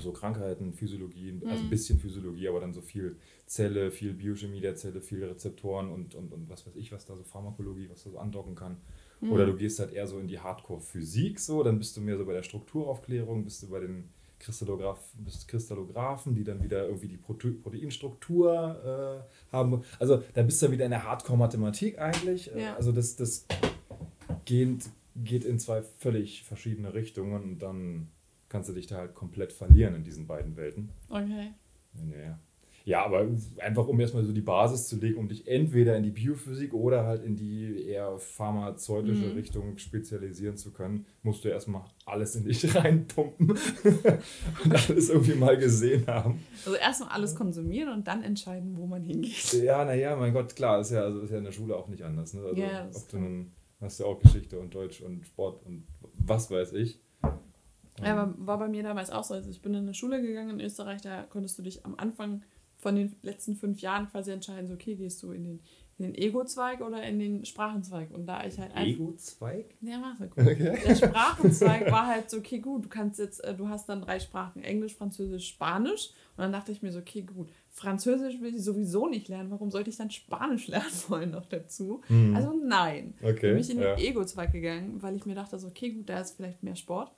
so 0.00 0.12
Krankheiten, 0.12 0.72
Physiologie, 0.72 1.32
mhm. 1.32 1.48
also 1.48 1.64
ein 1.64 1.70
bisschen 1.70 1.98
Physiologie, 1.98 2.48
aber 2.48 2.60
dann 2.60 2.72
so 2.72 2.80
viel 2.80 3.16
Zelle, 3.46 3.90
viel 3.90 4.12
Biochemie 4.14 4.60
der 4.60 4.76
Zelle, 4.76 5.00
viele 5.00 5.30
Rezeptoren 5.30 5.90
und, 5.90 6.14
und, 6.14 6.32
und 6.32 6.48
was 6.48 6.66
weiß 6.66 6.76
ich, 6.76 6.92
was 6.92 7.04
da 7.04 7.16
so 7.16 7.22
Pharmakologie, 7.22 7.88
was 7.90 8.04
da 8.04 8.10
so 8.10 8.18
andocken 8.18 8.54
kann. 8.54 8.76
Mhm. 9.22 9.32
Oder 9.32 9.46
du 9.46 9.54
gehst 9.54 9.78
halt 9.78 9.92
eher 9.92 10.06
so 10.06 10.18
in 10.18 10.26
die 10.26 10.40
Hardcore-Physik, 10.40 11.38
so, 11.38 11.62
dann 11.62 11.78
bist 11.78 11.96
du 11.96 12.00
mehr 12.00 12.18
so 12.18 12.26
bei 12.26 12.32
der 12.32 12.42
Strukturaufklärung, 12.42 13.44
bist 13.44 13.62
du 13.62 13.68
bei 13.68 13.80
den 13.80 14.04
Kristallograph, 14.40 14.98
Kristallographen, 15.46 16.34
die 16.34 16.42
dann 16.42 16.62
wieder 16.62 16.86
irgendwie 16.86 17.06
die 17.06 17.16
Proteinstruktur 17.16 19.24
äh, 19.24 19.54
haben. 19.54 19.84
Also 20.00 20.24
da 20.34 20.42
bist 20.42 20.60
du 20.60 20.72
wieder 20.72 20.84
in 20.84 20.90
der 20.90 21.04
Hardcore-Mathematik 21.04 22.00
eigentlich. 22.00 22.52
Äh, 22.52 22.64
ja. 22.64 22.74
Also 22.74 22.90
das, 22.90 23.14
das 23.14 23.46
geht, 24.44 24.90
geht 25.14 25.44
in 25.44 25.60
zwei 25.60 25.82
völlig 25.98 26.42
verschiedene 26.42 26.92
Richtungen 26.92 27.40
und 27.40 27.58
dann 27.60 28.08
kannst 28.48 28.68
du 28.68 28.72
dich 28.72 28.88
da 28.88 28.96
halt 28.96 29.14
komplett 29.14 29.52
verlieren 29.52 29.94
in 29.94 30.02
diesen 30.02 30.26
beiden 30.26 30.56
Welten. 30.56 30.88
Okay. 31.08 31.52
Naja. 31.94 32.36
Ja, 32.84 33.04
aber 33.04 33.26
einfach 33.58 33.86
um 33.86 34.00
erstmal 34.00 34.24
so 34.24 34.32
die 34.32 34.40
Basis 34.40 34.88
zu 34.88 34.96
legen, 34.96 35.18
um 35.18 35.28
dich 35.28 35.46
entweder 35.46 35.96
in 35.96 36.02
die 36.02 36.10
Biophysik 36.10 36.74
oder 36.74 37.04
halt 37.04 37.24
in 37.24 37.36
die 37.36 37.81
eher 37.92 38.18
pharmazeutische 38.18 39.26
mhm. 39.26 39.32
Richtung 39.34 39.78
spezialisieren 39.78 40.56
zu 40.56 40.72
können, 40.72 41.06
musst 41.22 41.44
du 41.44 41.48
erstmal 41.48 41.82
alles 42.06 42.34
in 42.36 42.44
dich 42.44 42.74
reinpumpen 42.74 43.50
und 43.50 44.88
alles 44.88 45.08
irgendwie 45.08 45.34
mal 45.34 45.56
gesehen 45.56 46.06
haben. 46.06 46.44
Also 46.64 46.76
erstmal 46.76 47.10
alles 47.10 47.34
konsumieren 47.34 47.92
und 47.92 48.06
dann 48.06 48.22
entscheiden, 48.22 48.76
wo 48.76 48.86
man 48.86 49.02
hingeht. 49.02 49.52
Ja, 49.52 49.84
naja, 49.84 50.16
mein 50.16 50.32
Gott, 50.32 50.56
klar, 50.56 50.80
ist 50.80 50.90
ja, 50.90 51.02
also 51.02 51.20
ist 51.20 51.30
ja 51.30 51.38
in 51.38 51.44
der 51.44 51.52
Schule 51.52 51.76
auch 51.76 51.88
nicht 51.88 52.02
anders. 52.02 52.34
Ne? 52.34 52.42
Also, 52.42 52.60
ja, 52.60 52.88
ob 52.92 53.08
du 53.08 53.18
nun 53.18 53.52
hast 53.80 53.98
ja 53.98 54.06
auch 54.06 54.20
Geschichte 54.20 54.58
und 54.58 54.74
Deutsch 54.74 55.00
und 55.00 55.24
Sport 55.26 55.64
und 55.66 55.84
was 56.18 56.50
weiß 56.50 56.72
ich. 56.74 56.98
Ja, 58.02 58.16
aber 58.16 58.34
war 58.38 58.58
bei 58.58 58.68
mir 58.68 58.82
damals 58.82 59.10
auch 59.10 59.24
so. 59.24 59.34
Also 59.34 59.50
ich 59.50 59.60
bin 59.60 59.74
in 59.74 59.82
eine 59.82 59.94
Schule 59.94 60.22
gegangen 60.22 60.60
in 60.60 60.66
Österreich, 60.66 61.02
da 61.02 61.22
konntest 61.24 61.58
du 61.58 61.62
dich 61.62 61.84
am 61.84 61.94
Anfang 61.96 62.42
von 62.78 62.96
den 62.96 63.14
letzten 63.22 63.56
fünf 63.56 63.80
Jahren 63.80 64.10
quasi 64.10 64.32
entscheiden, 64.32 64.66
so, 64.66 64.74
okay, 64.74 64.96
gehst 64.96 65.22
du 65.22 65.30
in 65.30 65.44
den, 65.44 65.60
in 65.98 66.06
den 66.06 66.14
Ego-Zweig 66.14 66.80
oder 66.80 67.02
in 67.02 67.18
den 67.18 67.44
Sprachenzweig. 67.44 68.10
Und 68.12 68.26
da 68.26 68.44
ich 68.44 68.58
halt 68.58 68.74
Ego-Zweig? 68.76 69.66
Ja, 69.80 70.16
so 70.18 70.26
gut. 70.26 70.38
Okay. 70.38 70.78
Der 70.84 70.94
Sprachenzweig 70.96 71.90
war 71.90 72.06
halt 72.06 72.30
so, 72.30 72.38
okay, 72.38 72.58
gut, 72.58 72.84
du 72.84 72.88
kannst 72.88 73.18
jetzt, 73.18 73.42
äh, 73.44 73.54
du 73.54 73.68
hast 73.68 73.88
dann 73.88 74.02
drei 74.02 74.18
Sprachen, 74.18 74.64
Englisch, 74.64 74.94
Französisch, 74.94 75.48
Spanisch. 75.48 76.10
Und 76.36 76.42
dann 76.42 76.52
dachte 76.52 76.72
ich 76.72 76.82
mir 76.82 76.92
so, 76.92 76.98
okay, 76.98 77.22
gut, 77.22 77.48
Französisch 77.70 78.40
will 78.40 78.54
ich 78.54 78.62
sowieso 78.62 79.06
nicht 79.06 79.28
lernen, 79.28 79.50
warum 79.50 79.70
sollte 79.70 79.90
ich 79.90 79.96
dann 79.96 80.10
Spanisch 80.10 80.66
lernen 80.68 80.92
wollen 81.08 81.30
noch 81.30 81.48
dazu? 81.48 82.02
Mhm. 82.08 82.36
Also 82.36 82.52
nein. 82.52 83.14
Okay, 83.22 83.52
bin 83.52 83.58
ich 83.58 83.70
in 83.70 83.78
den 83.78 83.86
ja. 83.86 83.98
Ego-Zweig 83.98 84.52
gegangen, 84.52 85.02
weil 85.02 85.16
ich 85.16 85.26
mir 85.26 85.34
dachte, 85.34 85.58
so, 85.58 85.68
okay, 85.68 85.90
gut, 85.90 86.08
da 86.08 86.20
ist 86.20 86.36
vielleicht 86.36 86.62
mehr 86.62 86.76
Sport. 86.76 87.12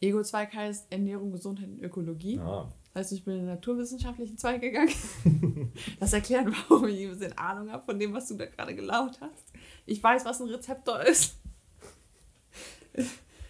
Ego-Zweig 0.00 0.52
heißt 0.52 0.90
Ernährung, 0.90 1.32
Gesundheit 1.32 1.68
und 1.68 1.82
Ökologie. 1.82 2.38
Ah. 2.38 2.68
Heißt, 2.94 3.12
ich 3.12 3.24
bin 3.24 3.34
in 3.34 3.40
den 3.40 3.48
naturwissenschaftlichen 3.54 4.36
Zweig 4.38 4.60
gegangen. 4.60 4.92
Das 5.98 6.12
erklärt, 6.12 6.46
warum 6.68 6.86
ich 6.88 7.02
ein 7.02 7.10
bisschen 7.10 7.38
Ahnung 7.38 7.70
habe 7.70 7.84
von 7.84 7.98
dem, 7.98 8.12
was 8.12 8.28
du 8.28 8.34
da 8.34 8.44
gerade 8.46 8.74
gelaunt 8.74 9.18
hast. 9.20 9.44
Ich 9.86 10.02
weiß, 10.02 10.24
was 10.24 10.40
ein 10.40 10.48
Rezeptor 10.48 11.00
ist. 11.00 11.36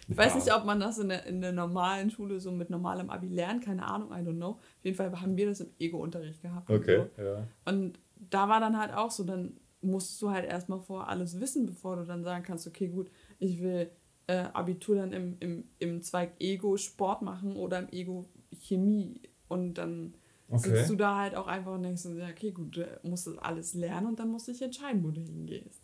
Ich 0.07 0.17
weiß 0.17 0.35
nicht, 0.35 0.53
ob 0.53 0.63
man 0.65 0.79
das 0.79 0.99
in 0.99 1.09
der, 1.09 1.25
in 1.25 1.41
der 1.41 1.51
normalen 1.51 2.11
Schule 2.11 2.39
so 2.39 2.51
mit 2.51 2.69
normalem 2.69 3.09
Abi 3.09 3.27
lernt, 3.27 3.65
keine 3.65 3.85
Ahnung, 3.85 4.11
I 4.11 4.21
don't 4.25 4.35
know. 4.35 4.51
Auf 4.51 4.59
jeden 4.83 4.95
Fall 4.95 5.19
haben 5.19 5.35
wir 5.35 5.47
das 5.47 5.59
im 5.61 5.69
Ego-Unterricht 5.79 6.41
gehabt. 6.41 6.69
Okay, 6.69 6.97
und 6.97 7.15
so. 7.15 7.21
ja. 7.21 7.47
Und 7.65 7.99
da 8.29 8.47
war 8.47 8.59
dann 8.59 8.77
halt 8.77 8.93
auch 8.93 9.11
so, 9.11 9.23
dann 9.23 9.57
musst 9.81 10.21
du 10.21 10.29
halt 10.29 10.45
erstmal 10.45 10.79
vor 10.79 11.09
alles 11.09 11.39
wissen, 11.39 11.65
bevor 11.65 11.97
du 11.97 12.05
dann 12.05 12.23
sagen 12.23 12.43
kannst, 12.43 12.67
okay, 12.67 12.87
gut, 12.87 13.09
ich 13.39 13.61
will 13.61 13.89
äh, 14.27 14.45
Abitur 14.53 14.95
dann 14.95 15.11
im, 15.11 15.37
im, 15.39 15.63
im 15.79 16.01
Zweig 16.01 16.31
Ego 16.39 16.77
Sport 16.77 17.21
machen 17.21 17.55
oder 17.55 17.79
im 17.79 17.89
Ego 17.91 18.25
Chemie 18.61 19.19
und 19.53 19.75
dann 19.75 20.13
okay. 20.49 20.69
sitzt 20.69 20.89
du 20.89 20.95
da 20.95 21.17
halt 21.17 21.35
auch 21.35 21.47
einfach 21.47 21.73
und 21.73 21.83
denkst, 21.83 22.05
ja, 22.17 22.27
okay, 22.27 22.51
gut, 22.51 22.77
du 22.77 22.85
musst 23.03 23.27
das 23.27 23.37
alles 23.37 23.73
lernen 23.73 24.07
und 24.07 24.19
dann 24.19 24.29
musst 24.29 24.47
du 24.47 24.51
dich 24.51 24.61
entscheiden, 24.61 25.03
wo 25.03 25.11
du 25.11 25.21
hingehst. 25.21 25.79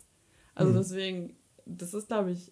Also 0.54 0.72
hm. 0.72 0.78
deswegen, 0.78 1.36
das 1.66 1.94
ist, 1.94 2.08
glaube 2.08 2.32
ich, 2.32 2.50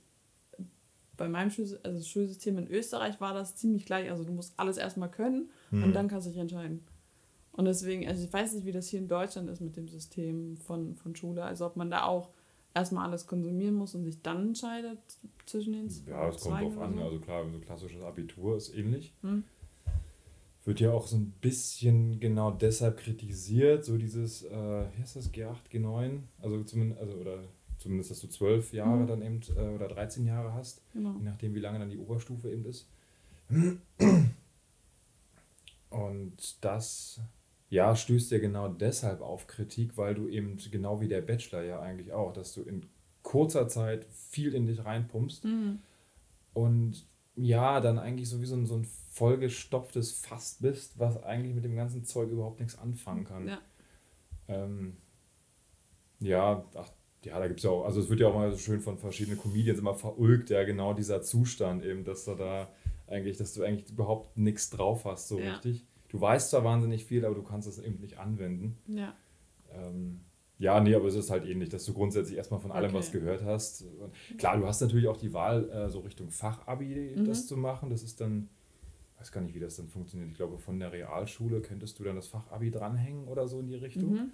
bei 1.17 1.29
meinem 1.29 1.51
Schul 1.51 1.79
also 1.83 2.05
Schulsystem 2.05 2.59
in 2.59 2.69
Österreich 2.69 3.21
war 3.21 3.35
das 3.35 3.57
ziemlich 3.57 3.85
gleich. 3.85 4.11
Also 4.11 4.25
du 4.25 4.33
musst 4.33 4.55
alles 4.57 4.77
erstmal 4.77 5.11
können 5.11 5.51
hm. 5.71 5.83
und 5.83 5.93
dann 5.93 6.09
kannst 6.09 6.27
du 6.27 6.31
dich 6.31 6.41
entscheiden. 6.41 6.85
Und 7.53 7.65
deswegen, 7.65 8.07
also 8.07 8.25
ich 8.25 8.33
weiß 8.33 8.55
nicht, 8.55 8.67
wie 8.67 8.73
das 8.73 8.87
hier 8.87 9.01
in 9.01 9.09
Deutschland 9.09 9.51
ist 9.51 9.61
mit 9.61 9.77
dem 9.77 9.89
System 9.89 10.59
von, 10.59 10.95
von 10.95 11.17
Schule. 11.17 11.43
Also 11.43 11.67
ob 11.67 11.75
man 11.75 11.91
da 11.91 12.05
auch 12.05 12.29
erstmal 12.73 13.09
alles 13.09 13.27
konsumieren 13.27 13.75
muss 13.75 13.97
und 13.97 14.05
sich 14.05 14.23
dann 14.23 14.49
entscheidet 14.49 14.99
zwischen 15.45 15.73
den 15.73 15.91
Ja, 16.07 16.29
es 16.29 16.41
kommt 16.41 16.63
drauf 16.63 16.79
an. 16.79 16.95
So. 16.95 17.03
Also 17.03 17.19
klar, 17.19 17.45
so 17.51 17.59
klassisches 17.59 18.03
Abitur 18.03 18.57
ist 18.57 18.73
ähnlich. 18.75 19.13
Hm 19.23 19.43
wird 20.69 20.81
ja 20.81 20.93
auch 20.93 21.07
so 21.07 21.17
ein 21.17 21.33
bisschen 21.41 22.21
genau 22.21 22.51
deshalb 22.51 22.99
kritisiert, 22.99 23.87
so 23.87 23.97
dieses, 23.97 24.45
äh, 24.45 24.51
wie 24.51 25.01
heißt 25.01 25.17
das, 25.17 25.33
G8, 25.33 25.57
G9, 25.73 26.19
also 26.43 26.63
zumindest, 26.63 27.01
also, 27.01 27.15
oder 27.15 27.39
zumindest, 27.79 28.11
dass 28.11 28.21
du 28.21 28.29
zwölf 28.29 28.75
Jahre 28.75 28.99
mhm. 28.99 29.07
dann 29.07 29.23
eben 29.23 29.41
äh, 29.57 29.75
oder 29.75 29.89
13 29.89 30.27
Jahre 30.27 30.53
hast, 30.53 30.83
genau. 30.93 31.15
je 31.17 31.25
nachdem, 31.25 31.55
wie 31.55 31.61
lange 31.61 31.79
dann 31.79 31.89
die 31.89 31.97
Oberstufe 31.97 32.51
eben 32.51 32.67
ist. 32.67 32.85
Und 35.89 36.37
das, 36.61 37.19
ja, 37.71 37.97
stößt 37.97 38.31
ja 38.31 38.39
genau 38.39 38.69
deshalb 38.69 39.23
auf 39.23 39.47
Kritik, 39.47 39.97
weil 39.97 40.15
du 40.15 40.29
eben, 40.29 40.59
genau 40.71 41.01
wie 41.01 41.09
der 41.09 41.23
Bachelor 41.23 41.63
ja 41.63 41.81
eigentlich 41.81 42.13
auch, 42.13 42.35
dass 42.35 42.53
du 42.53 42.61
in 42.61 42.83
kurzer 43.23 43.69
Zeit 43.69 44.05
viel 44.13 44.55
in 44.55 44.67
dich 44.67 44.85
reinpumpst 44.85 45.47
mhm. 45.47 45.79
und 46.53 47.05
ja, 47.37 47.81
dann 47.81 47.99
eigentlich 47.99 48.29
so 48.29 48.43
wie 48.43 48.47
so 48.47 48.57
ein, 48.57 48.67
so 48.67 48.75
ein 48.75 48.87
vollgestopftes 49.19 50.13
Fass 50.13 50.57
bist, 50.61 50.99
was 50.99 51.23
eigentlich 51.23 51.55
mit 51.55 51.65
dem 51.65 51.77
ganzen 51.77 52.05
Zeug 52.05 52.31
überhaupt 52.31 52.61
nichts 52.61 52.79
anfangen 52.79 53.25
kann. 53.25 53.49
Ja. 53.49 53.59
Ähm, 54.49 54.97
ja, 56.21 56.65
ach, 56.75 56.91
ja, 57.25 57.39
da 57.39 57.49
gibt 57.49 57.61
es 57.61 57.65
ja 57.65 57.71
auch, 57.71 57.85
also 57.85 58.01
es 58.01 58.09
wird 58.09 58.21
ja 58.21 58.29
auch 58.29 58.35
mal 58.35 58.51
so 58.53 58.59
schön 58.59 58.81
von 58.81 58.97
verschiedenen 58.97 59.39
Comedians 59.39 59.79
immer 59.79 59.95
verulgt, 59.95 60.51
ja, 60.51 60.65
genau 60.65 60.95
dieser 60.95 61.23
Zustand 61.23 61.85
eben, 61.85 62.05
dass 62.05 62.25
du 62.25 62.35
da 62.35 62.69
eigentlich, 63.09 63.37
dass 63.37 63.55
du 63.55 63.63
eigentlich 63.63 63.91
überhaupt 63.91 64.37
nichts 64.37 64.71
drauf 64.71 65.05
hast, 65.05 65.29
so 65.29 65.39
ja. 65.39 65.53
richtig. 65.53 65.85
Du 66.09 66.21
weißt 66.21 66.51
zwar 66.51 66.65
wahnsinnig 66.65 67.05
viel, 67.05 67.25
aber 67.25 67.35
du 67.35 67.43
kannst 67.43 67.69
es 67.69 67.79
eben 67.79 68.01
nicht 68.01 68.19
anwenden. 68.19 68.79
Ja. 68.87 69.15
Ähm, 69.75 70.21
ja, 70.59 70.81
nee, 70.81 70.95
aber 70.95 71.07
es 71.07 71.15
ist 71.15 71.31
halt 71.31 71.45
ähnlich, 71.45 71.69
dass 71.69 71.85
du 71.85 71.93
grundsätzlich 71.93 72.37
erstmal 72.37 72.61
von 72.61 72.73
allem 72.73 72.91
okay. 72.91 72.99
was 72.99 73.13
gehört 73.13 73.45
hast. 73.45 73.85
Klar, 74.39 74.57
du 74.59 74.67
hast 74.67 74.81
natürlich 74.81 75.07
auch 75.07 75.17
die 75.17 75.33
Wahl, 75.33 75.69
äh, 75.71 75.89
so 75.89 76.01
Richtung 76.01 76.31
Fachabi 76.31 77.15
mhm. 77.17 77.27
das 77.27 77.47
zu 77.47 77.57
machen. 77.57 77.91
Das 77.91 78.03
ist 78.03 78.21
dann, 78.21 78.49
weiß 79.19 79.33
gar 79.33 79.41
nicht, 79.41 79.55
wie 79.55 79.61
das 79.61 79.77
dann 79.77 79.89
funktioniert. 79.89 80.31
Ich 80.31 80.37
glaube, 80.37 80.59
von 80.59 80.79
der 80.79 80.93
Realschule 80.93 81.61
könntest 81.61 81.99
du 81.99 82.05
dann 82.05 82.17
das 82.17 82.29
Fachabi 82.29 82.71
dranhängen 82.71 83.27
oder 83.27 83.49
so 83.49 83.61
in 83.61 83.67
die 83.67 83.75
Richtung. 83.75 84.13
Mhm. 84.13 84.31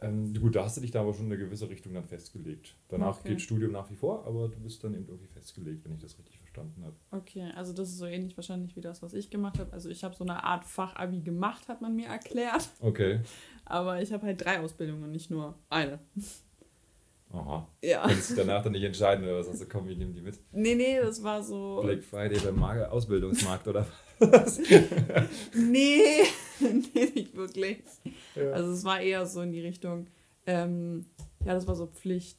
Ähm, 0.00 0.34
gut, 0.34 0.56
da 0.56 0.64
hast 0.64 0.76
du 0.76 0.80
dich 0.80 0.90
da 0.90 1.00
aber 1.00 1.14
schon 1.14 1.26
eine 1.26 1.38
gewisse 1.38 1.68
Richtung 1.68 1.94
dann 1.94 2.04
festgelegt. 2.04 2.74
Danach 2.88 3.20
okay. 3.20 3.30
geht 3.30 3.42
Studium 3.42 3.72
nach 3.72 3.90
wie 3.90 3.94
vor, 3.94 4.26
aber 4.26 4.48
du 4.48 4.58
bist 4.58 4.82
dann 4.82 4.94
eben 4.94 5.06
irgendwie 5.06 5.28
festgelegt, 5.28 5.84
wenn 5.84 5.94
ich 5.94 6.00
das 6.00 6.18
richtig 6.18 6.38
verstanden 6.38 6.84
habe. 6.84 6.94
Okay, 7.12 7.50
also 7.54 7.72
das 7.72 7.88
ist 7.88 7.98
so 7.98 8.06
ähnlich 8.06 8.36
wahrscheinlich 8.36 8.74
wie 8.76 8.80
das, 8.80 9.02
was 9.02 9.14
ich 9.14 9.30
gemacht 9.30 9.58
habe. 9.58 9.72
Also 9.72 9.88
ich 9.88 10.02
habe 10.02 10.14
so 10.14 10.24
eine 10.24 10.42
Art 10.42 10.64
Fachabi 10.64 11.20
gemacht, 11.20 11.68
hat 11.68 11.80
man 11.80 11.94
mir 11.94 12.08
erklärt. 12.08 12.68
Okay. 12.80 13.20
Aber 13.64 14.02
ich 14.02 14.12
habe 14.12 14.26
halt 14.26 14.44
drei 14.44 14.60
Ausbildungen, 14.60 15.10
nicht 15.10 15.30
nur 15.30 15.54
eine. 15.70 15.98
Aha. 17.34 17.66
Ja. 17.82 18.06
Kannst 18.06 18.30
du 18.30 18.36
danach 18.36 18.62
dann 18.62 18.72
nicht 18.72 18.84
entscheiden 18.84 19.24
oder 19.24 19.38
was? 19.38 19.48
Also 19.48 19.64
komm, 19.68 19.88
ich 19.88 19.98
nehme 19.98 20.12
die 20.12 20.20
mit. 20.20 20.38
Nee, 20.52 20.76
nee, 20.76 21.00
das 21.00 21.22
war 21.22 21.42
so. 21.42 21.80
Black 21.82 22.02
Friday 22.04 22.38
beim 22.38 22.62
Ausbildungsmarkt 22.62 23.66
oder 23.66 23.86
was? 24.20 24.58
nee, 25.54 26.22
nee, 26.60 27.10
nicht 27.14 27.34
wirklich. 27.34 27.78
Ja. 28.36 28.52
Also 28.52 28.72
es 28.72 28.84
war 28.84 29.00
eher 29.00 29.26
so 29.26 29.40
in 29.42 29.52
die 29.52 29.60
Richtung, 29.60 30.06
ähm, 30.46 31.06
ja, 31.44 31.54
das 31.54 31.66
war 31.66 31.74
so 31.74 31.86
Pflicht. 31.86 32.38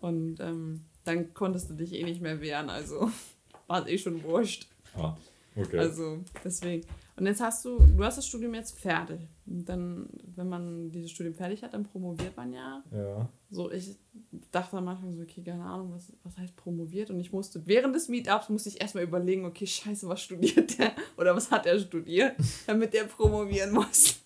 Und 0.00 0.38
ähm, 0.40 0.84
dann 1.04 1.32
konntest 1.32 1.70
du 1.70 1.74
dich 1.74 1.94
eh 1.94 2.04
nicht 2.04 2.20
mehr 2.20 2.40
wehren, 2.40 2.68
also 2.68 3.10
war 3.66 3.82
es 3.82 3.88
eh 3.88 3.98
schon 3.98 4.22
wurscht. 4.22 4.66
Ah, 4.96 5.16
okay. 5.56 5.78
Also 5.78 6.18
deswegen. 6.44 6.86
Und 7.16 7.26
jetzt 7.26 7.40
hast 7.40 7.64
du, 7.64 7.78
du 7.78 8.04
hast 8.04 8.18
das 8.18 8.26
Studium 8.26 8.54
jetzt 8.54 8.78
fertig. 8.78 9.20
Und 9.46 9.66
dann, 9.68 10.08
wenn 10.36 10.48
man 10.48 10.90
dieses 10.90 11.10
Studium 11.10 11.34
fertig 11.34 11.62
hat, 11.62 11.74
dann 11.74 11.84
promoviert 11.84 12.34
man 12.36 12.52
ja. 12.52 12.82
Ja. 12.92 13.28
So, 13.52 13.70
ich 13.70 13.96
dachte 14.52 14.76
am 14.76 14.86
Anfang 14.86 15.14
so, 15.14 15.22
okay, 15.22 15.42
keine 15.42 15.64
Ahnung, 15.64 15.92
was, 15.92 16.12
was 16.22 16.38
heißt 16.38 16.54
promoviert? 16.56 17.10
Und 17.10 17.18
ich 17.18 17.32
musste, 17.32 17.60
während 17.66 17.96
des 17.96 18.08
Meetups 18.08 18.48
musste 18.48 18.68
ich 18.68 18.80
erstmal 18.80 19.04
überlegen, 19.04 19.44
okay, 19.44 19.66
scheiße, 19.66 20.08
was 20.08 20.22
studiert 20.22 20.78
der? 20.78 20.92
Oder 21.16 21.34
was 21.34 21.50
hat 21.50 21.66
er 21.66 21.78
studiert, 21.78 22.36
damit 22.66 22.94
der 22.94 23.04
promovieren 23.04 23.72
muss. 23.72 24.20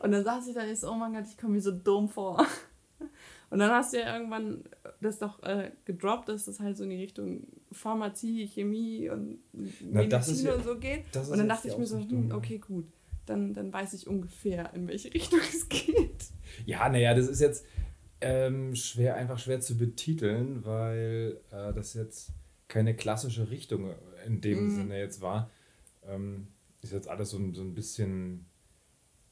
Und 0.00 0.12
dann 0.12 0.22
saß 0.22 0.46
ich 0.46 0.54
da 0.54 0.62
und 0.62 0.78
so, 0.78 0.90
oh 0.90 0.94
mein 0.94 1.14
Gott, 1.14 1.24
ich 1.28 1.36
komme 1.36 1.54
mir 1.54 1.60
so 1.60 1.72
dumm 1.72 2.08
vor. 2.08 2.46
Und 3.50 3.60
dann 3.60 3.70
hast 3.70 3.92
du 3.92 3.98
ja 3.98 4.16
irgendwann 4.16 4.64
das 5.00 5.18
doch 5.18 5.42
äh, 5.42 5.70
gedroppt, 5.84 6.28
dass 6.28 6.46
das 6.46 6.60
halt 6.60 6.76
so 6.76 6.84
in 6.84 6.90
die 6.90 6.96
Richtung 6.96 7.46
Pharmazie, 7.72 8.46
Chemie 8.48 9.08
und 9.08 9.38
Na, 9.52 10.02
Medizin 10.02 10.46
ja, 10.46 10.54
und 10.54 10.64
so 10.64 10.76
geht. 10.76 11.04
Und 11.14 11.38
dann 11.38 11.48
dachte 11.48 11.68
ich 11.68 11.78
mir 11.78 11.86
so, 11.86 11.98
hm, 11.98 12.32
okay, 12.32 12.58
gut, 12.58 12.86
dann, 13.26 13.54
dann 13.54 13.72
weiß 13.72 13.92
ich 13.94 14.06
ungefähr, 14.06 14.72
in 14.74 14.88
welche 14.88 15.12
Richtung 15.12 15.40
es 15.48 15.68
geht. 15.68 16.26
Ja, 16.64 16.88
naja, 16.88 17.14
das 17.14 17.28
ist 17.28 17.40
jetzt 17.40 17.64
ähm, 18.20 18.74
schwer, 18.74 19.16
einfach 19.16 19.38
schwer 19.38 19.60
zu 19.60 19.76
betiteln, 19.76 20.64
weil 20.64 21.38
äh, 21.50 21.72
das 21.72 21.94
jetzt 21.94 22.30
keine 22.68 22.94
klassische 22.94 23.50
Richtung 23.50 23.90
in 24.26 24.40
dem 24.40 24.64
mhm. 24.64 24.76
Sinne 24.76 24.98
jetzt 24.98 25.20
war. 25.20 25.50
Ähm, 26.08 26.48
ist 26.82 26.92
jetzt 26.92 27.08
alles 27.08 27.30
so, 27.30 27.38
so 27.52 27.62
ein 27.62 27.74
bisschen 27.74 28.46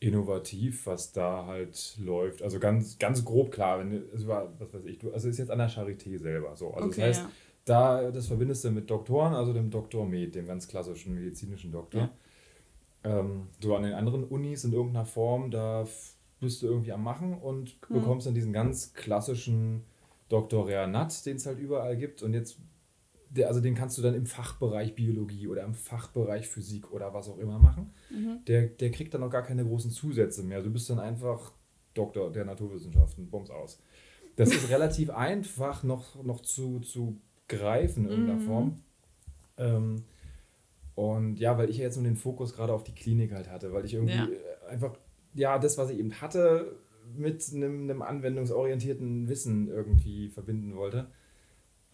innovativ, 0.01 0.87
was 0.87 1.13
da 1.13 1.47
halt 1.47 1.97
läuft. 1.99 2.43
Also 2.43 2.59
ganz, 2.59 2.99
ganz 2.99 3.25
grob 3.25 3.53
klar, 3.53 3.79
wenn 3.79 4.05
also 4.13 4.29
was 4.29 4.75
weiß 4.75 4.85
ich, 4.85 4.99
du, 4.99 5.13
also 5.13 5.29
ist 5.29 5.39
jetzt 5.39 5.51
an 5.51 5.59
der 5.59 5.71
Charité 5.71 6.19
selber 6.19 6.57
so. 6.57 6.75
Also 6.75 6.89
okay, 6.89 7.01
das 7.01 7.19
heißt, 7.19 7.21
ja. 7.21 7.31
da 7.65 8.11
das 8.11 8.27
verbindest 8.27 8.65
du 8.65 8.71
mit 8.71 8.91
Doktoren, 8.91 9.35
also 9.35 9.53
dem 9.53 9.71
Doktor 9.71 10.07
Med, 10.07 10.35
dem 10.35 10.47
ganz 10.47 10.69
klassischen 10.69 11.15
medizinischen 11.15 11.73
Doktor. 11.73 12.11
Ja. 13.03 13.21
Ähm, 13.21 13.49
so 13.61 13.77
an 13.77 13.85
den 13.85 13.95
anderen 13.95 14.25
Unis 14.25 14.65
in 14.65 14.73
irgendeiner 14.73 15.07
Form, 15.07 15.51
da 15.51 15.87
bist 16.45 16.63
du 16.63 16.67
irgendwie 16.67 16.93
am 16.93 17.03
Machen 17.03 17.35
und 17.35 17.77
mhm. 17.89 17.95
bekommst 17.95 18.27
dann 18.27 18.35
diesen 18.35 18.53
ganz 18.53 18.95
klassischen 18.95 19.83
Dr. 20.29 20.87
Nat, 20.87 21.27
den 21.27 21.37
es 21.37 21.47
halt 21.47 21.59
überall 21.59 21.97
gibt. 21.97 22.23
Und 22.23 22.33
jetzt 22.33 22.57
der, 23.37 23.49
also 23.49 23.61
den 23.61 23.75
kannst 23.75 23.99
du 23.99 24.03
dann 24.03 24.15
im 24.15 24.27
Fachbereich 24.27 24.95
Biologie 24.95 25.49
oder 25.49 25.65
im 25.65 25.75
Fachbereich 25.75 26.49
Physik 26.49 26.93
oder 26.93 27.13
was 27.15 27.29
auch 27.29 27.39
immer 27.39 27.59
machen. 27.59 27.93
Mhm. 28.11 28.45
Der, 28.47 28.67
der 28.67 28.91
kriegt 28.91 29.13
dann 29.15 29.23
auch 29.23 29.31
gar 29.31 29.43
keine 29.43 29.65
großen 29.65 29.91
Zusätze 29.91 30.43
mehr. 30.43 30.63
Du 30.63 30.71
bist 30.71 30.89
dann 30.89 31.01
einfach 31.01 31.53
Doktor 31.95 32.33
der 32.33 32.45
Naturwissenschaften, 32.45 33.29
bums 33.31 33.51
aus. 33.51 33.79
Das 34.37 34.51
ist 34.51 34.69
relativ 34.71 35.11
einfach 35.11 35.83
noch, 35.83 36.23
noch 36.23 36.43
zu, 36.43 36.81
zu 36.81 37.19
greifen 37.49 38.05
in 38.05 38.11
irgendeiner 38.11 38.41
mhm. 38.41 38.47
Form. 38.47 38.81
Ähm, 39.59 40.05
und 40.95 41.37
ja, 41.37 41.59
weil 41.59 41.71
ich 41.71 41.79
ja 41.79 41.85
jetzt 41.85 41.97
nur 41.97 42.05
den 42.05 42.17
Fokus 42.17 42.55
gerade 42.55 42.73
auf 42.73 42.85
die 42.85 42.95
Klinik 42.95 43.33
halt 43.33 43.51
hatte, 43.51 43.73
weil 43.73 43.85
ich 43.85 43.95
irgendwie 43.95 44.15
ja. 44.15 44.29
einfach, 44.69 44.97
ja, 45.35 45.59
das, 45.59 45.79
was 45.79 45.91
ich 45.91 45.99
eben 45.99 46.21
hatte, 46.21 46.77
mit 47.17 47.53
einem, 47.53 47.83
einem 47.83 48.03
anwendungsorientierten 48.03 49.29
Wissen 49.29 49.69
irgendwie 49.69 50.29
verbinden 50.29 50.75
wollte 50.77 51.07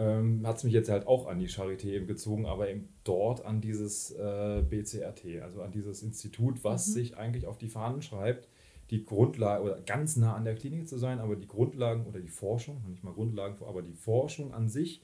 ähm, 0.00 0.46
hat 0.46 0.56
es 0.56 0.64
mich 0.64 0.72
jetzt 0.72 0.88
halt 0.88 1.06
auch 1.06 1.26
an 1.26 1.38
die 1.38 1.48
Charité 1.48 1.88
eben 1.88 2.06
gezogen, 2.06 2.46
aber 2.46 2.70
eben 2.70 2.88
dort 3.04 3.44
an 3.44 3.60
dieses 3.60 4.10
äh, 4.12 4.62
BCRT, 4.62 5.42
also 5.42 5.60
an 5.60 5.72
dieses 5.72 6.02
Institut, 6.02 6.64
was 6.64 6.88
mhm. 6.88 6.92
sich 6.92 7.16
eigentlich 7.18 7.46
auf 7.46 7.58
die 7.58 7.68
Fahnen 7.68 8.00
schreibt, 8.00 8.48
die 8.90 9.04
Grundlage 9.04 9.62
oder 9.62 9.78
ganz 9.82 10.16
nah 10.16 10.34
an 10.34 10.44
der 10.44 10.54
Klinik 10.54 10.88
zu 10.88 10.96
sein, 10.96 11.18
aber 11.18 11.36
die 11.36 11.46
Grundlagen 11.46 12.06
oder 12.06 12.18
die 12.18 12.30
Forschung, 12.30 12.82
nicht 12.88 13.04
mal 13.04 13.12
Grundlagen, 13.12 13.56
aber 13.66 13.82
die 13.82 13.92
Forschung 13.92 14.54
an 14.54 14.70
sich 14.70 15.02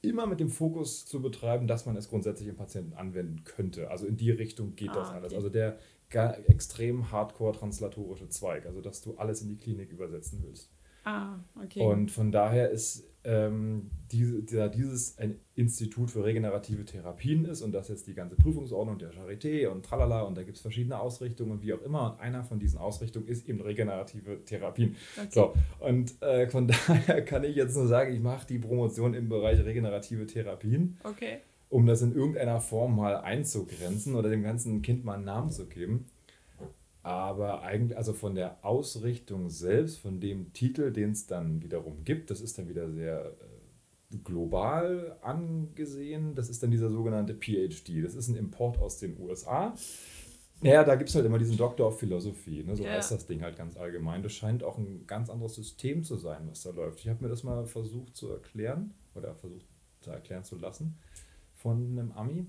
immer 0.00 0.26
mit 0.26 0.40
dem 0.40 0.48
Fokus 0.48 1.04
zu 1.04 1.20
betreiben, 1.20 1.66
dass 1.66 1.84
man 1.84 1.94
es 1.96 2.08
grundsätzlich 2.08 2.48
im 2.48 2.56
Patienten 2.56 2.94
anwenden 2.94 3.42
könnte. 3.44 3.90
Also 3.90 4.06
in 4.06 4.16
die 4.16 4.30
Richtung 4.30 4.76
geht 4.76 4.90
ah, 4.90 4.94
das 4.94 5.10
alles. 5.10 5.26
Okay. 5.26 5.36
Also 5.36 5.48
der 5.50 5.78
extrem 6.10 7.10
hardcore 7.12 7.56
translatorische 7.56 8.28
Zweig, 8.28 8.66
also 8.66 8.80
dass 8.80 9.02
du 9.02 9.16
alles 9.16 9.42
in 9.42 9.48
die 9.48 9.56
Klinik 9.56 9.92
übersetzen 9.92 10.42
willst. 10.42 10.70
Ah, 11.04 11.38
okay. 11.62 11.80
Und 11.80 12.10
von 12.10 12.32
daher 12.32 12.70
ist 12.70 13.04
ähm, 13.24 13.90
diese, 14.10 14.42
dieser, 14.42 14.68
dieses 14.68 15.18
ein 15.18 15.38
Institut 15.54 16.10
für 16.10 16.24
regenerative 16.24 16.84
Therapien 16.84 17.44
ist 17.44 17.62
und 17.62 17.72
das 17.72 17.88
jetzt 17.88 18.06
die 18.06 18.14
ganze 18.14 18.36
Prüfungsordnung 18.36 18.98
der 18.98 19.12
Charité 19.12 19.68
und 19.68 19.84
tralala 19.84 20.22
und 20.22 20.36
da 20.36 20.42
gibt 20.42 20.56
es 20.56 20.62
verschiedene 20.62 20.98
Ausrichtungen 20.98 21.52
und 21.52 21.62
wie 21.62 21.72
auch 21.72 21.82
immer 21.82 22.12
und 22.12 22.20
einer 22.20 22.44
von 22.44 22.58
diesen 22.58 22.78
Ausrichtungen 22.78 23.26
ist 23.26 23.48
eben 23.48 23.60
regenerative 23.60 24.44
Therapien. 24.44 24.96
Okay. 25.16 25.28
So, 25.30 25.54
und 25.80 26.20
äh, 26.22 26.48
von 26.48 26.68
daher 26.86 27.24
kann 27.24 27.44
ich 27.44 27.56
jetzt 27.56 27.76
nur 27.76 27.86
sagen, 27.86 28.14
ich 28.14 28.20
mache 28.20 28.46
die 28.46 28.58
Promotion 28.58 29.14
im 29.14 29.28
Bereich 29.28 29.64
regenerative 29.64 30.26
Therapien. 30.26 30.98
Okay. 31.04 31.40
Um 31.70 31.86
das 31.86 32.02
in 32.02 32.14
irgendeiner 32.14 32.60
Form 32.60 32.96
mal 32.96 33.16
einzugrenzen 33.18 34.14
oder 34.14 34.30
dem 34.30 34.42
ganzen 34.42 34.80
Kind 34.82 35.04
mal 35.04 35.14
einen 35.14 35.24
Namen 35.24 35.50
zu 35.50 35.66
geben. 35.66 36.06
Aber 37.02 37.62
eigentlich, 37.62 37.96
also 37.96 38.12
von 38.12 38.34
der 38.34 38.62
Ausrichtung 38.62 39.50
selbst, 39.50 39.98
von 39.98 40.20
dem 40.20 40.52
Titel, 40.52 40.92
den 40.92 41.12
es 41.12 41.26
dann 41.26 41.62
wiederum 41.62 42.04
gibt, 42.04 42.30
das 42.30 42.40
ist 42.40 42.58
dann 42.58 42.68
wieder 42.68 42.90
sehr 42.90 43.24
äh, 43.24 44.16
global 44.24 45.16
angesehen. 45.22 46.34
Das 46.34 46.50
ist 46.50 46.62
dann 46.62 46.70
dieser 46.70 46.90
sogenannte 46.90 47.34
PhD. 47.34 48.04
Das 48.04 48.14
ist 48.14 48.28
ein 48.28 48.36
Import 48.36 48.78
aus 48.78 48.98
den 48.98 49.18
USA. 49.20 49.74
Ja, 50.60 50.82
da 50.82 50.96
gibt 50.96 51.08
es 51.08 51.14
halt 51.14 51.24
immer 51.24 51.38
diesen 51.38 51.56
Doctor 51.56 51.88
of 51.88 52.00
Philosophy, 52.00 52.64
ne? 52.64 52.74
so 52.74 52.82
yeah. 52.82 52.94
heißt 52.94 53.12
das 53.12 53.26
Ding 53.26 53.42
halt 53.42 53.56
ganz 53.56 53.76
allgemein. 53.76 54.24
Das 54.24 54.32
scheint 54.32 54.64
auch 54.64 54.76
ein 54.76 55.04
ganz 55.06 55.30
anderes 55.30 55.54
System 55.54 56.02
zu 56.02 56.16
sein, 56.16 56.48
was 56.50 56.62
da 56.62 56.70
läuft. 56.70 56.98
Ich 56.98 57.08
habe 57.08 57.22
mir 57.22 57.30
das 57.30 57.44
mal 57.44 57.64
versucht 57.66 58.16
zu 58.16 58.28
erklären 58.28 58.92
oder 59.14 59.34
versucht 59.36 59.64
zu 60.02 60.10
erklären 60.10 60.44
zu 60.44 60.56
lassen 60.56 60.98
von 61.62 61.98
einem 61.98 62.12
Ami 62.12 62.46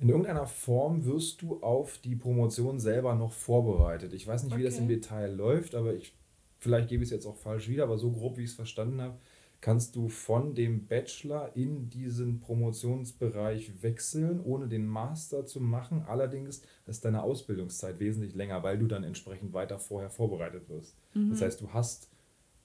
in 0.00 0.08
irgendeiner 0.08 0.46
Form 0.46 1.04
wirst 1.04 1.42
du 1.42 1.60
auf 1.60 1.98
die 1.98 2.14
Promotion 2.14 2.78
selber 2.78 3.14
noch 3.16 3.32
vorbereitet. 3.32 4.12
Ich 4.12 4.26
weiß 4.26 4.44
nicht, 4.44 4.52
okay. 4.52 4.60
wie 4.60 4.64
das 4.64 4.78
im 4.78 4.86
Detail 4.86 5.34
läuft, 5.34 5.74
aber 5.74 5.94
ich, 5.94 6.12
vielleicht 6.60 6.88
gebe 6.88 7.02
ich 7.02 7.08
es 7.08 7.12
jetzt 7.12 7.26
auch 7.26 7.36
falsch 7.36 7.68
wieder, 7.68 7.82
aber 7.82 7.98
so 7.98 8.12
grob, 8.12 8.36
wie 8.38 8.44
ich 8.44 8.50
es 8.50 8.56
verstanden 8.56 9.00
habe, 9.00 9.14
kannst 9.60 9.96
du 9.96 10.08
von 10.08 10.54
dem 10.54 10.86
Bachelor 10.86 11.50
in 11.56 11.90
diesen 11.90 12.38
Promotionsbereich 12.38 13.82
wechseln, 13.82 14.40
ohne 14.44 14.68
den 14.68 14.86
Master 14.86 15.46
zu 15.46 15.60
machen. 15.60 16.04
Allerdings 16.06 16.62
ist 16.86 17.04
deine 17.04 17.24
Ausbildungszeit 17.24 17.98
wesentlich 17.98 18.36
länger, 18.36 18.62
weil 18.62 18.78
du 18.78 18.86
dann 18.86 19.02
entsprechend 19.02 19.52
weiter 19.52 19.80
vorher 19.80 20.10
vorbereitet 20.10 20.68
wirst. 20.68 20.94
Mhm. 21.14 21.30
Das 21.30 21.42
heißt, 21.42 21.60
du 21.60 21.72
hast 21.72 22.07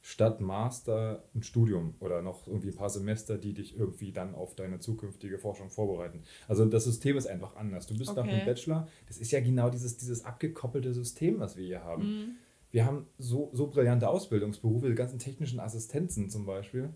statt 0.06 0.42
Master 0.42 1.24
ein 1.34 1.44
Studium 1.44 1.96
oder 2.02 2.22
noch 2.22 2.46
irgendwie 2.46 2.68
ein 2.68 2.76
paar 2.76 2.89
Semester, 2.89 3.38
die 3.38 3.54
dich 3.54 3.78
irgendwie 3.78 4.12
dann 4.12 4.36
auf 4.36 4.54
deine 4.54 4.80
zukünftige 4.80 5.39
Forschung 5.39 5.70
vorbereiten. 5.70 6.24
Also 6.50 6.66
das 6.66 6.84
System 6.84 7.18
ist 7.18 7.26
einfach 7.26 7.56
anders. 7.56 7.88
Du 7.88 7.98
bist 7.98 8.12
okay. 8.12 8.20
nach 8.20 8.28
dem 8.28 8.46
Bachelor, 8.46 8.89
das 9.08 9.18
ist 9.18 9.32
ja 9.32 9.39
genau 9.39 9.70
dieses, 9.70 9.96
dieses 9.96 10.26
abgekoppelte 10.26 10.94
System, 10.94 11.39
was 11.39 11.56
wir 11.56 11.66
hier 11.66 11.86
haben. 11.86 12.04
Mhm. 12.04 12.36
Wir 12.72 12.86
haben 12.86 13.08
so, 13.18 13.50
so 13.54 13.68
brillante 13.68 14.10
Ausbildungsberufe, 14.10 14.89
die 14.89 14.96
ganzen 14.96 15.20
technischen 15.20 15.62
Assistenzen 15.62 16.30
zum 16.30 16.46
Beispiel, 16.46 16.89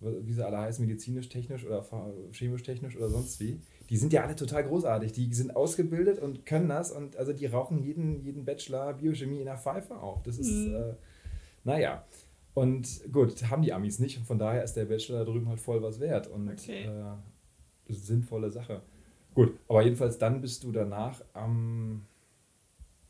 wie 0.00 0.32
sie 0.32 0.46
alle 0.46 0.58
heißen, 0.58 0.86
medizinisch, 0.86 1.28
technisch 1.30 1.66
oder 1.66 1.84
chemisch, 2.32 2.62
technisch 2.62 2.96
oder 2.96 3.08
sonst 3.08 3.40
wie, 3.40 3.58
die 3.90 3.96
sind 3.96 4.12
ja 4.12 4.22
alle 4.22 4.36
total 4.36 4.62
großartig. 4.62 5.12
Die 5.12 5.34
sind 5.34 5.56
ausgebildet 5.56 6.20
und 6.20 6.46
können 6.46 6.68
das 6.68 6.92
und 6.92 7.16
also 7.16 7.32
die 7.32 7.46
rauchen 7.46 7.82
jeden, 7.82 8.22
jeden 8.22 8.44
Bachelor 8.44 8.92
Biochemie 8.94 9.40
in 9.40 9.46
der 9.46 9.58
Pfeife 9.58 9.96
auf. 9.96 10.22
Das 10.22 10.38
ist, 10.38 10.68
mhm. 10.68 10.74
äh, 10.74 10.94
naja. 11.64 12.04
Und 12.54 13.12
gut, 13.12 13.48
haben 13.50 13.62
die 13.62 13.72
Amis 13.72 13.98
nicht 13.98 14.18
und 14.18 14.26
von 14.26 14.38
daher 14.38 14.62
ist 14.62 14.74
der 14.74 14.84
Bachelor 14.84 15.20
da 15.20 15.24
drüben 15.24 15.48
halt 15.48 15.60
voll 15.60 15.82
was 15.82 16.00
wert 16.00 16.26
und 16.26 16.50
okay. 16.50 16.84
äh, 16.84 17.92
sinnvolle 17.94 18.50
Sache. 18.50 18.82
Gut, 19.34 19.58
aber 19.68 19.82
jedenfalls 19.82 20.18
dann 20.18 20.42
bist 20.42 20.62
du 20.62 20.72
danach 20.72 21.22
am, 21.32 22.02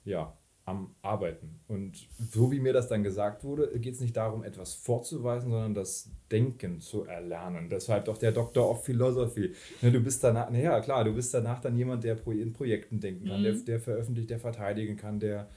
ja, 0.04 0.32
am 0.64 0.94
Arbeiten. 1.02 1.58
Und 1.66 2.06
so 2.30 2.52
wie 2.52 2.60
mir 2.60 2.72
das 2.72 2.88
dann 2.88 3.02
gesagt 3.02 3.42
wurde, 3.42 3.76
geht 3.80 3.94
es 3.94 4.00
nicht 4.00 4.16
darum, 4.16 4.44
etwas 4.44 4.74
vorzuweisen, 4.74 5.50
sondern 5.50 5.74
das 5.74 6.08
Denken 6.30 6.80
zu 6.80 7.04
erlernen. 7.04 7.68
Deshalb 7.68 8.04
doch 8.04 8.18
der 8.18 8.30
Doctor 8.30 8.70
of 8.70 8.84
Philosophy. 8.84 9.52
Ne, 9.80 9.90
du 9.90 10.00
bist 10.00 10.22
danach, 10.22 10.50
naja, 10.50 10.80
klar, 10.80 11.02
du 11.02 11.12
bist 11.12 11.34
danach 11.34 11.60
dann 11.60 11.76
jemand, 11.76 12.04
der 12.04 12.16
in 12.26 12.52
Projekten 12.52 13.00
denken 13.00 13.26
kann, 13.26 13.40
mhm. 13.40 13.44
der, 13.44 13.54
der 13.54 13.80
veröffentlicht, 13.80 14.30
der 14.30 14.38
verteidigen 14.38 14.96
kann, 14.96 15.18
der 15.18 15.48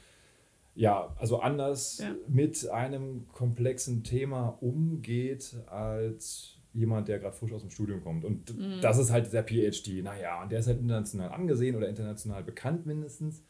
ja, 0.76 1.16
also 1.18 1.40
anders 1.40 2.00
ja. 2.00 2.14
mit 2.28 2.70
einem 2.70 3.28
komplexen 3.30 4.04
Thema 4.04 4.58
umgeht 4.60 5.56
als 5.68 6.56
jemand, 6.74 7.08
der 7.08 7.20
gerade 7.20 7.36
frisch 7.36 7.54
aus 7.54 7.62
dem 7.62 7.72
Studium 7.72 8.04
kommt. 8.04 8.26
Und 8.26 8.58
mhm. 8.58 8.82
das 8.82 8.98
ist 8.98 9.10
halt 9.10 9.32
der 9.32 9.44
PhD. 9.44 10.04
Naja, 10.04 10.44
und 10.44 10.52
der 10.52 10.60
ist 10.60 10.68
halt 10.68 10.80
international 10.80 11.30
angesehen 11.30 11.76
oder 11.76 11.88
international 11.88 12.44
bekannt 12.44 12.86
mindestens. 12.86 13.42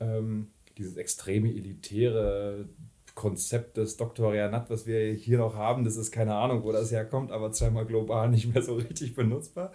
Ähm, 0.00 0.48
dieses 0.76 0.96
extreme 0.96 1.48
elitäre 1.48 2.66
Konzept 3.14 3.78
des 3.78 3.96
Dr. 3.96 4.32
Rianat, 4.32 4.68
was 4.68 4.86
wir 4.86 5.12
hier 5.14 5.38
noch 5.38 5.54
haben, 5.54 5.84
das 5.84 5.96
ist 5.96 6.12
keine 6.12 6.34
Ahnung, 6.34 6.64
wo 6.64 6.72
das 6.72 6.90
herkommt, 6.90 7.32
aber 7.32 7.50
zweimal 7.52 7.86
global 7.86 8.28
nicht 8.30 8.52
mehr 8.52 8.62
so 8.62 8.74
richtig 8.74 9.14
benutzbar. 9.14 9.72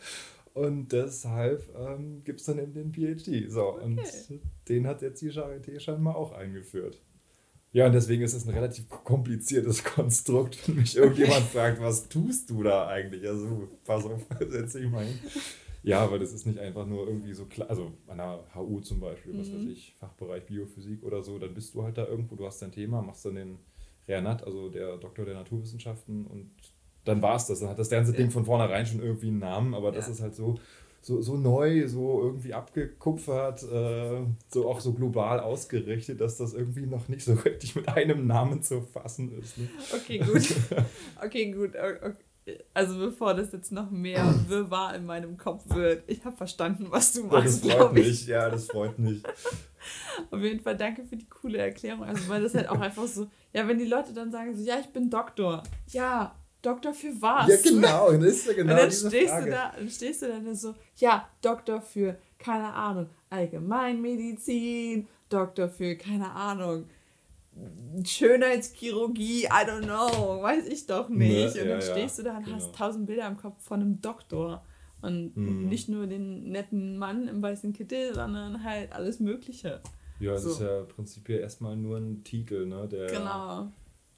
Und 0.53 0.91
deshalb 0.91 1.63
ähm, 1.77 2.23
gibt 2.23 2.41
es 2.41 2.45
dann 2.45 2.59
eben 2.59 2.73
den 2.73 2.93
PhD. 2.93 3.49
So, 3.49 3.75
okay. 3.75 3.83
und 3.85 4.01
den 4.67 4.87
hat 4.87 5.01
jetzt 5.01 5.21
die 5.21 5.31
Charité 5.31 5.79
scheinbar 5.79 6.15
auch 6.15 6.33
eingeführt. 6.33 6.99
Ja, 7.73 7.85
und 7.85 7.93
deswegen 7.93 8.21
ist 8.21 8.33
es 8.33 8.45
ein 8.45 8.53
relativ 8.53 8.89
kompliziertes 8.89 9.83
Konstrukt, 9.83 10.67
wenn 10.67 10.75
mich 10.75 10.97
irgendjemand 10.97 11.45
fragt, 11.45 11.81
was 11.81 12.09
tust 12.09 12.49
du 12.49 12.63
da 12.63 12.87
eigentlich? 12.87 13.25
Also, 13.25 13.69
pass 13.85 14.03
auf, 14.05 14.25
setz 14.49 14.73
dich 14.73 14.89
mal 14.89 15.05
hin. 15.05 15.19
Ja, 15.83 16.11
weil 16.11 16.19
das 16.19 16.33
ist 16.33 16.45
nicht 16.45 16.59
einfach 16.59 16.85
nur 16.85 17.07
irgendwie 17.07 17.33
so 17.33 17.45
klar, 17.45 17.69
also 17.69 17.91
an 18.07 18.17
der 18.17 18.43
HU 18.53 18.81
zum 18.81 18.99
Beispiel, 18.99 19.33
was 19.39 19.51
weiß 19.51 19.61
mhm. 19.61 19.71
ich, 19.71 19.95
Fachbereich 19.99 20.45
Biophysik 20.45 21.01
oder 21.03 21.23
so, 21.23 21.39
dann 21.39 21.55
bist 21.55 21.73
du 21.73 21.81
halt 21.81 21.97
da 21.97 22.05
irgendwo, 22.05 22.35
du 22.35 22.45
hast 22.45 22.61
dein 22.61 22.71
Thema, 22.71 23.01
machst 23.01 23.25
dann 23.25 23.35
den 23.35 23.57
Reanat, 24.07 24.43
also 24.43 24.69
der 24.69 24.97
Doktor 24.97 25.25
der 25.25 25.33
Naturwissenschaften 25.33 26.27
und 26.27 26.51
dann 27.05 27.21
war 27.21 27.35
es 27.35 27.47
das. 27.47 27.59
Dann 27.59 27.69
hat 27.69 27.79
das 27.79 27.89
ganze. 27.89 28.13
Ding 28.13 28.31
von 28.31 28.45
vornherein 28.45 28.85
schon 28.85 29.01
irgendwie 29.01 29.27
einen 29.27 29.39
Namen, 29.39 29.73
aber 29.73 29.91
das 29.91 30.07
ist 30.07 30.21
halt 30.21 30.35
so, 30.35 30.59
so, 31.01 31.21
so 31.21 31.35
neu, 31.35 31.87
so 31.87 32.21
irgendwie 32.21 32.53
abgekupfert, 32.53 33.63
äh, 33.63 34.21
so 34.49 34.69
auch 34.69 34.79
so 34.79 34.93
global 34.93 35.39
ausgerichtet, 35.39 36.21
dass 36.21 36.37
das 36.37 36.53
irgendwie 36.53 36.85
noch 36.85 37.07
nicht 37.07 37.23
so 37.23 37.33
richtig 37.45 37.75
mit 37.75 37.87
einem 37.87 38.27
Namen 38.27 38.61
zu 38.61 38.81
fassen 38.81 39.37
ist. 39.39 39.57
Ne? 39.57 39.67
Okay, 39.93 40.19
gut. 40.19 40.55
Okay, 41.23 41.51
gut. 41.51 41.71
Okay. 41.75 42.13
Also 42.73 42.97
bevor 42.97 43.35
das 43.35 43.51
jetzt 43.51 43.71
noch 43.71 43.91
mehr 43.91 44.33
Wirrwarr 44.47 44.95
in 44.95 45.05
meinem 45.05 45.37
Kopf 45.37 45.63
wird, 45.67 46.03
ich 46.07 46.25
habe 46.25 46.35
verstanden, 46.35 46.87
was 46.89 47.13
du 47.13 47.23
machst. 47.23 47.63
Ja, 47.65 47.75
das 47.75 47.77
freut 47.77 47.93
mich, 47.93 48.27
ja, 48.27 48.49
das 48.49 48.65
freut 48.65 48.99
mich. 48.99 49.23
Auf 50.29 50.41
jeden 50.41 50.59
Fall 50.59 50.77
danke 50.77 51.03
für 51.03 51.15
die 51.15 51.27
coole 51.27 51.59
Erklärung. 51.59 52.03
Also 52.03 52.27
weil 52.29 52.41
das 52.41 52.53
halt 52.55 52.69
auch 52.69 52.79
einfach 52.79 53.07
so, 53.07 53.27
ja, 53.53 53.67
wenn 53.67 53.77
die 53.77 53.85
Leute 53.85 54.13
dann 54.13 54.31
sagen 54.31 54.55
so, 54.55 54.63
ja, 54.63 54.79
ich 54.79 54.87
bin 54.87 55.09
Doktor. 55.09 55.63
Ja, 55.89 56.35
Doktor 56.61 56.93
für 56.93 57.13
was? 57.19 57.47
Ja, 57.47 57.55
genau, 57.63 58.11
das 58.11 58.23
ist 58.23 58.47
ja 58.47 58.53
genau 58.55 58.73
Und 58.73 58.79
dann 58.79 58.91
stehst 58.91 59.29
Frage. 59.29 59.45
du 59.45 59.51
da 59.51 59.73
und 59.79 59.91
stehst 59.91 60.21
du 60.21 60.27
dann 60.27 60.55
so, 60.55 60.75
ja, 60.97 61.27
Doktor 61.41 61.81
für, 61.81 62.17
keine 62.37 62.71
Ahnung, 62.73 63.07
Allgemeinmedizin, 63.29 65.07
Doktor 65.29 65.69
für, 65.69 65.95
keine 65.95 66.29
Ahnung, 66.31 66.85
Schönheitschirurgie, 68.05 69.45
I 69.45 69.49
don't 69.49 69.83
know, 69.83 70.41
weiß 70.41 70.67
ich 70.67 70.85
doch 70.85 71.09
ne, 71.09 71.17
nicht. 71.17 71.55
Ne, 71.55 71.61
und 71.63 71.69
dann 71.69 71.81
ja, 71.81 71.81
stehst 71.81 72.19
du 72.19 72.23
da 72.23 72.37
und 72.37 72.45
genau. 72.45 72.57
hast 72.57 72.75
tausend 72.75 73.07
Bilder 73.07 73.27
im 73.27 73.37
Kopf 73.37 73.61
von 73.61 73.81
einem 73.81 74.01
Doktor. 74.01 74.63
Und 75.01 75.35
mhm. 75.35 75.67
nicht 75.67 75.89
nur 75.89 76.05
den 76.05 76.51
netten 76.51 76.97
Mann 76.97 77.27
im 77.27 77.41
weißen 77.41 77.73
Kittel, 77.73 78.13
sondern 78.13 78.63
halt 78.63 78.93
alles 78.93 79.19
Mögliche. 79.19 79.81
Ja, 80.19 80.35
es 80.35 80.43
so. 80.43 80.51
ist 80.51 80.61
ja 80.61 80.81
prinzipiell 80.83 81.39
erstmal 81.39 81.75
nur 81.75 81.97
ein 81.97 82.23
Titel, 82.23 82.67
ne? 82.67 82.87
Der 82.87 83.07
genau 83.07 83.67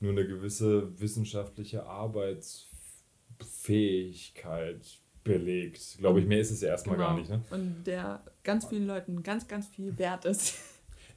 nur 0.03 0.11
eine 0.11 0.27
gewisse 0.27 0.99
wissenschaftliche 0.99 1.85
Arbeitsfähigkeit 1.85 4.81
belegt. 5.23 5.97
Glaube 5.97 6.19
ich, 6.19 6.27
mehr 6.27 6.41
ist 6.41 6.51
es 6.51 6.61
ja 6.61 6.69
erstmal 6.69 6.97
genau. 6.97 7.07
gar 7.07 7.17
nicht. 7.17 7.29
Ne? 7.29 7.41
Und 7.49 7.85
der 7.85 8.19
ganz 8.43 8.65
vielen 8.65 8.85
Leuten 8.85 9.23
ganz, 9.23 9.47
ganz 9.47 9.65
viel 9.67 9.97
wert 9.97 10.25
ist. 10.25 10.55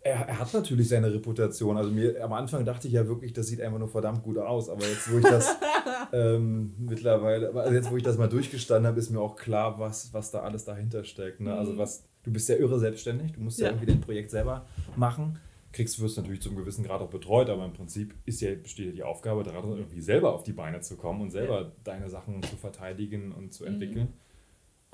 Er, 0.02 0.28
er, 0.28 0.38
hat 0.38 0.52
natürlich 0.54 0.88
seine 0.88 1.12
Reputation. 1.12 1.76
Also 1.76 1.90
mir 1.90 2.22
am 2.22 2.32
Anfang 2.32 2.64
dachte 2.64 2.86
ich 2.86 2.94
ja 2.94 3.08
wirklich, 3.08 3.32
das 3.32 3.48
sieht 3.48 3.60
einfach 3.60 3.80
nur 3.80 3.88
verdammt 3.88 4.22
gut 4.22 4.38
aus. 4.38 4.68
Aber 4.68 4.86
jetzt, 4.86 5.12
wo 5.12 5.18
ich 5.18 5.24
das 5.24 5.56
ähm, 6.12 6.76
mittlerweile, 6.78 7.52
also 7.52 7.74
jetzt, 7.74 7.90
wo 7.90 7.96
ich 7.96 8.04
das 8.04 8.16
mal 8.16 8.28
durchgestanden 8.28 8.86
habe, 8.86 9.00
ist 9.00 9.10
mir 9.10 9.18
auch 9.18 9.34
klar, 9.34 9.80
was, 9.80 10.14
was 10.14 10.30
da 10.30 10.42
alles 10.42 10.64
dahinter 10.64 11.02
steckt. 11.02 11.40
Ne? 11.40 11.52
Also 11.52 11.72
mhm. 11.72 11.78
was, 11.78 12.04
du 12.22 12.30
bist 12.30 12.48
ja 12.48 12.54
irre 12.54 12.78
selbstständig, 12.78 13.32
du 13.32 13.40
musst 13.40 13.58
ja, 13.58 13.64
ja 13.64 13.72
irgendwie 13.72 13.86
dein 13.86 14.00
Projekt 14.00 14.30
selber 14.30 14.64
machen 14.94 15.40
kriegst, 15.76 16.00
wirst 16.00 16.16
natürlich 16.16 16.40
zum 16.42 16.56
gewissen 16.56 16.84
Grad 16.84 17.00
auch 17.00 17.10
betreut, 17.10 17.48
aber 17.50 17.64
im 17.64 17.72
Prinzip 17.72 18.14
ist 18.24 18.40
ja, 18.40 18.54
besteht 18.54 18.86
ja 18.86 18.92
die 18.92 19.02
Aufgabe 19.02 19.44
daran, 19.44 19.70
irgendwie 19.70 20.00
selber 20.00 20.34
auf 20.34 20.42
die 20.42 20.52
Beine 20.52 20.80
zu 20.80 20.96
kommen 20.96 21.20
und 21.20 21.30
selber 21.30 21.62
ja. 21.62 21.72
deine 21.84 22.10
Sachen 22.10 22.42
zu 22.42 22.56
verteidigen 22.56 23.32
und 23.32 23.52
zu 23.52 23.64
mhm. 23.64 23.70
entwickeln. 23.70 24.06
Mhm. 24.06 24.12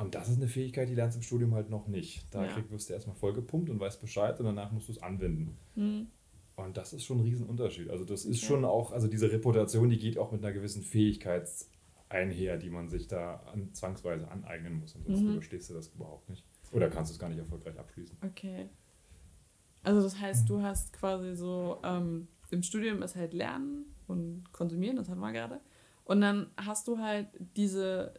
Und 0.04 0.14
das 0.14 0.28
ist 0.28 0.36
eine 0.36 0.48
Fähigkeit, 0.48 0.88
die 0.88 0.94
lernst 0.94 1.16
du 1.16 1.20
im 1.20 1.22
Studium 1.22 1.54
halt 1.54 1.70
noch 1.70 1.86
nicht. 1.86 2.26
Da 2.32 2.44
ja. 2.44 2.52
krieg, 2.52 2.70
wirst 2.70 2.88
du 2.88 2.94
erstmal 2.94 3.14
vollgepumpt 3.14 3.70
und 3.70 3.78
weißt 3.78 4.00
Bescheid 4.00 4.38
und 4.40 4.46
danach 4.46 4.72
musst 4.72 4.88
du 4.88 4.92
es 4.92 5.02
anwenden. 5.02 5.56
Mhm. 5.76 6.08
Und 6.56 6.76
das 6.76 6.92
ist 6.92 7.04
schon 7.04 7.18
ein 7.18 7.24
Riesenunterschied. 7.24 7.88
Also 7.88 8.04
das 8.04 8.24
ist 8.24 8.38
okay. 8.38 8.46
schon 8.46 8.64
auch, 8.64 8.92
also 8.92 9.06
diese 9.06 9.30
Reputation, 9.30 9.88
die 9.88 9.98
geht 9.98 10.18
auch 10.18 10.32
mit 10.32 10.44
einer 10.44 10.52
gewissen 10.52 10.82
Fähigkeit 10.82 11.48
einher, 12.08 12.58
die 12.58 12.70
man 12.70 12.88
sich 12.88 13.06
da 13.06 13.36
an, 13.52 13.72
zwangsweise 13.72 14.28
aneignen 14.28 14.80
muss. 14.80 14.96
Ansonsten 14.96 15.26
mhm. 15.28 15.34
überstehst 15.34 15.70
du 15.70 15.74
das 15.74 15.88
überhaupt 15.88 16.28
nicht. 16.28 16.44
Oder 16.72 16.88
kannst 16.90 17.10
du 17.10 17.14
es 17.14 17.18
gar 17.18 17.28
nicht 17.28 17.38
erfolgreich 17.38 17.78
abschließen. 17.78 18.16
Okay. 18.22 18.68
Also 19.82 20.02
das 20.02 20.18
heißt, 20.18 20.48
du 20.48 20.62
hast 20.62 20.92
quasi 20.92 21.34
so, 21.34 21.78
ähm, 21.82 22.28
im 22.50 22.62
Studium 22.62 23.02
ist 23.02 23.16
halt 23.16 23.32
Lernen 23.32 23.86
und 24.06 24.44
Konsumieren, 24.52 24.96
das 24.96 25.08
hatten 25.08 25.20
wir 25.20 25.32
gerade. 25.32 25.60
Und 26.04 26.20
dann 26.20 26.46
hast 26.56 26.86
du 26.88 26.98
halt 26.98 27.28
diese, 27.56 28.12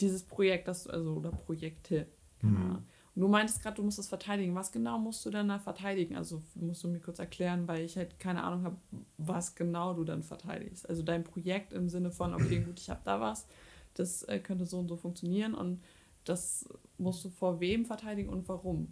dieses 0.00 0.22
Projekt, 0.22 0.68
das 0.68 0.84
du, 0.84 0.90
also, 0.90 1.14
oder 1.14 1.30
Projekte. 1.30 2.06
Mhm. 2.42 2.78
Und 3.14 3.22
du 3.22 3.28
meintest 3.28 3.62
gerade, 3.62 3.76
du 3.76 3.82
musst 3.82 3.98
das 3.98 4.08
verteidigen. 4.08 4.54
Was 4.54 4.70
genau 4.70 4.98
musst 4.98 5.26
du 5.26 5.30
denn 5.30 5.48
da 5.48 5.58
verteidigen? 5.58 6.16
Also 6.16 6.42
musst 6.54 6.84
du 6.84 6.88
mir 6.88 7.00
kurz 7.00 7.18
erklären, 7.18 7.66
weil 7.66 7.84
ich 7.84 7.96
halt 7.96 8.18
keine 8.20 8.44
Ahnung 8.44 8.62
habe, 8.62 8.76
was 9.16 9.56
genau 9.56 9.94
du 9.94 10.04
dann 10.04 10.22
verteidigst. 10.22 10.88
Also 10.88 11.02
dein 11.02 11.24
Projekt 11.24 11.72
im 11.72 11.88
Sinne 11.88 12.12
von, 12.12 12.32
okay, 12.32 12.60
gut, 12.60 12.78
ich 12.78 12.90
habe 12.90 13.00
da 13.04 13.20
was, 13.20 13.46
das 13.94 14.22
äh, 14.24 14.38
könnte 14.38 14.66
so 14.66 14.78
und 14.78 14.88
so 14.88 14.96
funktionieren 14.96 15.54
und 15.54 15.80
das 16.24 16.68
musst 16.98 17.24
du 17.24 17.30
vor 17.30 17.58
wem 17.58 17.86
verteidigen 17.86 18.28
und 18.28 18.48
warum? 18.48 18.88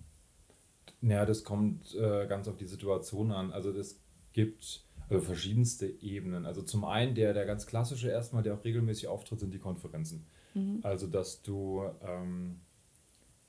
Ja, 1.02 1.24
das 1.24 1.44
kommt 1.44 1.94
äh, 1.94 2.26
ganz 2.26 2.48
auf 2.48 2.56
die 2.56 2.66
Situation 2.66 3.30
an. 3.32 3.52
Also 3.52 3.70
es 3.70 3.98
gibt 4.32 4.82
also 5.08 5.24
verschiedenste 5.24 5.86
Ebenen. 5.86 6.46
Also 6.46 6.62
zum 6.62 6.84
einen 6.84 7.14
der, 7.14 7.32
der 7.32 7.46
ganz 7.46 7.66
klassische 7.66 8.08
erstmal, 8.08 8.42
der 8.42 8.54
auch 8.54 8.64
regelmäßig 8.64 9.08
auftritt, 9.08 9.40
sind 9.40 9.54
die 9.54 9.58
Konferenzen. 9.58 10.26
Mhm. 10.54 10.80
Also 10.82 11.06
dass 11.06 11.42
du 11.42 11.84
ähm, 12.02 12.56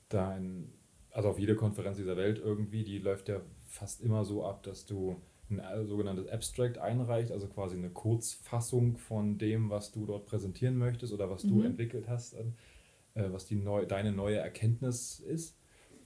dein, 0.08 0.72
also 1.12 1.30
auf 1.30 1.38
jede 1.38 1.56
Konferenz 1.56 1.96
dieser 1.96 2.16
Welt 2.16 2.38
irgendwie, 2.38 2.84
die 2.84 2.98
läuft 2.98 3.28
ja 3.28 3.40
fast 3.68 4.00
immer 4.00 4.24
so 4.24 4.44
ab, 4.44 4.62
dass 4.62 4.86
du 4.86 5.20
ein 5.50 5.58
äh, 5.58 5.84
sogenanntes 5.84 6.28
Abstract 6.28 6.78
einreicht, 6.78 7.32
also 7.32 7.46
quasi 7.48 7.76
eine 7.76 7.90
Kurzfassung 7.90 8.96
von 8.98 9.38
dem, 9.38 9.70
was 9.70 9.92
du 9.92 10.06
dort 10.06 10.26
präsentieren 10.26 10.76
möchtest 10.76 11.12
oder 11.12 11.30
was 11.30 11.44
mhm. 11.44 11.48
du 11.48 11.62
entwickelt 11.62 12.08
hast, 12.08 12.34
äh, 12.34 12.44
was 13.14 13.46
die 13.46 13.56
neu, 13.56 13.84
deine 13.86 14.12
neue 14.12 14.36
Erkenntnis 14.36 15.20
ist. 15.20 15.54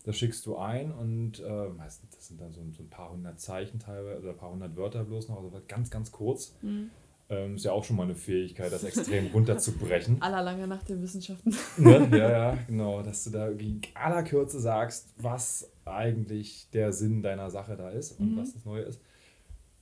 Das 0.05 0.17
schickst 0.17 0.45
du 0.47 0.57
ein 0.57 0.91
und 0.93 1.41
äh, 1.41 1.69
meistens, 1.69 2.11
das 2.11 2.27
sind 2.27 2.41
dann 2.41 2.53
so, 2.53 2.61
so, 2.77 2.83
ein 2.83 2.91
paar 2.91 3.13
hundert 3.13 3.41
Zeichen 3.41 3.79
teilweise 3.79 4.21
oder 4.21 4.31
ein 4.31 4.37
paar 4.37 4.51
hundert 4.51 4.77
Wörter 4.77 5.05
bloß 5.05 5.29
noch, 5.29 5.37
also 5.37 5.53
ganz, 5.69 5.91
ganz 5.91 6.11
kurz. 6.11 6.53
Mhm. 6.63 6.91
Ähm, 7.31 7.55
ist 7.55 7.65
ja 7.65 7.73
auch 7.73 7.85
schon 7.85 7.97
mal 7.97 8.03
eine 8.03 8.15
Fähigkeit, 8.15 8.73
das 8.73 8.85
extrem 8.85 9.27
runterzubrechen. 9.33 10.21
Allerlange 10.21 10.67
nach 10.67 10.83
den 10.83 11.03
Wissenschaften. 11.03 11.57
Ne? 11.79 12.09
Ja, 12.11 12.31
ja, 12.31 12.59
genau. 12.67 13.03
Dass 13.03 13.25
du 13.25 13.31
da 13.31 13.49
in 13.49 13.81
aller 13.95 14.23
Kürze 14.23 14.61
sagst, 14.61 15.09
was 15.17 15.71
eigentlich 15.85 16.69
der 16.73 16.93
Sinn 16.93 17.23
deiner 17.23 17.51
Sache 17.51 17.77
da 17.77 17.91
ist 17.91 18.19
und 18.19 18.35
mhm. 18.35 18.41
was 18.41 18.53
das 18.53 18.65
Neue 18.65 18.83
ist. 18.83 19.01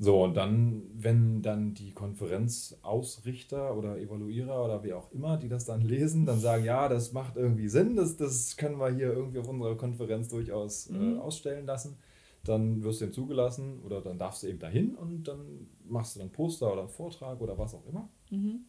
So, 0.03 0.25
und 0.25 0.35
dann, 0.35 0.83
wenn 0.95 1.43
dann 1.43 1.75
die 1.75 1.93
Konferenzausrichter 1.93 3.77
oder 3.77 3.99
Evaluierer 3.99 4.65
oder 4.65 4.83
wie 4.83 4.95
auch 4.95 5.13
immer, 5.13 5.37
die 5.37 5.49
das 5.49 5.67
dann 5.67 5.83
lesen, 5.83 6.25
dann 6.25 6.41
sagen, 6.41 6.65
ja, 6.65 6.89
das 6.89 7.13
macht 7.13 7.37
irgendwie 7.37 7.69
Sinn, 7.69 7.97
das, 7.97 8.17
das 8.17 8.57
können 8.57 8.79
wir 8.79 8.89
hier 8.89 9.13
irgendwie 9.13 9.41
auf 9.41 9.49
unserer 9.49 9.77
Konferenz 9.77 10.29
durchaus 10.29 10.87
äh, 10.87 10.95
mhm. 10.95 11.17
äh, 11.17 11.21
ausstellen 11.21 11.67
lassen, 11.67 11.99
dann 12.45 12.83
wirst 12.83 13.03
du 13.03 13.05
eben 13.05 13.13
zugelassen 13.13 13.81
oder 13.85 14.01
dann 14.01 14.17
darfst 14.17 14.43
du 14.43 14.47
eben 14.47 14.59
dahin 14.59 14.95
und 14.95 15.29
dann 15.29 15.69
machst 15.87 16.17
du 16.17 16.21
dann 16.21 16.31
Poster 16.31 16.73
oder 16.73 16.81
einen 16.81 16.91
Vortrag 16.91 17.39
oder 17.39 17.59
was 17.59 17.75
auch 17.75 17.87
immer. 17.87 18.09
Mhm. 18.31 18.61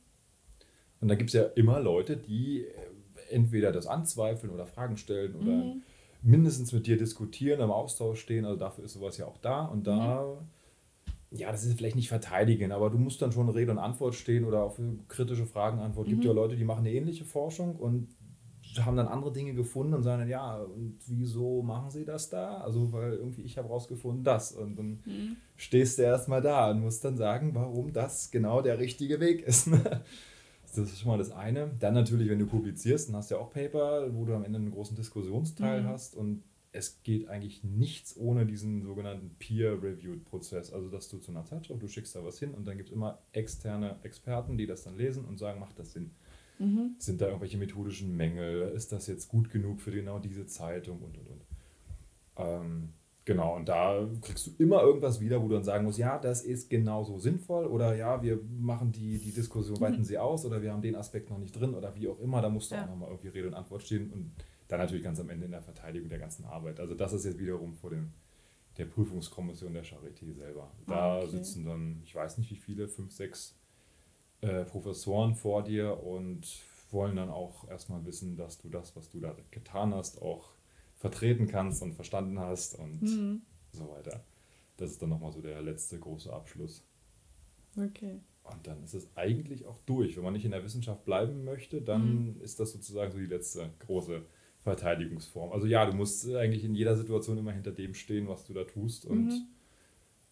Und 1.00 1.08
da 1.08 1.16
gibt 1.16 1.30
es 1.30 1.34
ja 1.34 1.44
immer 1.56 1.80
Leute, 1.80 2.18
die 2.18 2.66
äh, 2.66 2.74
entweder 3.30 3.72
das 3.72 3.88
anzweifeln 3.88 4.52
oder 4.52 4.66
Fragen 4.66 4.98
stellen 4.98 5.34
oder 5.36 5.52
mhm. 5.52 5.82
mindestens 6.24 6.74
mit 6.74 6.88
dir 6.88 6.98
diskutieren, 6.98 7.62
im 7.62 7.72
Austausch 7.72 8.20
stehen. 8.20 8.44
Also 8.44 8.60
dafür 8.60 8.84
ist 8.84 8.94
sowas 8.94 9.18
ja 9.18 9.28
auch 9.28 9.38
da. 9.42 9.64
Und 9.64 9.88
da, 9.88 10.26
mhm. 10.26 10.46
Ja, 11.32 11.52
das 11.52 11.64
ist 11.64 11.78
vielleicht 11.78 11.96
nicht 11.96 12.10
verteidigen, 12.10 12.74
aber 12.74 12.90
du 12.90 12.98
musst 12.98 13.22
dann 13.22 13.32
schon 13.32 13.48
Rede 13.50 13.72
und 13.72 13.80
Antwort 13.80 14.16
stehen 14.16 14.44
oder 14.44 14.64
auf 14.64 14.78
kritische 15.08 15.46
Fragen 15.46 15.80
antworten. 15.80 16.10
Es 16.10 16.18
mhm. 16.18 16.22
gibt 16.22 16.28
ja 16.28 16.34
Leute, 16.34 16.58
die 16.58 16.66
machen 16.66 16.86
eine 16.86 16.92
ähnliche 16.92 17.24
Forschung 17.24 17.78
und 17.78 18.10
haben 18.80 18.96
dann 18.98 19.08
andere 19.08 19.32
Dinge 19.34 19.54
gefunden 19.54 19.94
und 19.94 20.04
sagen 20.04 20.20
dann, 20.22 20.30
ja, 20.30 20.58
und 20.58 20.98
wieso 21.08 21.62
machen 21.62 21.92
sie 21.92 22.06
das 22.06 22.30
da? 22.30 22.58
Also, 22.60 22.92
weil 22.94 23.14
irgendwie 23.14 23.42
ich 23.42 23.58
habe 23.58 23.68
rausgefunden, 23.68 24.24
das. 24.24 24.52
Und 24.54 24.78
dann 24.78 25.00
mhm. 25.06 25.38
stehst 25.58 25.98
du 25.98 26.04
erstmal 26.04 26.42
da 26.42 26.72
und 26.72 26.82
musst 26.82 27.04
dann 27.04 27.18
sagen, 27.18 27.52
warum 27.54 27.92
das 27.94 28.32
genau 28.32 28.62
der 28.62 28.80
richtige 28.80 29.20
Weg 29.20 29.42
ist. 29.42 29.68
das 30.76 30.78
ist 30.78 31.00
schon 31.00 31.12
mal 31.12 31.18
das 31.18 31.32
eine. 31.32 31.72
Dann 31.80 31.94
natürlich, 31.94 32.30
wenn 32.30 32.40
du 32.40 32.46
publizierst, 32.46 33.10
dann 33.10 33.18
hast 33.18 33.32
du 33.32 33.36
ja 33.36 33.42
auch 33.42 33.52
Paper, 33.52 34.08
wo 34.14 34.26
du 34.26 34.34
am 34.36 34.46
Ende 34.46 34.60
einen 34.60 34.72
großen 34.72 34.96
Diskussionsteil 34.96 35.82
mhm. 35.82 35.88
hast 35.88 36.16
und 36.16 36.44
es 36.74 37.04
geht 37.04 37.28
eigentlich 37.28 37.64
nichts 37.64 38.16
ohne 38.16 38.46
diesen 38.46 38.84
sogenannten 38.84 39.36
Peer-Reviewed-Prozess. 39.40 40.72
Also, 40.72 40.90
dass 40.90 41.10
du 41.10 41.18
zu 41.18 41.32
einer 41.32 41.46
Zeitschrift, 41.46 41.82
du 41.82 41.88
schickst 41.88 42.16
da 42.16 42.24
was 42.24 42.40
hin 42.40 42.54
und 42.54 42.66
dann 42.66 42.78
gibt 42.78 42.90
es 42.90 42.96
immer 42.96 43.20
externe 43.34 43.98
Experten, 44.04 44.58
die 44.58 44.68
das 44.68 44.84
dann 44.84 44.98
lesen 44.98 45.26
und 45.26 45.38
sagen, 45.38 45.60
macht 45.60 45.78
das 45.78 45.94
Sinn. 45.94 46.12
Mhm. 46.60 46.96
Sind 46.98 47.20
da 47.20 47.26
irgendwelche 47.26 47.58
methodischen 47.58 48.16
Mängel? 48.16 48.72
Ist 48.76 48.92
das 48.92 49.08
jetzt 49.08 49.28
gut 49.28 49.52
genug 49.52 49.82
für 49.82 49.92
genau 49.92 50.20
diese 50.20 50.48
Zeitung 50.48 51.00
und 51.00 51.18
und 51.18 51.28
und? 51.28 51.42
Ähm, 52.38 52.90
genau, 53.26 53.58
und 53.58 53.68
da 53.68 54.08
kriegst 54.22 54.48
du 54.48 54.52
immer 54.58 54.82
irgendwas 54.82 55.20
wieder, 55.20 55.42
wo 55.42 55.50
du 55.50 55.56
dann 55.56 55.64
sagen 55.64 55.84
musst, 55.84 55.98
ja, 55.98 56.20
das 56.20 56.44
ist 56.44 56.70
genauso 56.70 57.20
sinnvoll 57.20 57.66
oder 57.66 57.96
ja, 57.96 58.22
wir 58.24 58.40
machen 58.60 58.92
die, 58.94 59.18
die 59.18 59.32
Diskussion, 59.32 59.78
mhm. 59.78 59.82
weiten 59.82 60.06
sie 60.06 60.18
aus 60.18 60.46
oder 60.46 60.62
wir 60.62 60.72
haben 60.72 60.82
den 60.82 60.96
Aspekt 60.96 61.30
noch 61.32 61.40
nicht 61.40 61.60
drin 61.60 61.74
oder 61.74 61.96
wie 61.96 62.08
auch 62.08 62.20
immer. 62.20 62.42
Da 62.42 62.50
musst 62.50 62.72
du 62.72 62.76
ja. 62.76 62.84
auch 62.86 62.90
nochmal 62.90 63.10
irgendwie 63.10 63.30
Rede 63.30 63.48
und 63.48 63.56
Antwort 63.56 63.84
stehen 63.84 64.10
und 64.12 64.32
dann 64.72 64.80
natürlich 64.80 65.04
ganz 65.04 65.20
am 65.20 65.30
Ende 65.30 65.46
in 65.46 65.52
der 65.52 65.62
Verteidigung 65.62 66.08
der 66.08 66.20
ganzen 66.20 66.46
Arbeit. 66.46 66.80
Also 66.80 66.96
das 66.96 67.12
ist 67.12 67.26
jetzt 67.26 67.40
wiederum 67.40 67.76
vor 67.76 67.90
dem 67.90 68.14
der 68.78 68.86
Prüfungskommission 68.86 69.74
der 69.74 69.84
Charité 69.84 70.34
selber. 70.34 70.72
Da 70.88 71.18
okay. 71.18 71.32
sitzen 71.32 71.66
dann, 71.66 72.02
ich 72.06 72.16
weiß 72.16 72.38
nicht 72.38 72.50
wie 72.52 72.56
viele, 72.56 72.88
fünf, 72.88 73.12
sechs 73.12 73.54
äh, 74.40 74.64
Professoren 74.64 75.36
vor 75.36 75.62
dir 75.64 76.02
und 76.02 76.48
wollen 76.90 77.18
dann 77.18 77.30
auch 77.30 77.70
erstmal 77.70 78.06
wissen, 78.06 78.38
dass 78.38 78.60
du 78.60 78.70
das, 78.70 78.96
was 78.96 79.10
du 79.10 79.20
da 79.20 79.36
getan 79.52 79.94
hast, 79.94 80.22
auch 80.22 80.52
vertreten 81.00 81.50
kannst 81.50 81.82
und 81.82 81.94
verstanden 81.94 82.40
hast 82.40 82.76
und 82.76 83.02
mhm. 83.02 83.42
so 83.74 83.90
weiter. 83.90 84.24
Das 84.78 84.92
ist 84.92 85.02
dann 85.02 85.10
nochmal 85.10 85.34
so 85.34 85.42
der 85.42 85.62
letzte 85.62 86.00
große 86.00 86.32
Abschluss. 86.32 86.82
Okay. 87.76 88.22
Und 88.46 88.66
dann 88.66 88.82
ist 88.86 88.94
es 88.94 89.06
eigentlich 89.16 89.66
auch 89.66 89.80
durch. 89.86 90.16
Wenn 90.16 90.24
man 90.24 90.34
nicht 90.34 90.46
in 90.46 90.52
der 90.52 90.64
Wissenschaft 90.64 91.04
bleiben 91.04 91.44
möchte, 91.44 91.82
dann 91.82 92.36
mhm. 92.36 92.42
ist 92.42 92.60
das 92.62 92.72
sozusagen 92.72 93.12
so 93.12 93.18
die 93.18 93.26
letzte 93.26 93.70
große 93.86 94.22
Verteidigungsform. 94.64 95.52
Also 95.52 95.66
ja, 95.66 95.86
du 95.86 95.94
musst 95.94 96.30
eigentlich 96.34 96.64
in 96.64 96.76
jeder 96.76 96.96
Situation 96.96 97.38
immer 97.38 97.52
hinter 97.52 97.72
dem 97.72 97.94
stehen, 97.94 98.28
was 98.28 98.46
du 98.46 98.54
da 98.54 98.64
tust 98.64 99.06
und 99.06 99.28
mhm. 99.28 99.48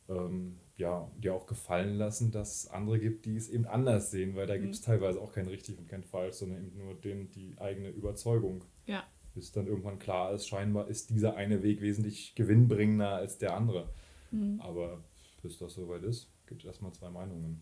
ähm, 0.09 0.55
ja, 0.77 1.09
dir 1.21 1.33
auch 1.33 1.45
gefallen 1.45 1.97
lassen, 1.97 2.31
dass 2.31 2.63
es 2.63 2.71
andere 2.71 2.99
gibt, 2.99 3.25
die 3.25 3.35
es 3.35 3.49
eben 3.49 3.65
anders 3.65 4.11
sehen, 4.11 4.35
weil 4.35 4.47
da 4.47 4.55
mhm. 4.55 4.61
gibt 4.61 4.75
es 4.75 4.81
teilweise 4.81 5.19
auch 5.19 5.33
kein 5.33 5.47
richtig 5.47 5.77
und 5.77 5.89
kein 5.89 6.03
falsch, 6.03 6.35
sondern 6.35 6.63
eben 6.63 6.77
nur 6.77 6.93
den, 6.95 7.31
die 7.31 7.55
eigene 7.59 7.89
Überzeugung. 7.89 8.61
Ja. 8.85 9.03
Bis 9.35 9.51
dann 9.51 9.67
irgendwann 9.67 9.99
klar 9.99 10.33
ist, 10.33 10.47
scheinbar 10.47 10.87
ist 10.87 11.09
dieser 11.09 11.35
eine 11.35 11.63
Weg 11.63 11.81
wesentlich 11.81 12.33
gewinnbringender 12.35 13.09
als 13.09 13.37
der 13.37 13.55
andere. 13.55 13.89
Mhm. 14.31 14.61
Aber 14.61 14.99
bis 15.41 15.57
das 15.57 15.73
soweit 15.73 16.03
ist, 16.03 16.27
gibt 16.47 16.61
es 16.61 16.67
erstmal 16.67 16.93
zwei 16.93 17.09
Meinungen. 17.09 17.61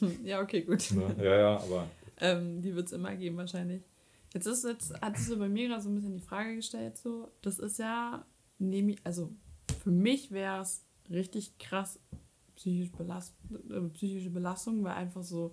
Ja, 0.24 0.42
okay, 0.42 0.62
gut. 0.62 0.90
Ne? 0.92 1.14
Ja, 1.18 1.36
ja, 1.36 1.56
aber. 1.56 1.88
ähm, 2.20 2.60
die 2.60 2.74
wird 2.74 2.86
es 2.86 2.92
immer 2.92 3.14
geben, 3.16 3.36
wahrscheinlich. 3.36 3.82
Jetzt 4.36 4.44
ist 4.44 4.64
jetzt, 4.64 5.00
hat 5.00 5.16
sich 5.16 5.38
bei 5.38 5.48
mir 5.48 5.68
gerade 5.68 5.80
so 5.80 5.88
ein 5.88 5.94
bisschen 5.94 6.12
die 6.12 6.20
Frage 6.20 6.56
gestellt, 6.56 6.98
so, 6.98 7.30
das 7.40 7.58
ist 7.58 7.78
ja, 7.78 8.22
also 9.02 9.30
für 9.82 9.90
mich 9.90 10.30
wäre 10.30 10.60
es 10.60 10.82
richtig 11.08 11.56
krass, 11.56 11.98
psychisch 12.54 12.92
belast, 12.92 13.32
äh, 13.70 13.80
psychische 13.94 14.28
Belastung, 14.28 14.84
weil 14.84 14.92
einfach 14.92 15.22
so 15.22 15.52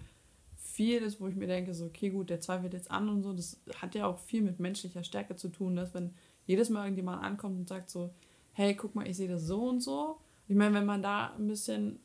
viel 0.57 0.97
ist, 0.97 1.21
wo 1.21 1.29
ich 1.29 1.35
mir 1.37 1.47
denke, 1.47 1.73
so, 1.73 1.85
okay, 1.85 2.09
gut, 2.09 2.29
der 2.29 2.41
zweifelt 2.41 2.73
jetzt 2.73 2.91
an 2.91 3.07
und 3.07 3.23
so. 3.23 3.31
Das 3.31 3.55
hat 3.77 3.95
ja 3.95 4.05
auch 4.05 4.19
viel 4.19 4.41
mit 4.41 4.59
menschlicher 4.59 5.05
Stärke 5.05 5.37
zu 5.37 5.47
tun, 5.47 5.77
dass 5.77 5.93
wenn 5.93 6.13
jedes 6.45 6.69
Mal 6.69 6.83
irgendjemand 6.83 7.23
ankommt 7.23 7.57
und 7.57 7.69
sagt 7.69 7.89
so, 7.89 8.09
hey, 8.51 8.75
guck 8.75 8.95
mal, 8.95 9.07
ich 9.07 9.15
sehe 9.15 9.29
das 9.29 9.43
so 9.43 9.63
und 9.63 9.79
so. 9.79 10.17
Ich 10.49 10.57
meine, 10.57 10.75
wenn 10.75 10.85
man 10.85 11.01
da 11.01 11.33
ein 11.37 11.47
bisschen 11.47 12.01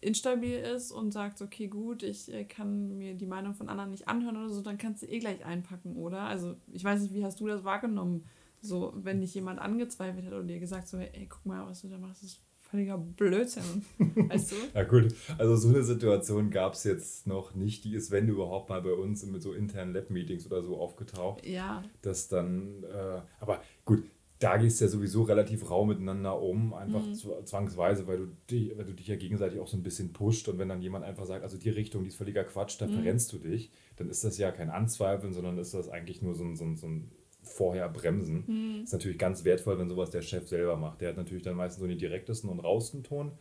instabil 0.00 0.58
ist 0.58 0.92
und 0.92 1.12
sagt, 1.12 1.42
okay, 1.42 1.66
gut, 1.66 2.02
ich 2.02 2.32
äh, 2.32 2.44
kann 2.44 2.96
mir 2.98 3.14
die 3.14 3.26
Meinung 3.26 3.54
von 3.54 3.68
anderen 3.68 3.90
nicht 3.90 4.08
anhören 4.08 4.36
oder 4.36 4.50
so, 4.50 4.62
dann 4.62 4.78
kannst 4.78 5.02
du 5.02 5.06
eh 5.06 5.18
gleich 5.18 5.44
einpacken, 5.44 5.96
oder? 5.96 6.20
Also, 6.22 6.56
ich 6.72 6.84
weiß 6.84 7.02
nicht, 7.02 7.14
wie 7.14 7.24
hast 7.24 7.40
du 7.40 7.46
das 7.46 7.64
wahrgenommen? 7.64 8.24
So, 8.60 8.92
wenn 8.96 9.20
dich 9.20 9.34
jemand 9.34 9.60
angezweifelt 9.60 10.26
hat 10.26 10.32
und 10.32 10.48
dir 10.48 10.60
gesagt 10.60 10.88
so, 10.88 10.98
hey, 10.98 11.26
guck 11.28 11.44
mal, 11.46 11.66
was 11.66 11.82
du 11.82 11.88
da 11.88 11.98
machst, 11.98 12.22
ist 12.22 12.38
völliger 12.70 12.98
Blödsinn. 12.98 13.84
Weißt 13.98 14.52
du? 14.52 14.56
ja, 14.74 14.84
gut. 14.84 15.14
Also, 15.38 15.56
so 15.56 15.68
eine 15.68 15.82
Situation 15.82 16.50
gab 16.50 16.74
es 16.74 16.84
jetzt 16.84 17.26
noch 17.26 17.54
nicht. 17.54 17.84
Die 17.84 17.94
ist, 17.94 18.10
wenn 18.10 18.28
überhaupt, 18.28 18.68
mal 18.68 18.82
bei 18.82 18.92
uns 18.92 19.24
mit 19.26 19.42
so 19.42 19.52
internen 19.52 19.94
Lab-Meetings 19.94 20.46
oder 20.46 20.62
so 20.62 20.78
aufgetaucht. 20.78 21.44
Ja. 21.46 21.82
Das 22.02 22.28
dann, 22.28 22.84
äh, 22.84 23.20
aber 23.40 23.62
gut, 23.84 24.04
da 24.38 24.56
gehst 24.56 24.80
du 24.80 24.84
ja 24.84 24.90
sowieso 24.90 25.22
relativ 25.22 25.68
rau 25.68 25.84
miteinander 25.84 26.40
um, 26.40 26.72
einfach 26.72 27.04
mhm. 27.04 27.44
zwangsweise, 27.44 28.06
weil 28.06 28.18
du, 28.18 28.26
dich, 28.50 28.76
weil 28.78 28.84
du 28.84 28.92
dich 28.92 29.08
ja 29.08 29.16
gegenseitig 29.16 29.58
auch 29.58 29.66
so 29.66 29.76
ein 29.76 29.82
bisschen 29.82 30.12
pusht 30.12 30.48
und 30.48 30.58
wenn 30.58 30.68
dann 30.68 30.80
jemand 30.80 31.04
einfach 31.04 31.26
sagt, 31.26 31.42
also 31.42 31.58
die 31.58 31.70
Richtung, 31.70 32.02
die 32.02 32.08
ist 32.08 32.16
völliger 32.16 32.44
Quatsch, 32.44 32.80
da 32.80 32.86
mhm. 32.86 32.94
verrennst 32.94 33.32
du 33.32 33.38
dich, 33.38 33.70
dann 33.96 34.08
ist 34.08 34.22
das 34.22 34.38
ja 34.38 34.52
kein 34.52 34.70
Anzweifeln, 34.70 35.32
sondern 35.32 35.58
ist 35.58 35.74
das 35.74 35.88
eigentlich 35.88 36.22
nur 36.22 36.34
so 36.34 36.44
ein, 36.44 36.56
so 36.56 36.64
ein, 36.64 36.76
so 36.76 36.86
ein 36.86 37.10
vorher 37.42 37.88
bremsen. 37.88 38.44
Mhm. 38.46 38.84
Ist 38.84 38.92
natürlich 38.92 39.18
ganz 39.18 39.44
wertvoll, 39.44 39.78
wenn 39.78 39.88
sowas 39.88 40.10
der 40.10 40.22
Chef 40.22 40.46
selber 40.46 40.76
macht. 40.76 41.00
Der 41.00 41.10
hat 41.10 41.16
natürlich 41.16 41.42
dann 41.42 41.56
meistens 41.56 41.80
so 41.80 41.88
den 41.88 41.98
direktesten 41.98 42.48
und 42.48 42.60
rausten 42.60 43.02
Ton, 43.02 43.32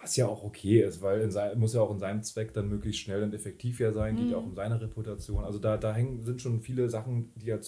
was 0.00 0.16
ja 0.16 0.26
auch 0.26 0.42
okay 0.42 0.80
ist, 0.80 1.00
weil 1.00 1.30
sein, 1.30 1.58
muss 1.60 1.74
ja 1.74 1.80
auch 1.80 1.92
in 1.92 2.00
seinem 2.00 2.24
Zweck 2.24 2.52
dann 2.54 2.68
möglichst 2.68 3.02
schnell 3.02 3.22
und 3.22 3.34
effektiv 3.34 3.78
ja 3.78 3.92
sein, 3.92 4.14
mhm. 4.14 4.18
geht 4.18 4.30
ja 4.30 4.36
auch 4.38 4.44
um 4.44 4.54
seine 4.54 4.80
Reputation. 4.80 5.44
Also 5.44 5.60
da, 5.60 5.76
da 5.76 5.94
hängen, 5.94 6.24
sind 6.24 6.40
schon 6.40 6.60
viele 6.60 6.88
Sachen, 6.88 7.30
die 7.36 7.46
ja 7.46 7.60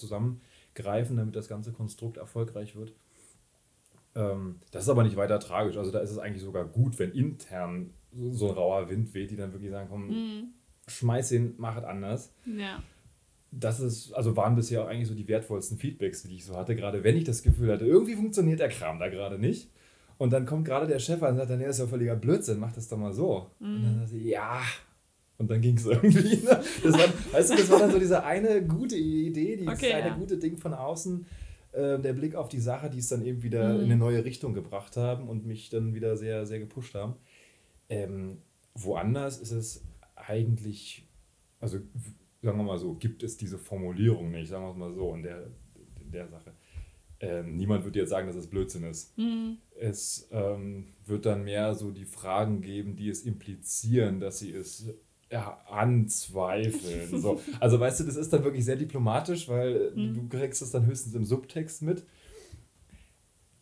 zusammengreifen, 0.75 1.17
damit 1.17 1.35
das 1.35 1.47
ganze 1.47 1.71
Konstrukt 1.71 2.17
erfolgreich 2.17 2.75
wird. 2.75 2.91
Ähm, 4.15 4.57
das 4.71 4.83
ist 4.83 4.89
aber 4.89 5.03
nicht 5.03 5.15
weiter 5.15 5.39
tragisch. 5.39 5.77
Also 5.77 5.91
da 5.91 5.99
ist 5.99 6.11
es 6.11 6.17
eigentlich 6.17 6.43
sogar 6.43 6.65
gut, 6.65 6.99
wenn 6.99 7.11
intern 7.11 7.89
so, 8.11 8.33
so 8.33 8.49
ein 8.49 8.55
rauer 8.55 8.89
Wind 8.89 9.13
weht, 9.13 9.31
die 9.31 9.35
dann 9.35 9.51
wirklich 9.51 9.71
sagen, 9.71 9.87
komm, 9.89 10.07
mhm. 10.07 10.43
schmeiß 10.87 11.31
ihn, 11.33 11.55
mach 11.57 11.77
es 11.77 11.83
anders. 11.83 12.29
Ja 12.45 12.81
das 13.57 13.79
ist, 13.79 14.11
also 14.11 14.35
waren 14.35 14.57
bisher 14.57 14.83
auch 14.83 14.87
eigentlich 14.87 15.07
so 15.07 15.13
die 15.13 15.29
wertvollsten 15.29 15.77
Feedbacks, 15.77 16.23
die 16.23 16.35
ich 16.35 16.43
so 16.43 16.57
hatte, 16.57 16.75
gerade 16.75 17.05
wenn 17.05 17.15
ich 17.15 17.23
das 17.23 17.41
Gefühl 17.41 17.71
hatte, 17.71 17.85
irgendwie 17.85 18.15
funktioniert 18.15 18.59
der 18.59 18.67
Kram 18.67 18.99
da 18.99 19.07
gerade 19.07 19.39
nicht. 19.39 19.69
Und 20.17 20.33
dann 20.33 20.45
kommt 20.45 20.65
gerade 20.65 20.87
der 20.87 20.99
Chef 20.99 21.23
an 21.23 21.31
und 21.31 21.37
sagt, 21.37 21.51
dann, 21.51 21.59
nee, 21.59 21.65
das 21.65 21.77
ist 21.77 21.85
ja 21.85 21.87
völliger 21.87 22.17
Blödsinn, 22.17 22.59
mach 22.59 22.73
das 22.73 22.89
doch 22.89 22.97
mal 22.97 23.13
so. 23.13 23.49
Mhm. 23.59 23.75
Und 23.75 23.83
dann 23.83 23.99
sagt 23.99 24.09
sie, 24.09 24.29
ja. 24.29 24.61
Und 25.37 25.49
dann 25.49 25.61
ging 25.61 25.77
es 25.77 25.85
irgendwie. 25.85 26.37
Ne? 26.37 26.61
Das 26.83 26.93
war, 26.93 27.33
weißt 27.33 27.51
du, 27.51 27.55
das 27.57 27.69
war 27.69 27.79
dann 27.79 27.91
so 27.91 27.99
diese 27.99 28.23
eine 28.23 28.63
gute 28.63 28.95
Idee, 28.95 29.57
dieses 29.57 29.73
okay, 29.73 29.93
eine 29.93 30.09
ja. 30.09 30.15
gute 30.15 30.37
Ding 30.37 30.57
von 30.57 30.73
außen, 30.73 31.25
äh, 31.73 31.99
der 31.99 32.13
Blick 32.13 32.35
auf 32.35 32.49
die 32.49 32.59
Sache, 32.59 32.89
die 32.89 32.99
es 32.99 33.09
dann 33.09 33.25
eben 33.25 33.43
wieder 33.43 33.73
mhm. 33.73 33.79
in 33.79 33.85
eine 33.85 33.97
neue 33.97 34.23
Richtung 34.23 34.53
gebracht 34.53 34.97
haben 34.97 35.27
und 35.27 35.45
mich 35.45 35.69
dann 35.69 35.93
wieder 35.93 36.17
sehr, 36.17 36.45
sehr 36.45 36.59
gepusht 36.59 36.95
haben. 36.95 37.15
Ähm, 37.89 38.37
woanders 38.73 39.39
ist 39.39 39.51
es 39.51 39.81
eigentlich, 40.15 41.03
also 41.59 41.79
sagen 42.41 42.57
wir 42.57 42.63
mal 42.63 42.79
so, 42.79 42.93
gibt 42.93 43.23
es 43.23 43.37
diese 43.37 43.57
Formulierung 43.57 44.31
nicht, 44.31 44.49
sagen 44.49 44.65
wir 44.65 44.71
es 44.71 44.77
mal 44.77 44.93
so, 44.93 45.13
in 45.15 45.23
der, 45.23 45.43
in 46.03 46.11
der 46.11 46.27
Sache. 46.27 46.51
Ähm, 47.19 47.57
niemand 47.57 47.85
wird 47.85 47.95
jetzt 47.95 48.09
sagen, 48.09 48.27
dass 48.27 48.35
es 48.35 48.47
Blödsinn 48.47 48.83
ist. 48.83 49.17
Mhm. 49.17 49.57
Es 49.79 50.27
ähm, 50.31 50.87
wird 51.05 51.25
dann 51.25 51.43
mehr 51.43 51.73
so 51.73 51.91
die 51.91 52.05
Fragen 52.05 52.61
geben, 52.61 52.95
die 52.95 53.09
es 53.09 53.23
implizieren, 53.23 54.19
dass 54.19 54.39
sie 54.39 54.51
es 54.51 54.85
ja, 55.31 55.57
anzweifeln. 55.69 57.21
so. 57.21 57.41
Also 57.59 57.79
weißt 57.79 58.01
du, 58.01 58.03
das 58.05 58.15
ist 58.15 58.31
dann 58.31 58.43
wirklich 58.43 58.65
sehr 58.65 58.75
diplomatisch, 58.75 59.47
weil 59.49 59.91
mhm. 59.95 60.29
du 60.29 60.37
kriegst 60.37 60.61
es 60.61 60.71
dann 60.71 60.85
höchstens 60.85 61.15
im 61.15 61.25
Subtext 61.25 61.81
mit. 61.81 62.03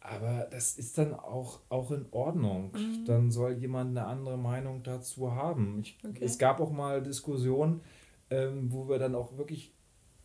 Aber 0.03 0.47
das 0.51 0.77
ist 0.77 0.97
dann 0.97 1.13
auch, 1.13 1.59
auch 1.69 1.91
in 1.91 2.05
Ordnung. 2.11 2.71
Mhm. 2.73 3.05
Dann 3.05 3.31
soll 3.31 3.53
jemand 3.53 3.91
eine 3.91 4.05
andere 4.05 4.37
Meinung 4.37 4.83
dazu 4.83 5.33
haben. 5.33 5.79
Ich, 5.81 5.97
okay. 6.03 6.25
Es 6.25 6.37
gab 6.37 6.59
auch 6.59 6.71
mal 6.71 7.01
Diskussionen, 7.01 7.79
ähm, 8.29 8.67
wo 8.69 8.89
wir 8.89 8.99
dann 8.99 9.15
auch 9.15 9.37
wirklich, 9.37 9.71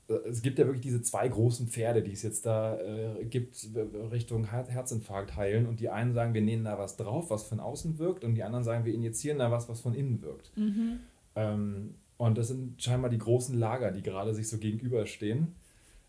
äh, 0.08 0.14
es 0.28 0.42
gibt 0.42 0.58
ja 0.58 0.66
wirklich 0.66 0.82
diese 0.82 1.00
zwei 1.02 1.28
großen 1.28 1.68
Pferde, 1.68 2.02
die 2.02 2.10
es 2.10 2.22
jetzt 2.22 2.44
da 2.44 2.76
äh, 2.80 3.24
gibt, 3.24 3.68
Richtung 4.10 4.50
Herzinfarkt 4.50 5.36
heilen. 5.36 5.66
Und 5.66 5.78
die 5.78 5.90
einen 5.90 6.12
sagen, 6.12 6.34
wir 6.34 6.42
nehmen 6.42 6.64
da 6.64 6.76
was 6.76 6.96
drauf, 6.96 7.30
was 7.30 7.44
von 7.44 7.60
außen 7.60 8.00
wirkt, 8.00 8.24
und 8.24 8.34
die 8.34 8.42
anderen 8.42 8.64
sagen, 8.64 8.84
wir 8.84 8.92
injizieren 8.92 9.38
da 9.38 9.52
was, 9.52 9.68
was 9.68 9.80
von 9.80 9.94
innen 9.94 10.22
wirkt. 10.22 10.50
Mhm. 10.56 10.98
Ähm, 11.38 11.94
und 12.16 12.36
das 12.36 12.48
sind 12.48 12.82
scheinbar 12.82 13.10
die 13.10 13.18
großen 13.18 13.56
Lager, 13.56 13.92
die 13.92 14.02
gerade 14.02 14.34
sich 14.34 14.48
so 14.48 14.58
gegenüberstehen. 14.58 15.54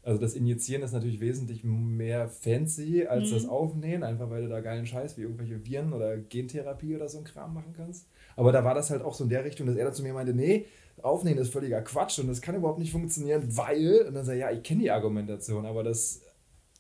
Also 0.02 0.20
das 0.20 0.34
Injizieren 0.34 0.82
ist 0.82 0.94
natürlich 0.94 1.20
wesentlich 1.20 1.64
mehr 1.64 2.30
fancy 2.30 3.06
als 3.06 3.30
Mhm. 3.30 3.34
das 3.36 3.48
Aufnähen, 3.48 4.02
einfach 4.04 4.30
weil 4.32 4.42
du 4.42 4.50
da 4.50 4.62
geilen 4.62 4.88
Scheiß 4.88 5.18
wie 5.18 5.22
irgendwelche 5.22 5.64
Viren 5.66 5.94
oder 5.94 6.18
Gentherapie 6.18 6.96
oder 6.96 7.10
so 7.10 7.20
ein 7.20 7.26
Kram 7.26 7.54
machen 7.54 7.74
kannst. 7.78 8.08
Aber 8.36 8.52
da 8.52 8.64
war 8.64 8.74
das 8.74 8.90
halt 8.90 9.04
auch 9.04 9.14
so 9.14 9.26
in 9.26 9.30
der 9.30 9.46
Richtung, 9.46 9.68
dass 9.68 9.76
er 9.76 9.86
dann 9.86 9.94
zu 9.94 10.02
mir 10.02 10.14
meinte, 10.14 10.34
nee, 10.34 10.66
Aufnehmen 11.04 11.38
ist 11.40 11.52
völliger 11.54 11.82
Quatsch 11.82 12.18
und 12.20 12.28
das 12.28 12.42
kann 12.42 12.56
überhaupt 12.56 12.80
nicht 12.80 12.92
funktionieren, 12.92 13.44
weil, 13.56 14.06
und 14.08 14.16
dann 14.16 14.26
sagt 14.26 14.38
er, 14.38 14.50
ja, 14.50 14.52
ich 14.58 14.64
kenne 14.64 14.82
die 14.82 14.92
Argumentation, 14.92 15.66
aber 15.66 15.84
das 15.84 16.22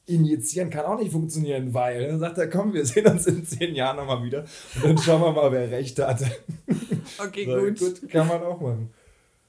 Injizieren 0.07 0.71
kann 0.71 0.85
auch 0.85 0.99
nicht 0.99 1.11
funktionieren, 1.11 1.73
weil. 1.73 2.07
Dann 2.07 2.19
sagt 2.19 2.37
er, 2.39 2.49
komm, 2.49 2.73
wir 2.73 2.83
sehen 2.83 3.05
uns 3.05 3.27
in 3.27 3.45
zehn 3.45 3.75
Jahren 3.75 3.97
nochmal 3.97 4.23
wieder 4.23 4.43
und 4.75 4.83
dann 4.83 4.97
schauen 4.97 5.21
wir 5.21 5.31
mal, 5.33 5.51
wer 5.51 5.69
recht 5.69 5.99
hatte. 5.99 6.25
Okay, 7.19 7.45
So, 7.45 7.57
gut. 7.85 8.01
gut. 8.01 8.09
Kann 8.09 8.27
man 8.27 8.41
auch 8.43 8.59
machen. 8.61 8.89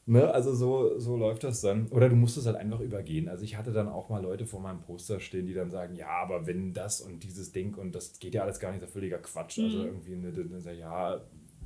Ne? 0.06 0.28
Also 0.32 0.54
so, 0.54 0.98
so 0.98 1.16
läuft 1.16 1.44
das 1.44 1.60
dann. 1.60 1.86
Oder 1.88 2.08
du 2.08 2.16
musst 2.16 2.36
es 2.36 2.46
halt 2.46 2.56
einfach 2.56 2.80
übergehen. 2.80 3.28
Also 3.28 3.44
ich 3.44 3.56
hatte 3.56 3.72
dann 3.72 3.88
auch 3.88 4.08
mal 4.08 4.20
Leute 4.22 4.44
vor 4.46 4.60
meinem 4.60 4.80
Poster 4.80 5.20
stehen, 5.20 5.46
die 5.46 5.54
dann 5.54 5.70
sagen, 5.70 5.94
ja, 5.94 6.08
aber 6.08 6.46
wenn 6.46 6.72
das 6.72 7.00
und 7.00 7.22
dieses 7.22 7.52
Ding 7.52 7.74
und 7.76 7.94
das 7.94 8.18
geht 8.18 8.34
ja 8.34 8.42
alles 8.42 8.58
gar 8.58 8.70
nicht, 8.72 8.82
das 8.82 8.88
ist 8.90 8.94
völliger 8.94 9.18
Quatsch. 9.18 9.58
Also 9.60 9.78
Mhm. 9.78 9.84
irgendwie, 9.84 10.16
ne, 10.16 10.32
dann 10.32 10.60
sag 10.62 10.72
ich, 10.72 10.80
ja, 10.80 11.20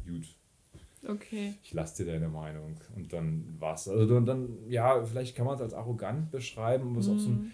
gut, 0.07 0.25
Okay. 1.09 1.55
ich 1.63 1.73
lasse 1.73 2.03
dir 2.05 2.13
deine 2.13 2.29
Meinung. 2.29 2.77
Und 2.97 3.13
dann 3.13 3.57
war's. 3.61 3.89
Also 3.89 4.07
dann, 4.15 4.27
dann 4.27 4.49
ja, 4.69 5.03
vielleicht 5.05 5.37
kann 5.37 5.47
man 5.47 5.55
es 5.57 5.61
als 5.63 5.73
arrogant 5.75 6.31
beschreiben, 6.31 6.91
aber 6.91 7.01
es 7.01 7.07
ist 7.07 7.13
auch 7.13 7.19
so 7.19 7.31
Mhm. 7.31 7.37
ein 7.37 7.53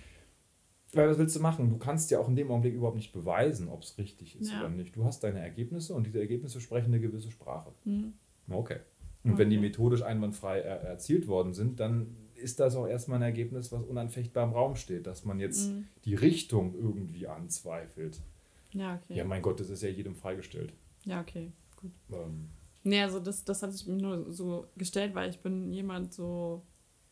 weil 0.93 1.09
was 1.09 1.19
willst 1.19 1.37
du 1.37 1.41
machen? 1.41 1.71
Du 1.71 1.79
kannst 1.79 2.11
ja 2.11 2.19
auch 2.19 2.27
in 2.27 2.35
dem 2.35 2.51
Augenblick 2.51 2.75
überhaupt 2.75 2.97
nicht 2.97 3.13
beweisen, 3.13 3.69
ob 3.69 3.83
es 3.85 3.97
richtig 3.97 4.41
ist 4.41 4.51
Ja. 4.51 4.59
oder 4.59 4.71
nicht. 4.71 4.97
Du 4.97 5.05
hast 5.05 5.23
deine 5.23 5.39
Ergebnisse 5.39 5.95
und 5.95 6.05
diese 6.05 6.19
Ergebnisse 6.19 6.61
sprechen 6.61 6.87
eine 6.87 6.99
gewisse 7.01 7.31
Sprache. 7.31 7.71
Mhm. 7.85 8.13
Okay. 8.51 8.79
Und 9.25 9.37
wenn 9.39 9.51
die 9.51 9.57
Okay. 9.59 9.67
methodisch 9.69 10.03
einwandfrei 10.03 10.61
er 10.61 10.81
erzielt 10.83 11.27
worden 11.29 11.53
sind, 11.55 11.79
dann 11.81 12.17
ist 12.37 12.59
das 12.59 12.75
auch 12.75 12.87
erstmal 12.87 13.19
ein 13.19 13.23
Ergebnis, 13.23 13.71
was 13.71 13.85
unanfechtbar 13.85 14.45
im 14.45 14.53
Raum 14.55 14.77
steht, 14.77 15.07
dass 15.07 15.25
man 15.27 15.39
jetzt 15.41 15.69
Mhm. 15.71 15.87
die 16.07 16.15
Richtung 16.15 16.75
irgendwie 16.75 17.27
anzweifelt. 17.27 18.19
Ja, 18.73 18.95
okay. 18.95 19.19
Ja, 19.19 19.25
mein 19.25 19.43
Gott, 19.43 19.61
das 19.61 19.69
ist 19.69 19.83
ja 19.83 19.91
jedem 19.91 20.15
freigestellt. 20.15 20.73
Ja, 21.05 21.21
okay. 21.21 21.53
Gut. 21.77 21.91
Ähm, 22.13 22.49
Nee, 22.83 23.03
also 23.03 23.21
das, 23.21 23.45
das 23.45 23.63
hatte 23.63 23.75
ich 23.75 23.87
mir 23.87 23.97
nur 23.97 24.33
so 24.33 24.67
gestellt, 24.79 25.15
weil 25.15 25.29
ich 25.29 25.39
bin 25.41 25.71
jemand 25.71 26.15
so, 26.15 26.63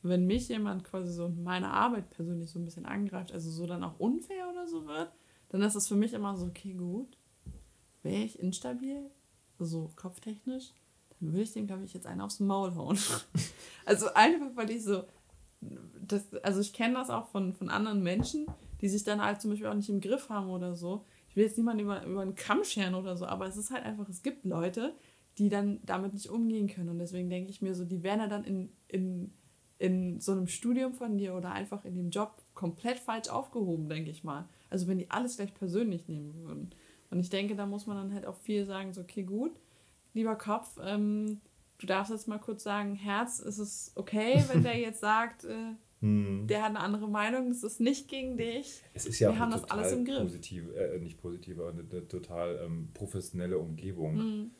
wenn 0.03 0.27
mich 0.27 0.49
jemand 0.49 0.83
quasi 0.85 1.13
so 1.13 1.27
in 1.27 1.43
meiner 1.43 1.71
Arbeit 1.71 2.09
persönlich 2.09 2.51
so 2.51 2.59
ein 2.59 2.65
bisschen 2.65 2.87
angreift, 2.87 3.33
also 3.33 3.51
so 3.51 3.67
dann 3.67 3.85
auch 3.85 4.01
unfair 4.01 4.49
oder 4.51 4.67
so 4.67 4.87
wird, 4.87 5.11
dann 5.51 5.61
ist 5.61 5.77
das 5.77 5.87
für 5.87 5.95
mich 5.95 6.15
immer 6.15 6.39
so, 6.39 6.47
okay, 6.47 6.73
gut, 6.73 7.19
wäre 8.03 8.23
ich 8.23 8.39
instabil, 8.39 9.11
so 9.59 9.91
kopftechnisch, 9.95 10.73
dann 11.21 11.33
würde 11.33 11.43
ich 11.43 11.53
dem, 11.53 11.67
glaube 11.67 11.85
ich, 11.85 11.95
jetzt 11.95 12.07
einen 12.07 12.21
aufs 12.21 12.41
Maul 12.41 12.75
hauen. 12.75 12.99
also 13.85 14.13
einfach, 14.15 14.49
weil 14.55 14.71
ich 14.71 14.85
so, 14.85 15.05
das, 16.01 16.23
also 16.43 16.61
ich 16.61 16.73
kenne 16.73 16.95
das 16.95 17.11
auch 17.11 17.29
von, 17.29 17.53
von 17.53 17.69
anderen 17.69 18.03
Menschen, 18.03 18.47
die 18.81 18.89
sich 18.89 19.05
dann 19.05 19.23
halt 19.23 19.41
zum 19.41 19.51
Beispiel 19.51 19.69
auch 19.69 19.75
nicht 19.75 19.89
im 19.89 20.01
Griff 20.01 20.29
haben 20.29 20.51
oder 20.51 20.77
so. 20.77 21.05
Ich 21.31 21.37
will 21.37 21.45
jetzt 21.45 21.59
niemanden 21.59 21.83
über, 21.83 22.05
über 22.05 22.23
einen 22.23 22.35
Kamm 22.35 22.65
scheren 22.65 22.95
oder 22.95 23.17
so, 23.17 23.27
aber 23.27 23.47
es 23.47 23.57
ist 23.57 23.71
halt 23.71 23.85
einfach, 23.85 24.09
es 24.09 24.23
gibt 24.23 24.45
Leute, 24.45 24.95
die 25.39 25.49
dann 25.49 25.81
damit 25.85 26.15
nicht 26.15 26.31
umgehen 26.31 26.69
können. 26.69 26.89
Und 26.89 26.99
deswegen 26.99 27.31
denke 27.31 27.51
ich 27.51 27.63
mir 27.63 27.75
so, 27.75 27.85
die 27.85 28.03
wären 28.03 28.21
ja 28.21 28.27
dann 28.27 28.45
in, 28.45 28.71
in, 28.89 29.33
in 29.79 30.21
so 30.21 30.33
einem 30.33 30.49
Studium 30.49 30.95
von 30.95 31.19
dir 31.19 31.35
oder 31.35 31.53
einfach 31.53 31.85
in 31.85 31.95
dem 31.95 32.11
Job 32.11 32.35
komplett 32.55 32.99
falsch 32.99 33.29
aufgehoben, 33.29 33.89
denke 33.89 34.11
ich 34.11 34.25
mal. 34.25 34.45
Also 34.71 34.87
wenn 34.89 34.99
die 34.99 35.11
alles 35.11 35.37
gleich 35.37 35.55
persönlich 35.55 36.09
nehmen 36.09 36.35
würden. 36.35 36.71
Und 37.11 37.21
ich 37.21 37.31
denke, 37.31 37.55
da 37.55 37.67
muss 37.67 37.87
man 37.87 37.97
dann 37.97 38.15
halt 38.15 38.27
auch 38.27 38.37
viel 38.37 38.67
sagen, 38.67 38.93
so, 38.93 39.01
okay, 39.01 39.23
gut, 39.23 39.53
lieber 40.19 40.37
Kopf, 40.37 40.69
ähm, 40.83 41.41
du 41.79 41.87
darfst 41.87 42.13
jetzt 42.13 42.29
mal 42.29 42.39
kurz 42.39 42.63
sagen, 42.63 42.95
Herz, 42.95 43.39
ist 43.39 43.59
es 43.59 43.93
okay, 43.95 44.45
wenn 44.49 44.63
der 44.63 44.79
jetzt 44.87 45.01
sagt, 45.01 45.45
äh, 45.45 45.75
hm. 46.01 46.47
der 46.47 46.63
hat 46.63 46.71
eine 46.71 46.81
andere 46.81 47.09
Meinung, 47.09 47.49
das 47.49 47.63
ist 47.63 47.81
nicht 47.81 48.09
gegen 48.09 48.37
dich. 48.37 48.83
Es 48.95 49.07
ist 49.07 49.19
ja 49.19 49.29
Wir 49.31 49.35
auch 49.35 49.39
haben 49.41 49.53
das 49.53 49.65
alles 49.71 49.93
im 49.93 50.05
Griff. 50.05 50.21
positive, 50.23 50.75
äh, 50.75 50.99
nicht 51.01 51.21
positive, 51.21 51.63
aber 51.63 51.71
eine, 51.71 51.85
eine 51.91 52.07
total 52.07 52.61
ähm, 52.65 52.89
professionelle 52.95 53.59
Umgebung. 53.59 54.17
Mhm. 54.17 54.51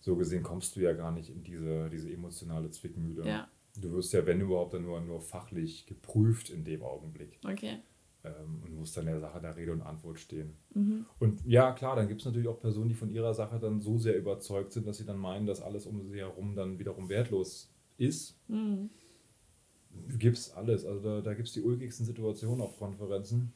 So 0.00 0.16
gesehen 0.16 0.42
kommst 0.42 0.76
du 0.76 0.80
ja 0.80 0.92
gar 0.92 1.12
nicht 1.12 1.30
in 1.30 1.42
diese, 1.42 1.88
diese 1.88 2.12
emotionale 2.12 2.70
Zwickmühle. 2.70 3.26
Ja, 3.26 3.48
Du 3.76 3.90
wirst 3.92 4.12
ja, 4.12 4.24
wenn 4.24 4.40
überhaupt, 4.40 4.74
dann 4.74 4.84
nur, 4.84 5.00
nur 5.00 5.20
fachlich 5.20 5.86
geprüft 5.86 6.50
in 6.50 6.64
dem 6.64 6.82
Augenblick. 6.82 7.38
okay. 7.44 7.78
Ähm, 8.24 8.62
und 8.64 8.78
muss 8.78 8.92
dann 8.92 9.06
der 9.06 9.20
Sache 9.20 9.40
der 9.40 9.56
Rede 9.56 9.72
und 9.72 9.82
Antwort 9.82 10.18
stehen. 10.18 10.54
Mhm. 10.74 11.06
Und 11.18 11.44
ja, 11.46 11.72
klar, 11.72 11.96
dann 11.96 12.08
gibt 12.08 12.20
es 12.20 12.24
natürlich 12.26 12.48
auch 12.48 12.60
Personen, 12.60 12.88
die 12.88 12.94
von 12.94 13.10
ihrer 13.12 13.34
Sache 13.34 13.58
dann 13.58 13.80
so 13.80 13.98
sehr 13.98 14.16
überzeugt 14.16 14.72
sind, 14.72 14.86
dass 14.86 14.96
sie 14.98 15.04
dann 15.04 15.18
meinen, 15.18 15.46
dass 15.46 15.60
alles 15.60 15.86
um 15.86 16.10
sie 16.10 16.18
herum 16.18 16.54
dann 16.56 16.78
wiederum 16.78 17.08
wertlos 17.08 17.68
ist. 17.98 18.34
Mhm. 18.48 18.90
Gibt's 20.18 20.50
alles. 20.52 20.84
Also 20.84 21.00
da, 21.00 21.20
da 21.20 21.34
gibt 21.34 21.48
es 21.48 21.54
die 21.54 21.62
ulkigsten 21.62 22.04
Situationen 22.06 22.60
auf 22.62 22.78
Konferenzen. 22.78 23.52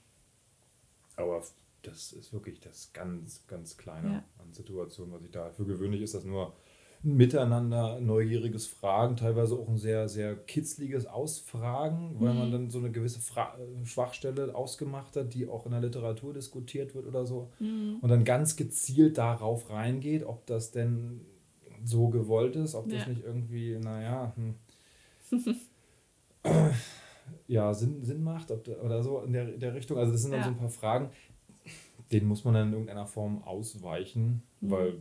Aber 1.16 1.42
das 1.82 2.12
ist 2.12 2.32
wirklich 2.32 2.60
das 2.60 2.90
ganz, 2.92 3.40
ganz 3.48 3.76
kleine 3.76 4.08
Ja. 4.08 4.24
an 4.38 4.52
Situationen, 4.52 5.12
was 5.12 5.22
ich 5.22 5.30
da 5.30 5.50
für 5.50 5.64
gewöhnlich 5.64 6.02
ist, 6.02 6.14
das 6.14 6.24
nur 6.24 6.54
Miteinander, 7.02 8.00
neugieriges 8.00 8.66
Fragen, 8.66 9.16
teilweise 9.16 9.54
auch 9.54 9.68
ein 9.68 9.78
sehr, 9.78 10.08
sehr 10.08 10.34
kitzliges 10.34 11.06
Ausfragen, 11.06 12.16
weil 12.18 12.34
man 12.34 12.48
Mhm. 12.48 12.52
dann 12.52 12.70
so 12.70 12.78
eine 12.78 12.90
gewisse 12.90 13.20
Fra 13.20 13.54
Schwachstelle 13.84 14.54
ausgemacht 14.54 15.14
hat, 15.16 15.32
die 15.32 15.46
auch 15.48 15.64
in 15.64 15.72
der 15.72 15.80
Literatur 15.80 16.34
diskutiert 16.34 16.94
wird 16.96 17.06
oder 17.06 17.24
so. 17.24 17.50
Mhm. 17.60 17.98
Und 18.00 18.08
dann 18.08 18.24
ganz 18.24 18.56
gezielt 18.56 19.16
darauf 19.18 19.70
reingeht, 19.70 20.24
ob 20.24 20.44
das 20.46 20.72
denn 20.72 21.20
so 21.84 22.08
gewollt 22.08 22.56
ist, 22.56 22.74
ob 22.74 22.88
das 22.90 23.02
Ja. 23.04 23.08
nicht 23.08 23.24
irgendwie, 23.24 23.78
naja, 23.78 24.32
hm, 24.34 24.54
ja, 27.46 27.74
Sinn, 27.74 28.04
Sinn 28.04 28.22
macht 28.24 28.50
ob 28.50 28.64
da, 28.64 28.72
oder 28.82 29.02
so 29.02 29.20
in 29.20 29.32
der, 29.32 29.44
der 29.46 29.74
Richtung. 29.74 29.98
Also 29.98 30.12
das 30.12 30.22
sind 30.22 30.32
dann 30.32 30.40
Ja. 30.40 30.44
so 30.46 30.50
ein 30.50 30.56
paar 30.58 30.68
Fragen, 30.70 31.10
denen 32.12 32.26
muss 32.26 32.44
man 32.44 32.54
dann 32.54 32.68
in 32.68 32.72
irgendeiner 32.72 33.06
Form 33.06 33.42
ausweichen, 33.44 34.42
Mhm. 34.60 34.70
weil 34.70 34.94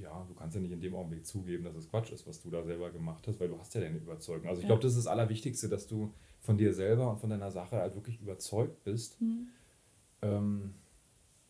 ja, 0.00 0.24
du 0.28 0.34
kannst 0.34 0.54
ja 0.54 0.60
nicht 0.60 0.72
in 0.72 0.80
dem 0.80 0.94
Augenblick 0.94 1.26
zugeben, 1.26 1.64
dass 1.64 1.74
es 1.76 1.88
Quatsch 1.88 2.12
ist, 2.12 2.26
was 2.26 2.40
du 2.42 2.50
da 2.50 2.62
selber 2.64 2.90
gemacht 2.90 3.26
hast, 3.26 3.40
weil 3.40 3.48
du 3.48 3.58
hast 3.58 3.74
ja 3.74 3.80
deine 3.80 3.98
Überzeugung. 3.98 4.48
Also 4.48 4.60
ich 4.60 4.64
Ja. 4.64 4.68
glaube, 4.68 4.82
das 4.82 4.92
ist 4.92 5.04
das 5.04 5.06
Allerwichtigste, 5.06 5.68
dass 5.68 5.86
du 5.86 6.12
von 6.42 6.58
dir 6.58 6.74
selber 6.74 7.10
und 7.10 7.20
von 7.20 7.30
deiner 7.30 7.50
Sache 7.50 7.76
halt 7.76 7.94
wirklich 7.94 8.20
überzeugt 8.20 8.82
bist, 8.84 9.20
Mhm. 9.20 9.46
ähm, 10.22 10.74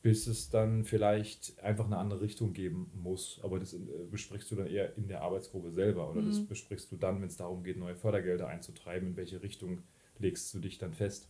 bis 0.03 0.27
es 0.27 0.51
dann 0.51 0.85
vielleicht 0.85 1.59
einfach 1.63 1.87
eine 1.87 1.97
andere 1.97 2.21
Richtung 2.21 2.53
geben 2.53 2.91
muss. 2.95 3.41
Aber 3.43 3.59
das 3.59 3.73
äh, 3.73 3.79
besprichst 4.11 4.51
du 4.51 4.57
dann 4.57 4.67
eher 4.67 4.97
in 4.97 5.09
der 5.09 5.23
Arbeitsgruppe 5.23 5.71
selber 5.71 6.11
oder 6.11 6.23
das 6.23 6.41
Mhm. 6.41 6.49
besprichst 6.49 6.93
du 6.93 6.97
dann, 6.97 7.21
wenn 7.23 7.29
es 7.29 7.37
darum 7.37 7.65
geht, 7.65 7.79
neue 7.79 7.97
Fördergelder 7.97 8.49
einzutreiben, 8.49 9.11
in 9.11 9.17
welche 9.17 9.43
Richtung 9.43 9.83
legst 10.19 10.53
du 10.55 10.59
dich 10.61 10.79
dann 10.79 10.95
fest. 10.95 11.27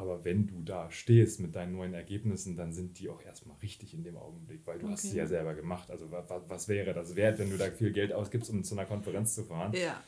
Aber 0.00 0.24
wenn 0.24 0.46
du 0.46 0.62
da 0.64 0.90
stehst 0.90 1.40
mit 1.40 1.54
deinen 1.54 1.72
neuen 1.72 1.92
Ergebnissen, 1.94 2.56
dann 2.56 2.72
sind 2.72 2.98
die 2.98 3.08
auch 3.10 3.22
erstmal 3.22 3.56
richtig 3.58 3.92
in 3.92 4.02
dem 4.02 4.16
Augenblick, 4.16 4.60
weil 4.66 4.78
du 4.78 4.88
hast 4.88 5.00
Okay. 5.04 5.08
sie 5.12 5.18
ja 5.18 5.26
selber 5.26 5.54
gemacht. 5.54 5.90
Also 5.90 6.10
was, 6.10 6.24
was 6.48 6.68
wäre 6.68 6.94
das 6.94 7.16
wert, 7.16 7.38
wenn 7.38 7.50
du 7.50 7.58
da 7.58 7.70
viel 7.70 7.92
Geld 7.92 8.12
ausgibst, 8.12 8.48
um 8.50 8.64
zu 8.64 8.74
einer 8.74 8.86
Konferenz 8.86 9.34
zu 9.34 9.44
fahren? 9.44 9.72
Ja. 9.74 10.02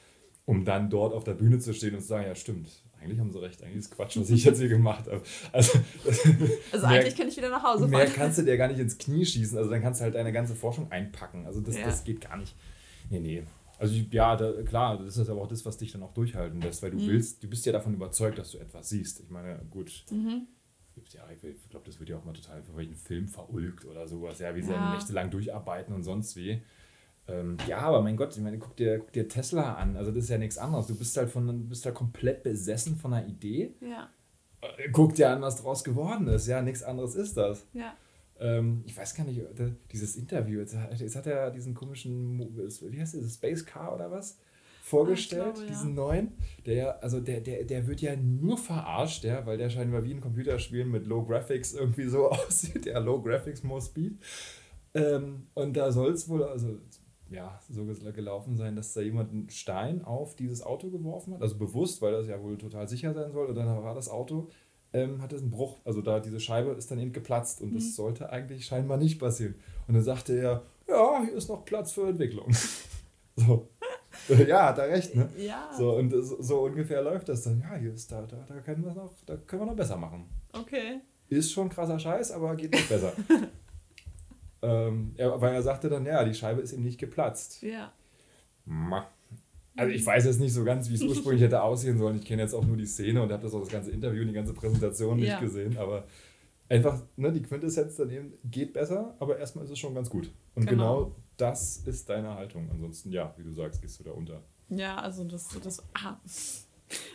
um 0.45 0.64
dann 0.64 0.90
dort 0.90 1.12
auf 1.14 1.22
der 1.24 1.34
Bühne 1.34 1.59
zu 1.61 1.72
stehen 1.72 1.95
und 1.95 2.01
zu 2.01 2.09
sagen, 2.09 2.26
ja 2.26 2.34
stimmt, 2.34 2.68
eigentlich 3.01 3.20
haben 3.20 3.30
sie 3.30 3.40
recht, 3.40 3.62
eigentlich 3.62 3.76
ist 3.78 3.90
Quatsch, 3.95 4.16
was 4.18 4.28
ich 4.30 4.43
jetzt 4.45 4.59
hier 4.59 4.68
gemacht 4.68 5.07
habe. 5.07 5.22
Also, 5.53 5.78
Also 6.05 6.28
mehr, 6.88 7.01
eigentlich 7.01 7.16
kann 7.16 7.28
ich 7.28 7.36
wieder 7.36 7.51
nach 7.51 7.62
Hause 7.62 7.86
mehr 7.86 8.07
fahren. 8.07 8.12
kannst 8.16 8.38
du 8.38 8.43
dir 8.43 8.57
gar 8.57 8.66
nicht 8.68 8.80
ins 8.80 8.99
Knie 8.99 9.24
schießen, 9.24 9.57
also 9.59 9.70
dann 9.70 9.80
kannst 9.82 10.01
du 10.01 10.05
halt 10.05 10.14
deine 10.16 10.32
ganze 10.32 10.55
Forschung 10.57 10.90
einpacken. 10.90 11.47
Also 11.47 11.61
das, 11.61 11.76
Ja. 11.76 11.84
das 11.84 12.03
geht 12.03 12.20
gar 12.22 12.36
nicht. 12.38 12.57
Nee, 13.11 13.20
nee. 13.20 13.43
Also 13.79 13.95
ja, 14.11 14.37
da, 14.37 14.62
klar, 14.62 14.99
das 14.99 15.16
ist 15.16 15.29
aber 15.29 15.43
auch 15.43 15.49
das, 15.49 15.64
was 15.66 15.77
dich 15.77 15.91
dann 15.93 16.03
auch 16.03 16.14
durchhalten 16.14 16.61
lässt, 16.61 16.83
weil 16.83 16.91
du 16.93 16.99
Mhm. 16.99 17.07
willst, 17.07 17.43
du 17.43 17.49
bist 17.49 17.66
ja 17.66 17.73
davon 17.73 17.95
überzeugt, 17.95 18.39
dass 18.39 18.53
du 18.53 18.59
etwas 18.59 18.89
siehst. 18.89 19.20
Ich 19.20 19.31
meine, 19.31 19.59
gut, 19.70 20.05
Mhm. 20.11 20.47
ja, 21.12 21.23
ich 21.31 21.70
glaube, 21.70 21.87
das 21.87 21.99
wird 21.99 22.11
ja 22.11 22.16
auch 22.18 22.25
mal 22.25 22.33
total 22.35 22.62
von 22.62 22.77
welchen 22.77 22.97
Film 22.97 23.27
verulgt 23.29 23.85
oder 23.85 24.07
sowas, 24.07 24.39
ja, 24.39 24.55
wie 24.55 24.62
sie 24.62 24.70
Ja. 24.70 24.79
dann 24.79 24.91
nächtelang 24.93 25.31
durcharbeiten 25.31 25.95
und 25.95 26.05
sonst 26.05 26.37
wie. 26.37 26.62
Ähm, 27.29 27.57
ja, 27.68 27.79
aber 27.79 28.03
mein 28.03 28.16
Gott, 28.16 28.37
ich 28.37 28.43
meine, 28.43 28.59
guck 28.59 28.77
dir, 28.77 28.99
guck 28.99 29.12
dir 29.12 29.29
Tesla 29.29 29.75
an. 29.75 29.97
Also 29.97 30.11
das 30.11 30.25
ist 30.25 30.31
ja 30.31 30.39
nichts 30.39 30.59
anderes. 30.59 30.89
Du 30.89 30.97
bist 30.97 31.16
halt 31.16 31.31
von, 31.31 31.68
bist 31.68 31.85
halt 31.87 31.95
komplett 31.95 32.43
besessen 32.43 32.97
von 32.97 33.12
einer 33.14 33.27
Idee. 33.27 33.73
Ja, 33.81 34.09
Äh, 34.61 34.91
Guck 34.91 35.14
dir 35.14 35.31
an, 35.31 35.41
was 35.43 35.61
draus 35.62 35.83
geworden 35.85 36.27
ist. 36.29 36.47
Ja, 36.47 36.62
nichts 36.62 36.83
anderes 36.83 37.14
ist 37.14 37.37
das. 37.37 37.64
ja. 37.73 37.95
Ähm, 38.43 38.82
ich 38.86 38.97
weiß 38.97 39.14
gar 39.14 39.24
nicht, 39.24 39.40
da- 39.57 39.70
dieses 39.93 40.16
Interview, 40.16 40.59
jetzt, 40.61 40.74
hat- 40.76 40.99
jetzt 40.99 41.16
hat 41.16 41.26
er 41.26 41.51
diesen 41.51 41.74
komischen, 41.74 42.40
wie 42.90 43.01
heißt 43.01 43.14
das, 43.14 43.34
Space 43.34 43.64
Car 43.64 43.95
oder 43.95 44.11
was? 44.11 44.36
Vorgestellt, 44.84 45.43
Ah, 45.43 45.45
glaube, 45.53 45.61
ja. 45.62 45.66
diesen 45.68 45.95
neuen. 45.95 46.32
Der, 46.66 46.74
ja- 46.74 46.90
also 47.01 47.20
der, 47.20 47.40
der, 47.40 47.62
der 47.64 47.86
wird 47.86 48.01
ja 48.01 48.16
nur 48.16 48.59
verarscht, 48.59 49.22
ja, 49.24 49.47
weil 49.47 49.57
der 49.59 49.70
scheinbar 49.70 50.05
wie 50.05 50.12
ein 50.12 50.20
Computerspiel 50.20 50.84
mit 50.84 51.07
Low 51.07 51.22
Graphics 51.24 51.72
irgendwie 51.74 52.09
so 52.09 52.28
aussieht. 52.30 52.86
Ja, 52.86 52.99
Low 52.99 53.20
Graphics, 53.22 53.62
More 53.62 53.80
Speed. 53.80 54.14
Ähm, 54.95 55.47
und 55.55 55.74
da 55.76 55.93
soll 55.93 56.12
es 56.12 56.28
wohl, 56.28 56.43
also 56.45 56.78
ja, 57.30 57.59
so 57.70 57.84
gelaufen 58.12 58.57
sein, 58.59 58.76
dass 58.76 58.93
da 58.93 59.01
jemand 59.01 59.30
einen 59.32 59.49
Stein 59.51 60.05
auf 60.05 60.36
dieses 60.36 60.62
Auto 60.62 60.90
geworfen 60.90 61.32
hat. 61.34 61.40
Also 61.43 61.57
bewusst, 61.57 62.03
weil 62.03 62.12
das 62.12 62.26
ja 62.26 62.43
wohl 62.43 62.59
total 62.59 62.86
sicher 62.88 63.14
sein 63.14 63.32
soll. 63.32 63.47
Und 63.47 63.55
dann 63.55 63.66
war 63.82 63.95
das 63.95 64.09
Auto, 64.11 64.51
ähm, 64.93 65.20
hatte 65.22 65.36
einen 65.36 65.51
Bruch. 65.51 65.78
Also 65.84 66.03
da 66.03 66.20
diese 66.20 66.40
Scheibe 66.40 66.70
ist 66.72 66.90
dann 66.90 66.99
eben 66.99 67.12
geplatzt. 67.12 67.61
Und 67.61 67.74
das 67.74 67.84
Mhm. 67.84 67.90
sollte 67.90 68.30
eigentlich 68.30 68.66
scheinbar 68.66 68.97
nicht 68.99 69.18
passieren. 69.18 69.55
Und 69.88 69.95
dann 69.95 70.03
sagte 70.05 70.38
er, 70.38 70.62
ja, 70.88 71.22
hier 71.24 71.34
ist 71.34 71.49
noch 71.49 71.64
Platz 71.64 71.93
für 71.93 72.09
Entwicklung. 72.09 72.53
so. 73.36 73.68
ja, 74.47 74.66
hat 74.66 74.78
er 74.78 74.88
recht, 74.88 75.14
ne? 75.16 75.28
Ja. 75.36 75.70
So, 75.76 75.97
und 75.97 76.11
so, 76.11 76.43
so 76.43 76.61
ungefähr 76.61 77.03
läuft 77.03 77.28
das 77.28 77.43
dann. 77.43 77.61
Ja, 77.61 77.74
hier 77.76 77.93
ist 77.95 78.12
da, 78.12 78.22
da, 78.22 78.36
da 78.47 78.61
können 78.61 78.84
wir 78.84 78.93
noch, 78.95 79.11
da 79.26 79.36
können 79.36 79.62
wir 79.62 79.66
noch 79.66 79.76
besser 79.76 79.97
machen. 79.97 80.28
Okay. 80.53 81.01
Ist 81.28 81.51
schon 81.53 81.68
krasser 81.70 81.99
Scheiß, 81.99 82.30
aber 82.32 82.55
geht 82.57 82.72
noch 82.72 82.86
besser. 82.88 83.12
ähm, 84.62 85.14
ja, 85.16 85.40
weil 85.40 85.55
er 85.55 85.62
sagte 85.62 85.88
dann, 85.88 86.05
ja, 86.07 86.22
die 86.24 86.34
Scheibe 86.34 86.61
ist 86.61 86.72
ihm 86.72 86.82
nicht 86.82 86.99
geplatzt. 86.99 87.62
Ja. 87.62 87.90
Ma. 88.66 89.07
Also 89.77 89.93
ich 89.93 90.05
weiß 90.05 90.25
jetzt 90.27 90.41
nicht 90.41 90.53
so 90.53 90.64
ganz, 90.64 90.89
wie 90.91 90.95
es 90.95 91.03
ursprünglich 91.03 91.43
hätte 91.43 91.62
aussehen 91.62 91.97
sollen. 91.99 92.18
Ich 92.18 92.25
kenne 92.27 92.43
jetzt 92.43 92.55
auch 92.55 92.64
nur 92.64 92.77
die 92.77 92.87
Szene 92.87 93.23
und 93.23 93.33
habe 93.33 93.43
das 93.43 93.55
auch 93.55 93.61
das 93.61 93.70
ganze 93.70 93.91
Interview 93.91 94.20
und 94.23 94.29
die 94.29 94.35
ganze 94.35 94.53
Präsentation 94.53 95.16
nicht 95.18 95.29
Ja. 95.29 95.41
gesehen. 95.41 95.79
Aber 95.79 96.05
einfach, 96.68 97.01
ne, 97.16 97.33
die 97.33 97.43
Quintessenz 97.43 97.97
daneben 97.97 98.33
geht 98.45 98.73
besser, 98.75 99.14
aber 99.18 99.39
erstmal 99.39 99.64
ist 99.64 99.70
es 99.70 99.79
schon 99.79 99.95
ganz 99.95 100.11
gut. 100.11 100.31
Und 100.55 100.66
Genau. 100.66 101.05
genau, 101.05 101.12
das 101.39 101.79
ist 101.87 102.09
deine 102.09 102.35
Haltung. 102.35 102.68
Ansonsten, 102.70 103.11
ja, 103.12 103.33
wie 103.39 103.45
du 103.45 103.53
sagst, 103.53 103.81
gehst 103.81 103.99
du 104.01 104.05
da 104.05 104.11
unter. 104.12 104.41
Ja, 104.68 104.97
also 104.97 105.25
das, 105.25 105.49
das, 105.62 105.83
ah, 105.95 106.16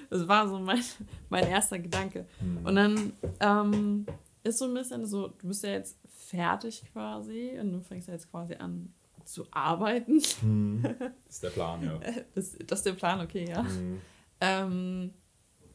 das 0.10 0.28
war 0.28 0.47
so 0.47 0.58
mein, 0.60 0.82
mein 1.30 1.47
erster 1.47 1.78
Gedanke. 1.80 2.26
Und 2.64 2.76
dann 2.76 3.14
ähm, 3.39 4.05
ist 4.43 4.58
so 4.60 4.66
ein 4.66 4.74
bisschen 4.74 5.05
so, 5.05 5.28
du 5.28 5.47
bist 5.49 5.64
ja 5.64 5.72
jetzt 5.72 5.95
fertig 6.16 6.84
quasi 6.91 7.51
und 7.62 7.72
du 7.72 7.80
fängst 7.82 8.08
ja 8.08 8.14
jetzt 8.16 8.30
quasi 8.32 8.55
an 8.55 8.91
zu 9.28 9.45
arbeiten. 9.51 10.19
Das 10.19 11.11
ist 11.30 11.43
der 11.43 11.49
Plan, 11.49 11.84
ja. 11.84 11.99
Das, 12.36 12.55
das 12.65 12.80
ist 12.80 12.86
der 12.86 12.93
Plan, 12.93 13.21
okay, 13.21 13.47
ja. 13.49 13.63
Mhm. 13.63 14.01
Ähm, 14.39 15.13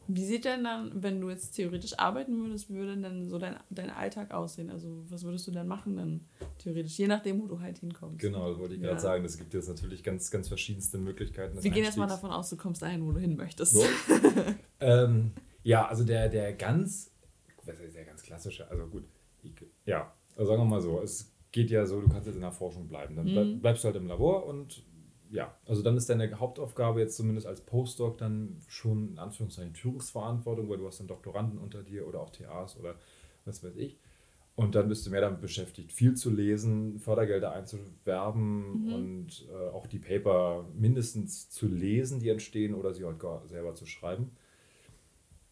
wie 0.09 0.24
sieht 0.24 0.44
denn 0.44 0.64
dann, 0.64 0.90
wenn 1.03 1.20
du 1.20 1.30
jetzt 1.30 1.53
theoretisch 1.53 1.98
arbeiten 1.98 2.36
würdest, 2.36 2.70
würde 2.70 2.96
denn 2.96 3.28
so 3.28 3.38
dein, 3.38 3.57
dein 3.70 3.90
Alltag 3.90 4.32
aussehen? 4.32 4.68
Also 4.70 5.05
was 5.09 5.22
würdest 5.22 5.46
du 5.46 5.53
dann 5.53 5.68
machen 5.68 5.96
dann 5.96 6.20
theoretisch, 6.59 6.98
je 6.98 7.07
nachdem, 7.07 7.40
wo 7.40 7.46
du 7.46 7.61
halt 7.61 7.78
hinkommst? 7.78 8.18
Genau, 8.18 8.50
das 8.50 8.59
wollte 8.59 8.74
ich 8.74 8.80
gerade 8.80 8.94
Ja. 8.94 9.00
sagen. 9.00 9.24
Es 9.24 9.38
gibt 9.38 9.55
jetzt 9.55 9.68
natürlich 9.68 10.03
ganz, 10.03 10.30
ganz 10.30 10.48
verschiedenste 10.48 10.98
Möglichkeiten. 10.98 11.62
Wir 11.62 11.70
gehen 11.70 11.84
erstmal 11.84 12.09
davon 12.09 12.30
aus, 12.30 12.50
du 12.50 12.57
kommst 12.57 12.82
dahin, 12.82 13.07
wo 13.07 13.12
du 13.12 13.20
hin 13.20 13.36
möchtest. 13.36 13.74
So. 13.74 13.84
ähm, 14.80 15.30
ja, 15.62 15.86
also 15.86 16.05
der, 16.05 16.28
der 16.28 16.53
ganz, 16.55 17.11
was 17.64 17.78
heißt 17.78 17.94
der 17.94 18.05
ganz 18.05 18.22
klassische, 18.22 18.68
also 18.70 18.86
gut, 18.86 19.05
ich, 19.44 19.53
ja, 19.86 20.12
also 20.36 20.50
sagen 20.50 20.62
wir 20.62 20.66
mal 20.66 20.82
so, 20.82 21.00
es 21.00 21.32
geht 21.53 21.70
ja 21.70 21.86
so, 21.86 22.00
du 22.00 22.09
kannst 22.09 22.26
jetzt 22.26 22.36
in 22.36 22.40
der 22.42 22.53
Forschung 22.53 22.88
bleiben. 22.88 23.16
Dann 23.16 23.32
bleib, 23.32 23.46
Mhm. 23.46 23.61
bleibst 23.61 23.84
du 23.84 23.86
halt 23.88 23.96
im 23.96 24.07
Labor 24.07 24.46
und 24.46 24.82
ja, 25.30 25.55
also 25.66 25.82
dann 25.82 25.96
ist 25.96 26.11
deine 26.11 26.38
Hauptaufgabe 26.38 27.00
jetzt 27.00 27.16
zumindest 27.16 27.46
als 27.46 27.61
Postdoc 27.62 28.18
dann 28.18 28.61
schon 28.68 29.12
in 29.12 29.18
Anführungszeichen 29.18 29.74
Führungsverantwortung, 29.74 30.68
weil 30.68 30.78
du 30.78 30.86
hast 30.86 31.00
dann 31.00 31.07
Doktoranden 31.07 31.59
unter 31.59 31.82
dir 31.82 32.07
oder 32.07 32.20
auch 32.20 32.30
TAs 32.30 32.76
oder 32.78 32.94
was 33.46 33.62
weiß 33.64 33.76
ich. 33.76 33.96
Und 34.55 34.74
dann 34.74 34.88
bist 34.88 35.07
du 35.07 35.11
mehr 35.11 35.22
damit 35.22 35.40
beschäftigt, 35.40 35.92
viel 35.92 36.14
zu 36.14 36.28
lesen, 36.30 37.00
Fördergelder 37.00 37.53
einzuwerben 37.53 38.86
Mhm. 38.86 38.92
und 38.92 39.46
äh, 39.50 39.68
auch 39.70 39.86
die 39.86 39.98
Paper 39.98 40.66
mindestens 40.74 41.48
zu 41.48 41.66
lesen, 41.68 42.20
die 42.20 42.28
entstehen, 42.28 42.74
oder 42.74 42.92
sie 42.92 43.05
halt 43.05 43.18
gar 43.18 43.46
selber 43.48 43.74
zu 43.74 43.86
schreiben. 43.86 44.30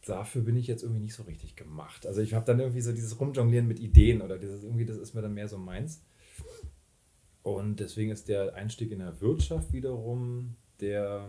Dafür 0.07 0.43
bin 0.43 0.57
ich 0.57 0.67
jetzt 0.67 0.83
irgendwie 0.83 1.03
nicht 1.03 1.15
so 1.15 1.25
richtig 1.25 1.57
gemacht. 1.57 2.07
Also 2.07 2.23
ich 2.23 2.33
habe 2.35 2.47
dann 2.47 2.59
irgendwie 2.59 2.81
so 2.81 2.93
dieses 2.93 3.21
Rumjonglieren 3.21 3.69
mit 3.69 3.81
Ideen 3.81 4.23
oder 4.23 4.39
dieses 4.39 4.63
irgendwie, 4.65 4.87
das 4.87 4.97
ist 4.97 5.15
mir 5.15 5.23
dann 5.23 5.35
mehr 5.35 5.49
so 5.49 5.59
meins. 5.59 6.01
Und 7.43 7.81
deswegen 7.81 8.11
ist 8.11 8.29
der 8.29 8.55
Einstieg 8.55 8.93
in 8.93 8.99
der 8.99 9.21
Wirtschaft 9.21 9.73
wiederum 9.73 10.57
der, 10.81 11.29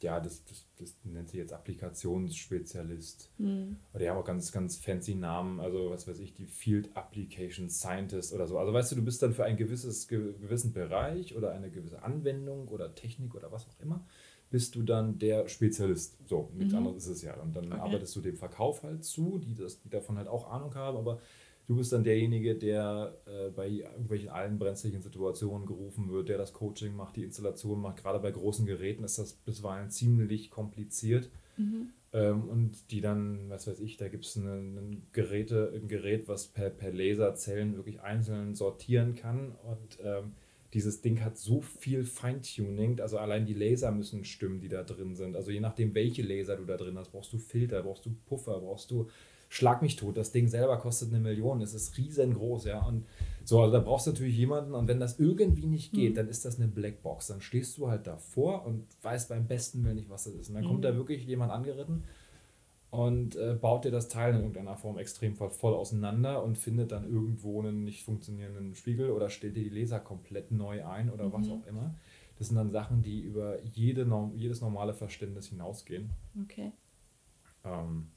ja, 0.00 0.20
das, 0.20 0.42
das, 0.44 0.62
das 0.78 0.92
nennt 1.04 1.30
sich 1.30 1.38
jetzt 1.38 1.52
Applikationsspezialist. 1.52 3.28
Mhm. 3.38 3.76
Oder 3.92 4.00
die 4.04 4.10
haben 4.10 4.18
auch 4.18 4.24
ganz, 4.24 4.52
ganz 4.52 4.76
fancy 4.76 5.14
Namen, 5.14 5.60
also 5.60 5.90
was 5.90 6.06
weiß 6.06 6.18
ich, 6.18 6.34
die 6.34 6.46
Field 6.46 6.96
Application 6.96 7.70
Scientist 7.70 8.32
oder 8.32 8.46
so. 8.46 8.58
Also 8.58 8.72
weißt 8.72 8.92
du, 8.92 8.96
du 8.96 9.02
bist 9.02 9.22
dann 9.22 9.34
für 9.34 9.44
einen 9.44 9.56
gewisses, 9.56 10.08
ge- 10.08 10.32
gewissen 10.40 10.72
Bereich 10.72 11.36
oder 11.36 11.52
eine 11.52 11.70
gewisse 11.70 12.02
Anwendung 12.02 12.68
oder 12.68 12.94
Technik 12.94 13.34
oder 13.34 13.50
was 13.52 13.66
auch 13.66 13.80
immer, 13.82 14.04
bist 14.52 14.76
du 14.76 14.82
dann 14.84 15.18
der 15.18 15.48
Spezialist. 15.48 16.14
So, 16.28 16.48
nichts 16.56 16.72
Mhm. 16.72 16.78
anderes 16.78 17.04
ist 17.04 17.08
es 17.16 17.22
ja. 17.22 17.34
Und 17.40 17.56
dann 17.56 17.72
Okay. 17.72 17.80
arbeitest 17.80 18.14
du 18.14 18.20
dem 18.20 18.36
Verkauf 18.36 18.84
halt 18.84 19.04
zu, 19.04 19.40
die, 19.44 19.54
das, 19.60 19.80
die 19.80 19.88
davon 19.88 20.16
halt 20.18 20.28
auch 20.28 20.48
Ahnung 20.48 20.74
haben, 20.76 20.96
aber 20.98 21.20
du 21.66 21.76
bist 21.76 21.92
dann 21.92 22.04
derjenige, 22.04 22.54
der 22.54 23.14
äh, 23.26 23.50
bei 23.50 23.68
irgendwelchen 23.68 24.28
allen 24.28 24.58
brenzlichen 24.58 25.02
Situationen 25.02 25.66
gerufen 25.66 26.10
wird, 26.12 26.28
der 26.28 26.38
das 26.38 26.52
Coaching 26.52 26.94
macht, 26.94 27.16
die 27.16 27.24
Installation 27.24 27.80
macht. 27.80 28.02
Gerade 28.02 28.20
bei 28.20 28.30
großen 28.30 28.66
Geräten 28.66 29.02
ist 29.04 29.18
das 29.18 29.32
bisweilen 29.32 29.90
ziemlich 29.90 30.50
kompliziert. 30.50 31.28
Mhm. 31.56 31.88
Ähm, 32.14 32.48
und 32.50 32.72
die 32.90 33.00
dann, 33.00 33.48
was 33.48 33.66
weiß 33.66 33.80
ich, 33.80 33.96
da 33.96 34.08
gibt 34.08 34.26
es 34.26 34.36
ein, 34.36 35.02
Gerät, 35.14 36.28
was 36.28 36.46
per, 36.46 36.68
per 36.68 36.92
Laser 36.92 37.34
Zellen 37.36 37.74
wirklich 37.76 38.02
einzeln 38.02 38.54
sortieren 38.54 39.16
kann. 39.16 39.52
Und 39.64 39.98
ähm, 40.04 40.32
dieses 40.74 41.02
Ding 41.02 41.22
hat 41.22 41.36
so 41.38 41.60
viel 41.60 42.04
Feintuning, 42.04 43.00
also 43.00 43.18
allein 43.18 43.44
die 43.46 43.54
Laser 43.54 43.90
müssen 43.92 44.24
stimmen, 44.24 44.60
die 44.60 44.68
da 44.68 44.82
drin 44.82 45.14
sind. 45.16 45.36
Also 45.36 45.50
je 45.50 45.60
nachdem, 45.60 45.94
welche 45.94 46.22
Laser 46.22 46.56
du 46.56 46.64
da 46.64 46.76
drin 46.76 46.96
hast, 46.98 47.12
brauchst 47.12 47.32
du 47.32 47.38
Filter, 47.38 47.82
brauchst 47.82 48.06
du 48.06 48.10
Puffer, 48.26 48.58
brauchst 48.60 48.90
du 48.90 49.08
Schlag 49.50 49.82
mich 49.82 49.96
tot. 49.96 50.16
Das 50.16 50.32
Ding 50.32 50.48
selber 50.48 50.78
kostet 50.78 51.10
eine 51.10 51.20
Million, 51.20 51.60
es 51.60 51.74
ist 51.74 51.98
riesengroß, 51.98 52.64
ja. 52.64 52.80
Und 52.86 53.04
so, 53.44 53.60
also 53.60 53.70
da 53.70 53.80
brauchst 53.80 54.06
du 54.06 54.12
natürlich 54.12 54.34
jemanden 54.38 54.72
und 54.72 54.88
wenn 54.88 54.98
das 54.98 55.18
irgendwie 55.18 55.66
nicht 55.66 55.92
geht, 55.92 56.12
Mhm. 56.12 56.14
dann 56.14 56.28
ist 56.30 56.46
das 56.46 56.56
eine 56.58 56.68
Blackbox. 56.68 57.26
Dann 57.26 57.42
stehst 57.42 57.76
du 57.76 57.90
halt 57.90 58.06
davor 58.06 58.64
und 58.64 58.86
weißt 59.02 59.28
beim 59.28 59.46
besten 59.46 59.84
Willen 59.84 59.96
nicht, 59.96 60.08
was 60.08 60.24
das 60.24 60.32
ist. 60.36 60.48
Und 60.48 60.54
dann 60.54 60.64
Mhm. 60.64 60.68
kommt 60.68 60.84
da 60.86 60.96
wirklich 60.96 61.26
jemand 61.26 61.52
angeritten 61.52 62.02
und 62.92 63.36
äh, 63.36 63.54
baut 63.58 63.86
dir 63.86 63.90
das 63.90 64.08
Teil 64.10 64.34
in 64.34 64.40
irgendeiner 64.40 64.76
Form 64.76 64.98
extrem 64.98 65.34
voll, 65.34 65.72
auseinander 65.74 66.42
und 66.44 66.58
findet 66.58 66.92
dann 66.92 67.10
irgendwo 67.10 67.58
einen 67.62 67.84
nicht 67.84 68.04
funktionierenden 68.04 68.74
Spiegel 68.74 69.12
oder 69.12 69.30
stellt 69.30 69.56
dir 69.56 69.62
die 69.64 69.70
Laser 69.70 69.98
komplett 69.98 70.50
neu 70.52 70.84
ein 70.84 71.08
oder 71.08 71.32
was 71.32 71.46
Mhm. 71.46 71.52
auch 71.52 71.66
immer. 71.66 71.94
Das 72.38 72.48
sind 72.48 72.56
dann 72.56 72.70
Sachen, 72.70 73.02
die 73.02 73.20
über 73.22 73.62
jede, 73.62 74.06
jedes 74.36 74.60
normale 74.60 74.92
Verständnis 74.92 75.48
hinausgehen. 75.48 76.10
Okay. 76.42 76.72
Ähm, 77.64 78.08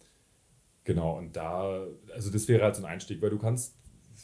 genau, 0.83 1.17
und 1.17 1.35
da, 1.35 1.85
also 2.13 2.31
das 2.31 2.47
wäre 2.47 2.63
halt 2.63 2.75
so 2.75 2.83
ein 2.83 2.91
Einstieg, 2.91 3.21
weil 3.21 3.29
du 3.31 3.39
kannst 3.39 3.73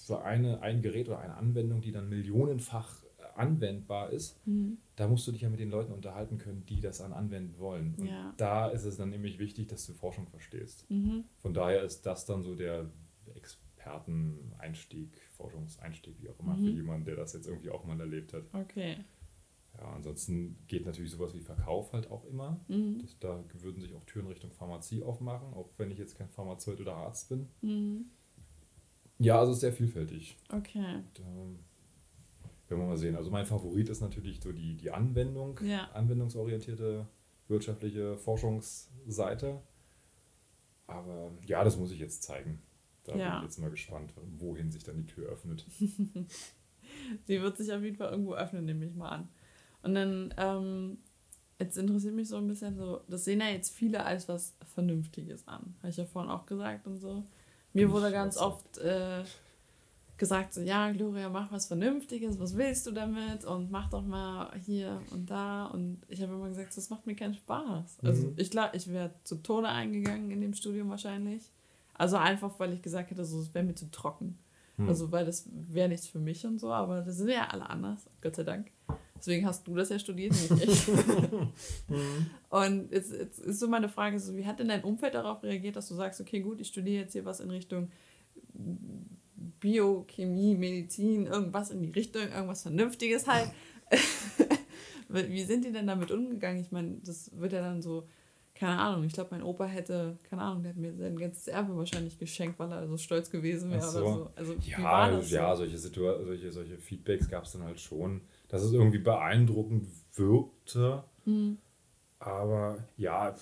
für 0.05 0.23
eine, 0.23 0.61
ein 0.61 0.81
Gerät 0.81 1.09
oder 1.09 1.19
eine 1.19 1.35
Anwendung, 1.35 1.81
die 1.81 1.91
dann 1.91 2.09
millionenfach 2.09 2.97
anwendbar 3.37 4.11
ist, 4.11 4.35
Mhm. 4.47 4.77
da 4.95 5.07
musst 5.07 5.25
du 5.27 5.31
dich 5.31 5.41
ja 5.41 5.49
mit 5.49 5.59
den 5.59 5.69
Leuten 5.69 5.91
unterhalten 5.91 6.37
können, 6.37 6.65
die 6.67 6.81
das 6.81 7.01
an 7.01 7.13
anwenden 7.13 7.57
wollen. 7.59 7.95
Und 7.97 8.07
Ja. 8.07 8.33
da 8.37 8.67
ist 8.69 8.85
es 8.85 8.97
dann 8.97 9.09
nämlich 9.09 9.39
wichtig, 9.39 9.67
dass 9.67 9.85
du 9.87 9.93
Forschung 9.93 10.27
verstehst. 10.27 10.85
Mhm. 10.89 11.23
Von 11.41 11.53
daher 11.53 11.83
ist 11.83 12.05
das 12.05 12.25
dann 12.25 12.43
so 12.43 12.55
der 12.55 12.85
Experteneinstieg, 13.35 15.09
Forschungseinstieg, 15.37 16.15
wie 16.21 16.29
auch 16.29 16.39
immer, 16.39 16.55
Mhm. 16.55 16.65
für 16.65 16.71
jemanden, 16.71 17.05
der 17.05 17.15
das 17.15 17.33
jetzt 17.33 17.47
irgendwie 17.47 17.69
auch 17.69 17.83
mal 17.85 17.99
erlebt 17.99 18.33
hat. 18.33 18.43
Okay. 18.53 18.97
Ja, 19.77 19.89
ansonsten 19.93 20.57
geht 20.67 20.85
natürlich 20.85 21.11
sowas 21.11 21.33
wie 21.33 21.39
Verkauf 21.39 21.93
halt 21.93 22.11
auch 22.11 22.25
immer. 22.25 22.59
Mhm. 22.67 22.99
Das, 23.01 23.17
da 23.19 23.43
würden 23.61 23.81
sich 23.81 23.93
auch 23.95 24.03
Türen 24.03 24.27
Richtung 24.27 24.51
Pharmazie 24.51 25.01
aufmachen, 25.03 25.53
auch 25.53 25.69
wenn 25.77 25.89
ich 25.91 25.97
jetzt 25.97 26.17
kein 26.17 26.29
Pharmazeut 26.29 26.79
oder 26.81 26.93
Arzt 26.95 27.29
bin. 27.29 27.47
Mhm. 27.61 28.05
Ja, 29.17 29.39
also 29.39 29.53
sehr 29.53 29.71
vielfältig. 29.71 30.35
Okay. 30.49 30.95
Und, 30.95 31.19
ähm, 31.19 31.59
werden 32.71 32.81
wir 32.81 32.87
mal 32.87 32.97
sehen. 32.97 33.15
Also 33.15 33.29
mein 33.29 33.45
Favorit 33.45 33.89
ist 33.89 34.01
natürlich 34.01 34.41
so 34.41 34.51
die, 34.51 34.75
die 34.75 34.91
Anwendung, 34.91 35.59
Ja. 35.63 35.89
anwendungsorientierte 35.93 37.05
wirtschaftliche 37.47 38.17
Forschungsseite. 38.17 39.61
Aber 40.87 41.31
ja, 41.45 41.63
das 41.63 41.77
muss 41.77 41.91
ich 41.91 41.99
jetzt 41.99 42.23
zeigen. 42.23 42.61
Da 43.03 43.15
Ja. 43.17 43.29
bin 43.29 43.37
ich 43.39 43.43
jetzt 43.49 43.59
mal 43.59 43.69
gespannt, 43.69 44.11
wohin 44.39 44.71
sich 44.71 44.83
dann 44.83 44.97
die 44.97 45.07
Tür 45.07 45.29
öffnet. 45.29 45.65
Sie 47.27 47.41
wird 47.41 47.57
sich 47.57 47.71
auf 47.71 47.81
jeden 47.81 47.97
Fall 47.97 48.11
irgendwo 48.11 48.35
öffnen, 48.35 48.65
nehme 48.65 48.85
ich 48.85 48.93
mal 48.95 49.09
an. 49.09 49.27
Und 49.83 49.95
dann, 49.95 50.33
ähm, 50.37 50.97
jetzt 51.59 51.77
interessiert 51.77 52.13
mich 52.13 52.27
so 52.27 52.37
ein 52.37 52.47
bisschen 52.47 52.75
so, 52.75 53.01
das 53.07 53.25
sehen 53.25 53.39
ja 53.39 53.47
jetzt 53.49 53.71
viele 53.73 54.05
als 54.05 54.27
was 54.27 54.53
Vernünftiges 54.73 55.47
an. 55.47 55.75
Habe 55.79 55.89
ich 55.89 55.97
ja 55.97 56.05
vorhin 56.05 56.29
auch 56.31 56.45
gesagt 56.45 56.85
und 56.87 56.99
so. 56.99 57.23
Mir 57.73 57.89
wurde 57.91 58.11
ganz 58.11 58.37
oft 58.37 58.77
äh, 58.79 59.23
gesagt, 60.21 60.53
so, 60.53 60.61
ja, 60.61 60.89
Gloria, 60.91 61.29
mach 61.29 61.51
was 61.51 61.65
Vernünftiges, 61.65 62.39
was 62.39 62.55
willst 62.55 62.85
du 62.85 62.91
damit? 62.91 63.43
Und 63.43 63.71
mach 63.71 63.89
doch 63.89 64.05
mal 64.05 64.51
hier 64.65 65.01
und 65.09 65.29
da. 65.29 65.65
Und 65.65 65.97
ich 66.07 66.21
habe 66.21 66.33
immer 66.33 66.47
gesagt, 66.47 66.77
das 66.77 66.89
macht 66.91 67.05
mir 67.07 67.15
keinen 67.15 67.33
Spaß. 67.33 67.97
Also 68.03 68.27
Mhm. 68.27 68.33
ich 68.37 68.51
glaube, 68.51 68.77
ich 68.77 68.87
wäre 68.87 69.09
zu 69.23 69.35
Tode 69.37 69.67
eingegangen 69.67 70.29
in 70.31 70.39
dem 70.39 70.53
Studium 70.53 70.89
wahrscheinlich. 70.89 71.41
Also 71.95 72.17
einfach, 72.17 72.51
weil 72.59 72.71
ich 72.73 72.81
gesagt 72.83 73.09
hätte, 73.11 73.25
so, 73.25 73.41
es 73.41 73.51
wäre 73.53 73.65
mir 73.65 73.73
zu 73.75 73.89
trocken. 73.91 74.37
Hm. 74.77 74.87
Also, 74.87 75.11
weil 75.11 75.25
das 75.25 75.45
wäre 75.51 75.89
nichts 75.89 76.07
für 76.07 76.19
mich 76.19 76.45
und 76.45 76.59
so, 76.59 76.71
aber 76.71 77.01
das 77.01 77.17
sind 77.17 77.29
ja 77.29 77.47
alle 77.49 77.69
anders, 77.69 77.99
Gott 78.21 78.35
sei 78.35 78.43
Dank. 78.43 78.67
Deswegen 79.17 79.45
hast 79.45 79.67
du 79.67 79.75
das 79.75 79.89
ja 79.89 79.99
studiert, 79.99 80.31
nicht 80.33 80.63
ich. 80.63 80.87
und 82.49 82.91
jetzt, 82.91 83.11
jetzt 83.11 83.39
ist 83.39 83.59
so 83.59 83.67
meine 83.67 83.89
Frage, 83.89 84.19
so, 84.19 84.35
wie 84.35 84.45
hat 84.45 84.59
denn 84.59 84.69
dein 84.69 84.83
Umfeld 84.83 85.13
darauf 85.15 85.43
reagiert, 85.43 85.75
dass 85.75 85.87
du 85.89 85.95
sagst, 85.95 86.21
okay, 86.21 86.39
gut, 86.41 86.59
ich 86.59 86.67
studiere 86.67 87.03
jetzt 87.03 87.13
hier 87.13 87.25
was 87.25 87.39
in 87.39 87.49
Richtung 87.51 87.91
Biochemie, 89.59 90.55
Medizin, 90.55 91.25
irgendwas 91.25 91.71
in 91.71 91.81
die 91.81 91.91
Richtung, 91.91 92.23
irgendwas 92.23 92.61
Vernünftiges 92.63 93.27
halt. 93.27 93.49
wie 95.09 95.43
sind 95.43 95.65
die 95.65 95.71
denn 95.71 95.87
damit 95.87 96.11
umgegangen? 96.11 96.61
Ich 96.61 96.71
meine, 96.71 96.97
das 97.03 97.31
wird 97.39 97.53
ja 97.53 97.61
dann 97.61 97.81
so, 97.81 98.07
keine 98.55 98.79
Ahnung, 98.79 99.03
ich 99.05 99.13
glaube, 99.13 99.29
mein 99.31 99.43
Opa 99.43 99.65
hätte, 99.65 100.17
keine 100.29 100.43
Ahnung, 100.43 100.63
der 100.63 100.71
hat 100.71 100.77
mir 100.77 100.93
sein 100.93 101.17
ganzes 101.17 101.47
Erbe 101.47 101.75
wahrscheinlich 101.75 102.17
geschenkt, 102.17 102.59
weil 102.59 102.71
er 102.71 102.87
so 102.87 102.97
stolz 102.97 103.29
gewesen 103.29 103.71
wäre 103.71 103.81
Ach 103.83 103.91
oder 103.95 103.99
so. 103.99 104.13
so. 104.13 104.29
Also, 104.35 104.55
wie 104.65 104.71
Ja, 104.71 104.83
war 104.83 105.11
das? 105.11 105.31
ja 105.31 105.51
so? 105.51 105.63
solche, 105.63 105.77
Situa 105.77 106.23
solche, 106.23 106.51
solche 106.51 106.77
Feedbacks 106.77 107.29
gab 107.29 107.43
es 107.45 107.53
dann 107.53 107.63
halt 107.63 107.79
schon, 107.79 108.21
dass 108.49 108.61
es 108.61 108.71
irgendwie 108.71 108.99
beeindruckend 108.99 109.87
wirkte. 110.15 111.03
Mhm. 111.25 111.57
Aber 112.19 112.77
ja, 112.97 113.35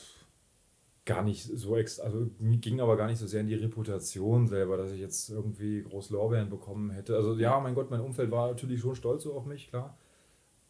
gar 1.10 1.24
nicht 1.24 1.44
so 1.44 1.76
ex 1.76 2.00
also 2.00 2.30
ging 2.40 2.80
aber 2.80 2.96
gar 2.96 3.08
nicht 3.08 3.18
so 3.18 3.26
sehr 3.26 3.42
in 3.42 3.48
die 3.48 3.56
Reputation 3.56 4.48
selber, 4.48 4.78
dass 4.78 4.92
ich 4.92 5.00
jetzt 5.00 5.32
irgendwie 5.32 5.82
groß 5.82 6.12
Lorbeeren 6.12 6.52
bekommen 6.52 6.92
hätte. 6.92 7.16
Also 7.16 7.34
ja, 7.34 7.60
mein 7.60 7.74
Gott, 7.74 7.90
mein 7.90 8.00
Umfeld 8.00 8.30
war 8.30 8.50
natürlich 8.50 8.80
schon 8.80 8.96
stolz 8.96 9.24
so 9.24 9.34
auf 9.34 9.46
mich, 9.46 9.70
klar. 9.70 9.98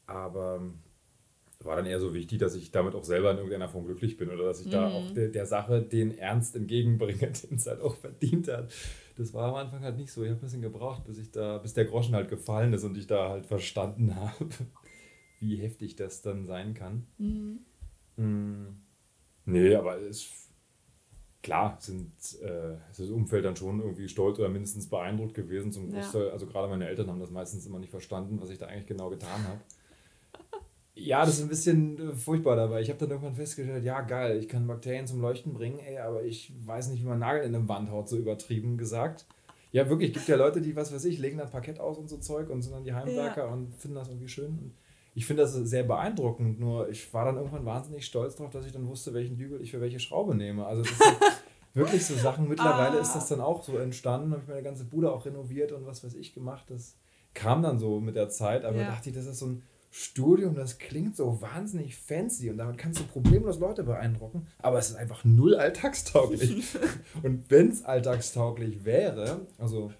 Aber 0.07 0.61
war 1.61 1.75
dann 1.75 1.85
eher 1.85 1.99
so 1.99 2.13
wichtig, 2.13 2.39
dass 2.39 2.55
ich 2.55 2.71
damit 2.71 2.95
auch 2.95 3.03
selber 3.03 3.31
in 3.31 3.37
irgendeiner 3.37 3.67
Form 3.67 3.85
glücklich 3.85 4.15
bin 4.15 4.29
oder 4.29 4.45
dass 4.45 4.61
ich 4.61 4.67
mhm. 4.67 4.71
da 4.71 4.87
auch 4.87 5.11
der, 5.11 5.27
der 5.27 5.45
Sache 5.45 5.81
den 5.81 6.17
Ernst 6.17 6.55
entgegenbringe, 6.55 7.19
den 7.49 7.57
es 7.57 7.67
halt 7.67 7.81
auch 7.81 7.97
verdient 7.97 8.47
hat. 8.47 8.71
Das 9.17 9.33
war 9.33 9.49
am 9.49 9.55
Anfang 9.55 9.81
halt 9.81 9.97
nicht 9.97 10.13
so. 10.13 10.23
Ich 10.23 10.29
habe 10.29 10.39
ein 10.39 10.43
bisschen 10.43 10.61
gebraucht, 10.61 11.03
bis 11.03 11.17
ich 11.17 11.31
da, 11.31 11.57
bis 11.57 11.73
der 11.73 11.83
Groschen 11.83 12.15
halt 12.15 12.29
gefallen 12.29 12.71
ist 12.71 12.85
und 12.85 12.95
ich 12.95 13.07
da 13.07 13.27
halt 13.27 13.45
verstanden 13.45 14.15
habe, 14.15 14.47
wie 15.41 15.57
heftig 15.57 15.97
das 15.97 16.21
dann 16.21 16.45
sein 16.45 16.75
kann. 16.75 17.05
Mhm. 17.17 17.59
Mhm. 18.15 18.77
Nee, 19.51 19.75
aber 19.75 19.97
es 19.97 20.29
klar 21.41 21.77
sind 21.79 22.11
äh, 22.43 22.73
ist 22.91 22.99
das 22.99 23.09
Umfeld 23.09 23.45
dann 23.45 23.55
schon 23.55 23.79
irgendwie 23.79 24.09
stolz 24.09 24.39
oder 24.39 24.49
mindestens 24.49 24.87
beeindruckt 24.87 25.33
gewesen 25.33 25.71
zum 25.71 25.91
Großteil. 25.91 26.27
Ja. 26.27 26.33
Also 26.33 26.47
gerade 26.47 26.67
meine 26.67 26.87
Eltern 26.87 27.07
haben 27.07 27.19
das 27.19 27.31
meistens 27.31 27.65
immer 27.65 27.79
nicht 27.79 27.91
verstanden, 27.91 28.39
was 28.41 28.49
ich 28.49 28.57
da 28.57 28.67
eigentlich 28.67 28.87
genau 28.87 29.09
getan 29.09 29.43
habe. 29.47 29.59
Ja, 30.95 31.25
das 31.25 31.35
ist 31.35 31.43
ein 31.43 31.49
bisschen 31.49 32.09
äh, 32.09 32.13
furchtbar 32.13 32.57
dabei. 32.57 32.81
Ich 32.81 32.89
habe 32.89 32.99
dann 32.99 33.11
irgendwann 33.11 33.35
festgestellt, 33.35 33.85
ja 33.85 34.01
geil, 34.01 34.37
ich 34.37 34.49
kann 34.49 34.67
Bakterien 34.67 35.07
zum 35.07 35.21
Leuchten 35.21 35.53
bringen, 35.53 35.79
ey, 35.79 35.97
aber 35.99 36.23
ich 36.23 36.51
weiß 36.65 36.89
nicht, 36.89 37.01
wie 37.01 37.07
man 37.07 37.19
Nagel 37.19 37.43
in 37.43 37.55
eine 37.55 37.67
Wand 37.69 37.89
haut, 37.89 38.09
so 38.09 38.17
übertrieben 38.17 38.77
gesagt. 38.77 39.25
Ja, 39.71 39.87
wirklich, 39.87 40.13
gibt 40.13 40.27
ja 40.27 40.35
Leute, 40.35 40.61
die, 40.61 40.75
was 40.75 40.91
weiß 40.91 41.05
ich, 41.05 41.19
legen 41.19 41.37
dann 41.37 41.51
Parkett 41.51 41.79
aus 41.79 41.97
und 41.97 42.09
so 42.09 42.17
Zeug 42.17 42.49
und 42.49 42.63
sind 42.63 42.73
dann 42.73 42.83
die 42.83 42.93
Heimwerker 42.93 43.45
ja. 43.45 43.53
und 43.53 43.73
finden 43.75 43.95
das 43.95 44.09
irgendwie 44.09 44.27
schön. 44.27 44.47
Und 44.47 44.73
ich 45.19 45.25
finde 45.25 45.43
das 45.43 45.51
sehr 45.53 45.83
beeindruckend, 45.83 46.61
nur 46.61 46.87
ich 46.87 47.13
war 47.13 47.25
dann 47.25 47.35
irgendwann 47.35 47.65
wahnsinnig 47.65 48.05
stolz 48.05 48.37
darauf, 48.37 48.53
dass 48.53 48.65
ich 48.65 48.71
dann 48.71 48.87
wusste, 48.87 49.13
welchen 49.13 49.37
Dübel 49.37 49.61
ich 49.61 49.71
für 49.71 49.81
welche 49.81 49.99
Schraube 49.99 50.33
nehme. 50.33 50.65
Also 50.65 50.83
das 50.83 50.97
sind 50.97 51.17
wirklich 51.73 52.05
so 52.05 52.15
Sachen. 52.15 52.47
Mittlerweile 52.47 52.97
ah. 52.97 53.01
ist 53.01 53.11
das 53.11 53.27
dann 53.27 53.41
auch 53.41 53.61
so 53.61 53.77
entstanden, 53.77 54.31
habe 54.31 54.43
ich 54.43 54.47
meine 54.47 54.63
ganze 54.63 54.85
Bude 54.85 55.11
auch 55.11 55.25
renoviert 55.25 55.73
und 55.73 55.85
was 55.85 56.05
weiß 56.05 56.13
ich 56.13 56.33
gemacht. 56.33 56.63
Das 56.69 56.95
kam 57.33 57.61
dann 57.61 57.79
so 57.79 57.99
mit 57.99 58.15
der 58.15 58.29
Zeit, 58.29 58.63
aber 58.63 58.77
ja. 58.77 58.87
dachte 58.87 59.09
ich, 59.09 59.15
das 59.17 59.25
ist 59.25 59.39
so 59.39 59.47
ein 59.47 59.63
Studium, 59.91 60.55
das 60.55 60.77
klingt 60.77 61.17
so 61.17 61.41
wahnsinnig 61.41 61.97
fancy 61.97 62.49
und 62.49 62.57
damit 62.57 62.77
kannst 62.77 63.01
du 63.01 63.03
problemlos 63.03 63.59
Leute 63.59 63.83
beeindrucken, 63.83 64.47
aber 64.59 64.79
es 64.79 64.91
ist 64.91 64.95
einfach 64.95 65.25
null 65.25 65.55
alltagstauglich. 65.55 66.63
und 67.23 67.43
wenn 67.49 67.67
es 67.67 67.83
alltagstauglich 67.83 68.85
wäre, 68.85 69.41
also 69.57 69.91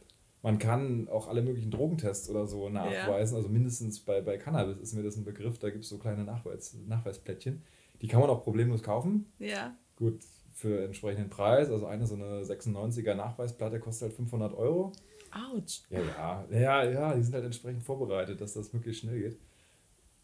man 0.41 0.57
kann 0.57 1.07
auch 1.09 1.27
alle 1.27 1.41
möglichen 1.41 1.71
Drogentests 1.71 2.29
oder 2.29 2.47
so 2.47 2.69
nachweisen, 2.69 3.33
ja. 3.33 3.37
also 3.37 3.49
mindestens 3.49 3.99
bei, 3.99 4.21
bei 4.21 4.37
Cannabis 4.37 4.77
ist 4.77 4.93
mir 4.93 5.03
das 5.03 5.17
ein 5.17 5.25
Begriff, 5.25 5.59
da 5.59 5.69
gibt 5.69 5.83
es 5.83 5.89
so 5.89 5.97
kleine 5.97 6.23
Nachweis, 6.23 6.75
Nachweisplättchen, 6.87 7.61
die 8.01 8.07
kann 8.07 8.21
man 8.21 8.29
auch 8.29 8.43
problemlos 8.43 8.81
kaufen. 8.81 9.25
Ja. 9.39 9.75
Gut, 9.97 10.19
für 10.53 10.83
entsprechenden 10.83 11.29
Preis, 11.29 11.69
also 11.69 11.85
eine 11.85 12.07
so 12.07 12.15
eine 12.15 12.43
96er 12.43 13.15
Nachweisplatte 13.15 13.79
kostet 13.79 14.09
halt 14.09 14.13
500 14.17 14.53
Euro. 14.53 14.93
Autsch. 15.31 15.81
Ja, 15.89 15.99
ja, 15.99 16.59
ja, 16.59 16.83
ja, 16.83 17.15
die 17.15 17.23
sind 17.23 17.33
halt 17.33 17.45
entsprechend 17.45 17.83
vorbereitet, 17.83 18.41
dass 18.41 18.53
das 18.53 18.73
möglichst 18.73 19.01
schnell 19.01 19.19
geht. 19.19 19.39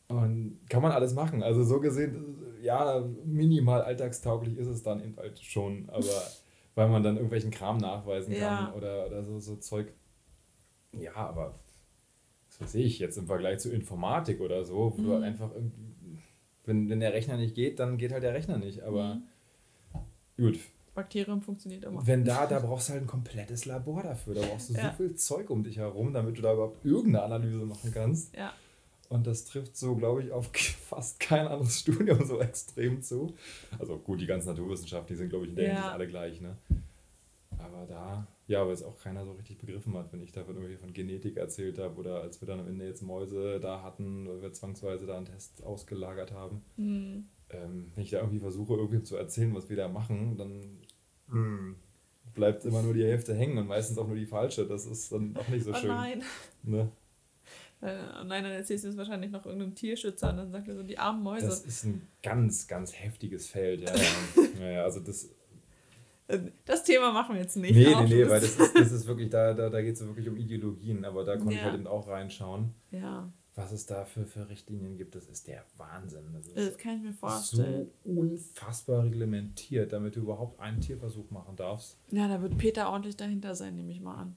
Und 0.07 0.59
kann 0.69 0.81
man 0.81 0.91
alles 0.91 1.13
machen. 1.13 1.41
Also 1.41 1.63
so 1.63 1.79
gesehen, 1.79 2.35
ja, 2.61 3.03
minimal 3.25 3.81
alltagstauglich 3.81 4.57
ist 4.57 4.67
es 4.67 4.83
dann 4.83 5.03
eben 5.03 5.15
halt 5.17 5.39
schon, 5.39 5.89
aber 5.89 6.23
weil 6.75 6.89
man 6.89 7.03
dann 7.03 7.15
irgendwelchen 7.15 7.51
Kram 7.51 7.77
nachweisen 7.77 8.33
kann 8.33 8.41
ja. 8.41 8.73
oder, 8.75 9.07
oder 9.07 9.23
so, 9.23 9.39
so 9.39 9.55
Zeug. 9.55 9.87
Ja, 10.99 11.15
aber 11.15 11.55
was 12.49 12.67
weiß 12.67 12.75
ich, 12.75 12.99
jetzt 12.99 13.17
im 13.17 13.27
Vergleich 13.27 13.59
zu 13.59 13.71
Informatik 13.71 14.39
oder 14.41 14.63
so, 14.65 14.93
wo 14.95 15.01
mhm. 15.01 15.05
du 15.05 15.15
einfach 15.15 15.53
irgendwie, 15.53 16.19
wenn, 16.65 16.89
wenn 16.89 16.99
der 16.99 17.13
Rechner 17.13 17.37
nicht 17.37 17.55
geht, 17.55 17.79
dann 17.79 17.97
geht 17.97 18.11
halt 18.11 18.23
der 18.23 18.33
Rechner 18.33 18.57
nicht. 18.57 18.83
Aber 18.83 19.15
mhm. 19.15 20.01
gut. 20.37 20.59
Bakterium 20.93 21.41
funktioniert 21.41 21.83
immer. 21.83 22.05
Wenn 22.07 22.23
da, 22.23 22.45
da 22.45 22.59
brauchst 22.65 22.89
du 22.89 22.93
halt 22.93 23.03
ein 23.03 23.07
komplettes 23.07 23.65
Labor 23.65 24.03
dafür. 24.03 24.35
Da 24.35 24.41
brauchst 24.41 24.69
du 24.69 24.73
ja. 24.73 24.91
so 24.91 25.03
viel 25.03 25.15
Zeug 25.15 25.49
um 25.49 25.63
dich 25.63 25.77
herum, 25.77 26.13
damit 26.13 26.37
du 26.37 26.41
da 26.41 26.53
überhaupt 26.53 26.85
irgendeine 26.85 27.23
Analyse 27.23 27.65
machen 27.65 27.91
kannst. 27.93 28.35
Ja. 28.35 28.53
Und 29.09 29.27
das 29.27 29.45
trifft 29.45 29.77
so, 29.77 29.95
glaube 29.95 30.23
ich, 30.23 30.31
auf 30.31 30.49
fast 30.89 31.19
kein 31.19 31.47
anderes 31.47 31.79
Studium 31.79 32.25
so 32.25 32.39
extrem 32.39 33.03
zu. 33.03 33.35
Also 33.77 33.97
gut, 33.97 34.21
die 34.21 34.25
ganzen 34.25 34.49
Naturwissenschaften, 34.49 35.13
die 35.13 35.17
sind, 35.17 35.29
glaube 35.29 35.45
ich, 35.45 35.51
in 35.51 35.55
der 35.57 35.65
ja. 35.65 35.73
Hinsicht 35.73 35.93
alle 35.93 36.07
gleich. 36.07 36.41
Ne? 36.41 36.55
Aber 37.57 37.85
da, 37.87 38.27
ja, 38.47 38.65
weil 38.65 38.73
es 38.73 38.83
auch 38.83 38.99
keiner 38.99 39.25
so 39.25 39.31
richtig 39.33 39.57
begriffen 39.57 39.95
hat, 39.95 40.13
wenn 40.13 40.21
ich 40.21 40.31
da 40.31 40.43
von, 40.43 40.55
irgendwie 40.55 40.77
von 40.77 40.93
Genetik 40.93 41.37
erzählt 41.37 41.79
habe 41.79 41.99
oder 41.99 42.21
als 42.21 42.41
wir 42.41 42.47
dann 42.47 42.59
am 42.59 42.67
Ende 42.67 42.85
jetzt 42.85 43.01
Mäuse 43.01 43.59
da 43.59 43.81
hatten, 43.81 44.27
weil 44.27 44.41
wir 44.41 44.53
zwangsweise 44.53 45.05
da 45.07 45.17
einen 45.17 45.25
Test 45.25 45.63
ausgelagert 45.63 46.31
haben. 46.31 46.61
Mhm. 46.77 47.25
Ähm, 47.49 47.91
wenn 47.95 48.03
ich 48.03 48.11
da 48.11 48.19
irgendwie 48.19 48.39
versuche, 48.39 48.73
irgendwie 48.73 49.03
zu 49.03 49.15
erzählen, 49.15 49.53
was 49.55 49.69
wir 49.69 49.77
da 49.77 49.87
machen, 49.87 50.37
dann 50.37 50.79
mhm. 51.27 51.75
bleibt 52.35 52.65
immer 52.65 52.83
nur 52.83 52.93
die 52.93 53.03
Hälfte 53.03 53.33
hängen 53.33 53.57
und 53.57 53.67
meistens 53.67 53.97
auch 53.97 54.07
nur 54.07 54.15
die 54.15 54.27
falsche. 54.27 54.67
Das 54.67 54.85
ist 54.85 55.11
dann 55.11 55.35
auch 55.37 55.47
nicht 55.47 55.63
so 55.63 55.71
oh 55.71 55.75
schön. 55.75 55.89
Nein. 55.89 56.23
Ne? 56.63 56.91
Äh, 57.81 58.23
nein, 58.25 58.43
dann 58.43 58.53
erzählst 58.53 58.85
du 58.85 58.89
es 58.89 58.97
wahrscheinlich 58.97 59.31
noch 59.31 59.45
irgendeinem 59.45 59.75
Tierschützer 59.75 60.29
und 60.29 60.37
dann 60.37 60.51
sagt 60.51 60.67
er 60.67 60.75
so, 60.75 60.83
die 60.83 60.97
armen 60.97 61.23
Mäuse. 61.23 61.47
Das 61.47 61.61
ist 61.61 61.83
ein 61.83 62.07
ganz, 62.23 62.67
ganz 62.67 62.93
heftiges 62.93 63.47
Feld, 63.47 63.81
ja. 63.81 63.93
ja, 64.59 64.83
also 64.83 64.99
das. 64.99 65.29
Das 66.65 66.83
Thema 66.83 67.11
machen 67.11 67.35
wir 67.35 67.41
jetzt 67.41 67.55
nicht. 67.55 67.75
Nee, 67.75 67.95
nee, 67.95 68.03
nee, 68.03 68.29
weil 68.29 68.41
das 68.41 68.55
ist, 68.59 68.75
das 68.75 68.91
ist 68.91 69.05
wirklich, 69.05 69.29
da, 69.29 69.53
da, 69.53 69.69
da 69.69 69.81
geht 69.81 69.95
es 69.95 70.05
wirklich 70.05 70.27
um 70.27 70.37
Ideologien, 70.37 71.05
aber 71.05 71.23
da 71.23 71.37
konnte 71.37 71.53
ja. 71.53 71.59
ich 71.59 71.65
halt 71.65 71.75
eben 71.75 71.87
auch 71.87 72.07
reinschauen. 72.07 72.73
Ja. 72.91 73.31
Was 73.53 73.71
es 73.71 73.85
da 73.85 74.03
für, 74.03 74.25
für 74.25 74.49
Richtlinien 74.49 74.97
gibt, 74.97 75.15
das 75.15 75.27
ist 75.27 75.47
der 75.47 75.63
Wahnsinn. 75.77 76.23
Das, 76.33 76.47
ist 76.47 76.57
das 76.57 76.77
kann 76.77 76.97
ich 76.97 77.03
mir 77.03 77.13
vorstellen. 77.13 77.89
So 78.03 78.11
unfassbar 78.11 79.03
reglementiert, 79.03 79.93
damit 79.93 80.15
du 80.15 80.21
überhaupt 80.21 80.59
einen 80.59 80.81
Tierversuch 80.81 81.29
machen 81.31 81.55
darfst. 81.55 81.95
Ja, 82.11 82.27
da 82.27 82.41
wird 82.41 82.57
Peter 82.57 82.89
ordentlich 82.89 83.15
dahinter 83.15 83.55
sein, 83.55 83.75
nehme 83.75 83.93
ich 83.93 84.01
mal 84.01 84.15
an. 84.15 84.35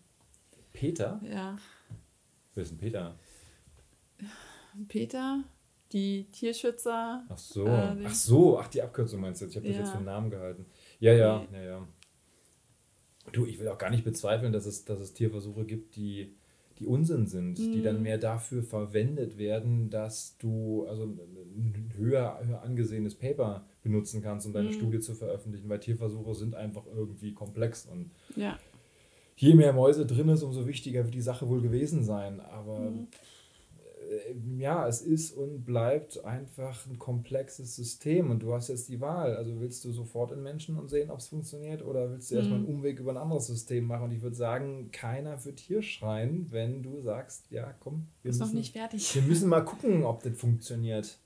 Peter? 0.72 1.20
Ja. 1.24 1.58
Wer 2.54 2.62
ist 2.62 2.70
denn 2.70 2.78
Peter? 2.78 3.14
Peter, 4.86 5.42
die 5.92 6.24
Tierschützer. 6.30 7.24
Ach 7.28 7.38
so, 7.38 7.66
äh, 7.66 7.96
ach 8.04 8.14
so, 8.14 8.58
ach 8.60 8.68
die 8.68 8.82
Abkürzung 8.82 9.20
meinst 9.20 9.40
du 9.40 9.46
jetzt? 9.46 9.52
Ich 9.54 9.56
habe 9.56 9.68
das 9.68 9.78
jetzt 9.78 9.90
für 9.90 9.96
einen 9.96 10.06
Namen 10.06 10.30
gehalten. 10.30 10.66
Ja, 11.00 11.12
ja, 11.12 11.46
ja, 11.52 11.62
ja. 11.62 11.88
Du, 13.32 13.46
ich 13.46 13.58
will 13.58 13.68
auch 13.68 13.78
gar 13.78 13.90
nicht 13.90 14.04
bezweifeln, 14.04 14.52
dass 14.52 14.66
es, 14.66 14.84
dass 14.84 15.00
es 15.00 15.12
Tierversuche 15.12 15.64
gibt, 15.64 15.96
die, 15.96 16.32
die 16.78 16.86
Unsinn 16.86 17.26
sind, 17.26 17.58
mhm. 17.58 17.72
die 17.72 17.82
dann 17.82 17.96
mhm. 17.96 18.02
mehr 18.02 18.18
dafür 18.18 18.62
verwendet 18.62 19.38
werden, 19.38 19.90
dass 19.90 20.36
du 20.38 20.86
also 20.88 21.04
ein 21.04 21.92
höher, 21.96 22.40
höher 22.44 22.62
angesehenes 22.62 23.14
Paper 23.14 23.64
benutzen 23.82 24.22
kannst, 24.22 24.46
um 24.46 24.52
deine 24.52 24.70
mhm. 24.70 24.74
Studie 24.74 25.00
zu 25.00 25.14
veröffentlichen, 25.14 25.68
weil 25.68 25.80
Tierversuche 25.80 26.34
sind 26.34 26.54
einfach 26.54 26.84
irgendwie 26.86 27.32
komplex 27.32 27.86
und 27.86 28.10
ja. 28.36 28.58
je 29.36 29.54
mehr 29.54 29.72
Mäuse 29.72 30.06
drin 30.06 30.28
ist, 30.28 30.42
umso 30.42 30.66
wichtiger 30.66 31.04
wird 31.04 31.14
die 31.14 31.20
Sache 31.20 31.48
wohl 31.48 31.60
gewesen 31.60 32.04
sein. 32.04 32.40
Aber 32.40 32.78
mhm. 32.78 33.08
Äh, 34.08 34.34
ja, 34.58 34.86
es 34.88 35.02
ist 35.02 35.32
und 35.32 35.64
bleibt 35.64 36.24
einfach 36.24 36.86
ein 36.86 36.98
komplexes 36.98 37.76
System 37.76 38.30
und 38.30 38.42
du 38.42 38.54
hast 38.54 38.68
jetzt 38.68 38.88
die 38.88 39.00
Wahl. 39.00 39.36
Also 39.36 39.60
willst 39.60 39.84
du 39.84 39.92
sofort 39.92 40.32
in 40.32 40.42
Menschen 40.42 40.78
und 40.78 40.88
sehen, 40.88 41.10
ob 41.10 41.18
es 41.18 41.28
funktioniert 41.28 41.84
oder 41.84 42.10
willst 42.10 42.30
du 42.30 42.34
mhm. 42.34 42.40
erstmal 42.40 42.58
einen 42.60 42.68
Umweg 42.68 42.98
über 42.98 43.12
ein 43.12 43.16
anderes 43.16 43.46
System 43.46 43.86
machen? 43.86 44.04
Und 44.04 44.12
ich 44.12 44.22
würde 44.22 44.36
sagen, 44.36 44.90
keiner 44.92 45.44
wird 45.44 45.60
hier 45.60 45.82
schreien, 45.82 46.46
wenn 46.50 46.82
du 46.82 47.00
sagst, 47.00 47.44
ja, 47.50 47.74
komm, 47.80 48.06
wir 48.22 48.30
ist 48.30 48.38
müssen, 48.38 48.50
noch 48.50 48.58
nicht 48.58 48.72
fertig. 48.72 49.14
Wir 49.14 49.22
müssen 49.22 49.48
mal 49.48 49.64
gucken, 49.64 50.04
ob 50.04 50.22
das 50.22 50.36
funktioniert. 50.36 51.16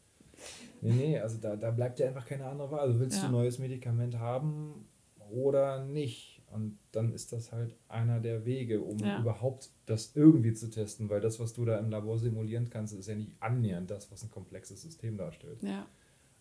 Nee, 0.80 0.92
nee, 0.92 1.18
also 1.18 1.36
da, 1.40 1.54
da 1.54 1.70
bleibt 1.70 2.00
ja 2.00 2.08
einfach 2.08 2.26
keine 2.26 2.46
andere 2.46 2.70
Wahl. 2.72 2.80
Also 2.80 2.98
willst 2.98 3.16
ja. 3.16 3.22
du 3.22 3.26
ein 3.28 3.32
neues 3.32 3.58
Medikament 3.58 4.18
haben 4.18 4.86
oder 5.30 5.84
nicht? 5.84 6.31
Und 6.52 6.78
dann 6.92 7.12
ist 7.12 7.32
das 7.32 7.52
halt 7.52 7.72
einer 7.88 8.20
der 8.20 8.44
Wege, 8.44 8.80
um 8.80 8.98
ja. 8.98 9.20
überhaupt 9.20 9.70
das 9.86 10.12
irgendwie 10.14 10.54
zu 10.54 10.70
testen, 10.70 11.08
weil 11.08 11.20
das, 11.20 11.40
was 11.40 11.54
du 11.54 11.64
da 11.64 11.78
im 11.78 11.90
Labor 11.90 12.18
simulieren 12.18 12.68
kannst, 12.70 12.94
ist 12.94 13.08
ja 13.08 13.14
nicht 13.14 13.32
annähernd 13.40 13.90
das, 13.90 14.10
was 14.12 14.22
ein 14.22 14.30
komplexes 14.30 14.82
System 14.82 15.16
darstellt. 15.16 15.58
Ja. 15.62 15.86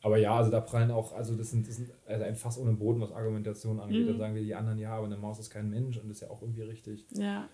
Aber 0.04 0.18
ja, 0.18 0.36
also 0.36 0.50
da 0.50 0.60
prallen 0.60 0.92
auch, 0.92 1.14
also 1.14 1.36
das 1.36 1.52
sind, 1.52 1.68
das 1.68 1.76
sind 1.76 1.92
also 2.08 2.24
ein 2.24 2.36
Fass 2.36 2.58
ohne 2.58 2.74
Boden, 2.74 3.00
was 3.02 3.12
Argumentation 3.12 3.80
angeht. 3.80 4.04
Mhm. 4.04 4.08
Dann 4.08 4.18
sagen 4.18 4.36
wir 4.36 4.44
die 4.44 4.56
anderen, 4.56 4.80
ja, 4.80 4.96
aber 4.96 5.06
eine 5.06 5.18
Maus 5.18 5.40
ist 5.40 5.50
kein 5.50 5.70
Mensch 5.70 5.98
und 5.98 6.10
das 6.10 6.18
ist 6.18 6.22
ja 6.22 6.30
auch 6.30 6.42
irgendwie 6.42 6.64
richtig. 6.64 7.06
Ja. 7.12 7.48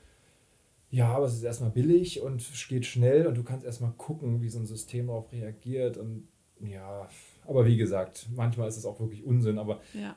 Ja, 0.89 1.09
aber 1.09 1.25
es 1.25 1.33
ist 1.33 1.43
erstmal 1.43 1.71
billig 1.71 2.21
und 2.21 2.43
geht 2.69 2.85
schnell 2.85 3.27
und 3.27 3.35
du 3.35 3.43
kannst 3.43 3.65
erstmal 3.65 3.91
gucken, 3.97 4.41
wie 4.41 4.49
so 4.49 4.59
ein 4.59 4.65
System 4.65 5.07
darauf 5.07 5.31
reagiert. 5.33 5.97
Und 5.97 6.27
ja, 6.61 7.09
aber 7.45 7.65
wie 7.65 7.75
gesagt, 7.75 8.27
manchmal 8.33 8.69
ist 8.69 8.77
es 8.77 8.85
auch 8.85 8.99
wirklich 8.99 9.25
Unsinn, 9.25 9.57
aber 9.57 9.81
ja. 9.93 10.15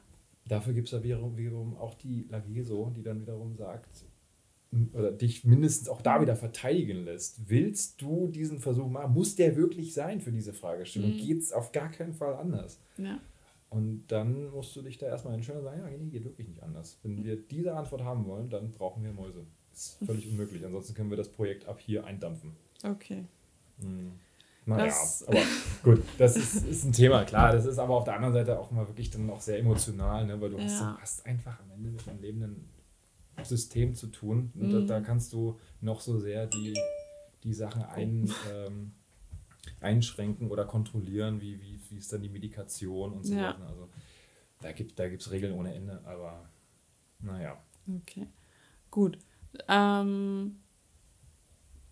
Dafür 0.51 0.73
gibt 0.73 0.89
es 0.89 0.93
ja 0.93 1.05
wiederum 1.05 1.77
auch 1.77 1.95
die 1.95 2.27
Lageso, 2.29 2.93
die 2.97 3.05
dann 3.05 3.21
wiederum 3.21 3.55
sagt, 3.55 3.89
oder 4.93 5.13
dich 5.13 5.45
mindestens 5.45 5.89
auch 5.89 6.03
da 6.03 6.21
wieder 6.21 6.35
verteidigen 6.35 7.05
lässt. 7.05 7.49
Willst 7.49 8.03
du 8.03 8.27
diesen 8.27 8.59
Versuch 8.59 8.89
machen? 8.89 9.15
Muss 9.15 9.37
der 9.37 9.55
wirklich 9.55 9.95
sein 9.95 10.21
für 10.21 10.33
diese 10.33 10.53
Fragestellung? 10.53 11.13
Mhm. 11.13 11.19
Geht 11.19 11.43
es 11.43 11.53
auf 11.53 11.71
gar 11.71 11.89
keinen 11.89 12.15
Fall 12.15 12.35
anders? 12.35 12.79
Ja. 12.99 13.21
Und 13.69 14.07
dann 14.09 14.51
musst 14.51 14.75
du 14.75 14.83
dich 14.83 14.99
da 14.99 15.07
erstmal 15.07 15.35
entscheiden 15.35 15.61
und 15.61 15.67
sagen, 15.67 15.83
ja, 15.85 15.97
nee, 15.97 16.11
geht 16.11 16.25
wirklich 16.25 16.49
nicht 16.49 16.63
anders. 16.65 16.97
Wenn 17.05 17.23
wir 17.23 17.37
diese 17.37 17.77
Antwort 17.77 18.03
haben 18.03 18.27
wollen, 18.27 18.51
dann 18.51 18.73
brauchen 18.73 19.05
wir 19.05 19.13
Mäuse. 19.13 19.47
Das 19.73 19.97
ist 20.01 20.05
völlig 20.05 20.27
unmöglich. 20.31 20.65
Ansonsten 20.65 20.95
können 20.95 21.11
wir 21.11 21.17
das 21.17 21.29
Projekt 21.29 21.69
ab 21.69 21.79
hier 21.79 22.05
eindampfen. 22.05 22.51
Okay. 22.83 23.25
Mhm. 23.79 24.11
Naja, 24.67 24.95
aber 25.27 25.41
gut, 25.83 26.03
das 26.19 26.37
ist, 26.37 26.67
ist 26.67 26.85
ein 26.85 26.93
Thema, 26.93 27.25
klar. 27.25 27.53
Das 27.53 27.65
ist 27.65 27.79
aber 27.79 27.95
auf 27.95 28.05
der 28.05 28.15
anderen 28.15 28.35
Seite 28.35 28.59
auch 28.59 28.71
immer 28.71 28.87
wirklich 28.87 29.11
dann 29.11 29.29
auch 29.31 29.41
sehr 29.41 29.59
emotional, 29.59 30.27
ne? 30.27 30.41
weil 30.41 30.51
du 30.51 30.59
ja. 30.59 30.65
hast, 30.65 31.01
hast, 31.01 31.27
einfach 31.27 31.59
am 31.61 31.71
Ende 31.71 31.91
mit 31.91 32.07
einem 32.07 32.21
lebenden 32.21 32.69
System 33.43 33.97
zu 33.97 34.09
tun. 34.09 34.53
Und 34.55 34.69
mhm. 34.69 34.87
da, 34.87 34.99
da, 34.99 35.01
kannst 35.01 35.33
du 35.33 35.59
noch 35.81 36.01
so 36.01 36.19
sehr 36.19 36.47
die, 36.47 36.79
die 37.43 37.55
Sachen 37.55 37.83
ein, 37.83 38.33
ähm, 38.53 38.93
einschränken 39.81 40.51
oder 40.51 40.65
kontrollieren, 40.65 41.41
wie, 41.41 41.61
wie, 41.61 41.81
wie 41.89 41.99
ist 41.99 42.13
dann 42.13 42.23
die 42.23 42.29
Medikation 42.29 43.13
und 43.13 43.25
so 43.25 43.35
ja. 43.35 43.49
weiter. 43.49 43.67
Also 43.67 43.89
da 44.61 44.73
gibt 44.73 44.91
es 44.91 44.97
da 44.97 45.09
gibt's 45.09 45.31
Regeln 45.31 45.55
ohne 45.55 45.75
Ende, 45.75 46.01
aber 46.05 46.49
naja. 47.21 47.59
Okay, 48.03 48.27
gut. 48.91 49.19
Ähm, 49.69 50.57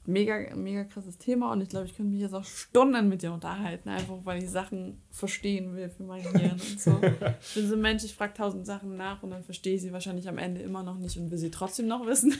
mega, 0.08 0.54
mega 0.56 0.84
krasses 0.84 1.18
Thema 1.18 1.52
und 1.52 1.60
ich 1.60 1.68
glaube, 1.68 1.86
ich 1.86 1.94
könnte 1.94 2.12
mich 2.12 2.22
jetzt 2.22 2.34
auch 2.34 2.44
Stunden 2.44 3.08
mit 3.08 3.22
dir 3.22 3.32
unterhalten, 3.32 3.90
einfach 3.90 4.16
weil 4.24 4.42
ich 4.42 4.50
Sachen 4.50 5.00
verstehen 5.10 5.76
will 5.76 5.90
für 5.90 6.02
mein 6.02 6.22
Hirn 6.22 6.52
und 6.52 6.80
so. 6.80 6.98
ich 7.40 7.54
bin 7.54 7.68
so 7.68 7.74
ein 7.74 7.80
Mensch, 7.80 8.04
ich 8.04 8.14
frage 8.14 8.34
tausend 8.34 8.66
Sachen 8.66 8.96
nach 8.96 9.22
und 9.22 9.30
dann 9.30 9.44
verstehe 9.44 9.76
ich 9.76 9.82
sie 9.82 9.92
wahrscheinlich 9.92 10.28
am 10.28 10.38
Ende 10.38 10.62
immer 10.62 10.82
noch 10.82 10.96
nicht 10.96 11.18
und 11.18 11.30
will 11.30 11.38
sie 11.38 11.50
trotzdem 11.50 11.86
noch 11.86 12.06
wissen. 12.06 12.34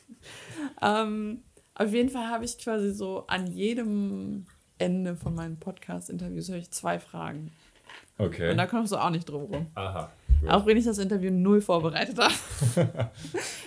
ähm, 0.82 1.42
auf 1.74 1.92
jeden 1.92 2.08
Fall 2.08 2.28
habe 2.28 2.44
ich 2.44 2.58
quasi 2.58 2.92
so 2.92 3.24
an 3.26 3.48
jedem 3.48 4.46
Ende 4.78 5.14
von 5.14 5.34
meinen 5.34 5.58
Podcast-Interviews 5.58 6.48
habe 6.48 6.58
ich 6.58 6.70
zwei 6.70 6.98
Fragen. 6.98 7.52
Okay. 8.16 8.50
Und 8.50 8.56
da 8.56 8.66
kommst 8.66 8.92
du 8.92 8.96
auch 8.96 9.10
nicht 9.10 9.28
drum 9.28 9.42
rum. 9.42 9.66
Aha. 9.74 10.10
Gut. 10.40 10.50
Auch 10.50 10.66
wenn 10.66 10.76
ich 10.76 10.84
das 10.84 10.98
Interview 10.98 11.30
null 11.30 11.60
vorbereitet 11.60 12.18
habe. 12.18 12.32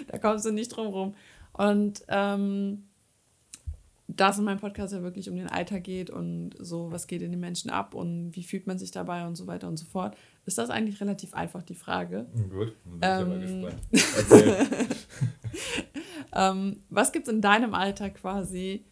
da 0.08 0.18
kommst 0.18 0.46
du 0.46 0.52
nicht 0.52 0.70
drum 0.70 0.88
rum. 0.88 1.16
Und 1.54 2.04
ähm, 2.08 2.87
da 4.08 4.30
es 4.30 4.38
in 4.38 4.46
meinem 4.46 4.60
Podcast 4.60 4.94
ja 4.94 5.02
wirklich 5.02 5.30
um 5.30 5.36
den 5.36 5.48
Alltag 5.48 5.84
geht 5.84 6.10
und 6.10 6.52
so, 6.60 6.92
was 6.92 7.08
geht 7.08 7.22
in 7.22 7.32
den 7.32 7.40
Menschen 7.40 7.70
ab 7.70 7.94
und 7.94 8.36
wie 8.36 8.44
fühlt 8.44 8.66
man 8.66 8.80
sich 8.80 8.92
dabei 8.92 9.28
und 9.28 9.36
so 9.36 9.48
weiter 9.48 9.68
und 9.68 9.78
so 9.78 9.86
fort, 9.86 10.16
ist 10.46 10.58
das 10.58 10.70
eigentlich 10.70 11.02
relativ 11.02 11.34
einfach 11.34 11.62
die 11.62 11.76
Frage. 11.76 12.26
Gut, 12.50 12.74
bin 12.86 13.00
ähm, 13.02 13.42
ich 13.44 13.66
aber 13.66 13.72
gespannt. 13.92 14.96
ähm, 16.34 16.84
was 16.90 17.12
gibt 17.12 17.28
es 17.28 17.34
in 17.34 17.42
deinem 17.42 17.74
Alltag 17.74 18.16
quasi, 18.16 18.86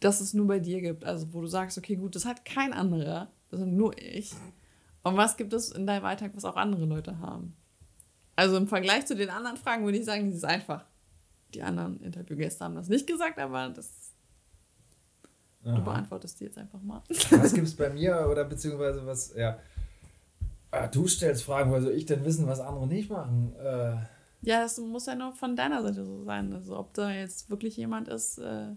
dass 0.00 0.20
es 0.20 0.34
nur 0.34 0.48
bei 0.48 0.58
dir 0.58 0.80
gibt? 0.80 1.04
Also 1.04 1.32
wo 1.32 1.40
du 1.40 1.46
sagst, 1.46 1.78
okay, 1.78 1.94
gut, 1.94 2.16
das 2.16 2.24
hat 2.24 2.44
kein 2.44 2.72
anderer, 2.72 3.28
das 3.50 3.60
sind 3.60 3.76
nur 3.76 3.96
ich. 3.96 4.32
Und 5.04 5.16
was 5.16 5.36
gibt 5.36 5.52
es 5.52 5.70
in 5.70 5.86
deinem 5.86 6.04
Alltag, 6.04 6.32
was 6.34 6.44
auch 6.44 6.56
andere 6.56 6.84
Leute 6.84 7.20
haben? 7.20 7.54
Also 8.34 8.56
im 8.56 8.66
Vergleich 8.66 9.06
zu 9.06 9.14
den 9.14 9.30
anderen 9.30 9.56
Fragen 9.56 9.84
würde 9.84 9.98
ich 9.98 10.04
sagen, 10.04 10.30
das 10.30 10.38
ist 10.38 10.44
einfach. 10.44 10.84
Die 11.54 11.62
anderen 11.62 12.00
Interviewgäste 12.00 12.64
haben 12.64 12.74
das 12.74 12.88
nicht 12.88 13.06
gesagt, 13.06 13.38
aber 13.38 13.70
das 13.70 14.07
Aha. 15.64 15.76
Du 15.76 15.84
beantwortest 15.84 16.40
die 16.40 16.44
jetzt 16.44 16.58
einfach 16.58 16.80
mal. 16.82 17.02
Was 17.08 17.52
gibt 17.52 17.66
es 17.66 17.74
bei 17.74 17.90
mir 17.90 18.26
oder 18.30 18.44
beziehungsweise 18.44 19.04
was, 19.06 19.34
ja. 19.34 19.58
Ah, 20.70 20.86
du 20.86 21.06
stellst 21.08 21.44
Fragen, 21.44 21.72
weil 21.72 21.82
soll 21.82 21.92
ich 21.92 22.06
denn 22.06 22.24
wissen, 22.24 22.46
was 22.46 22.60
andere 22.60 22.86
nicht 22.86 23.10
machen? 23.10 23.54
Äh. 23.56 23.96
Ja, 24.42 24.62
das 24.62 24.78
muss 24.78 25.06
ja 25.06 25.14
nur 25.14 25.32
von 25.32 25.56
deiner 25.56 25.82
Seite 25.82 26.04
so 26.04 26.22
sein. 26.24 26.52
Also 26.52 26.78
ob 26.78 26.94
da 26.94 27.10
jetzt 27.10 27.50
wirklich 27.50 27.76
jemand 27.76 28.08
ist, 28.08 28.38
äh, 28.38 28.68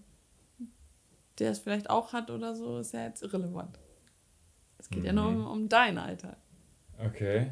der 1.40 1.52
es 1.52 1.60
vielleicht 1.60 1.90
auch 1.90 2.14
hat 2.14 2.32
oder 2.32 2.56
so, 2.56 2.80
ist 2.80 2.94
ja 2.94 3.06
jetzt 3.06 3.22
irrelevant. 3.22 3.78
Es 4.80 4.90
geht 4.90 5.00
mhm. 5.00 5.06
ja 5.06 5.14
nur 5.14 5.28
um, 5.28 5.48
um 5.48 5.70
dein 5.70 5.98
Alter. 5.98 6.36
Okay. 7.06 7.52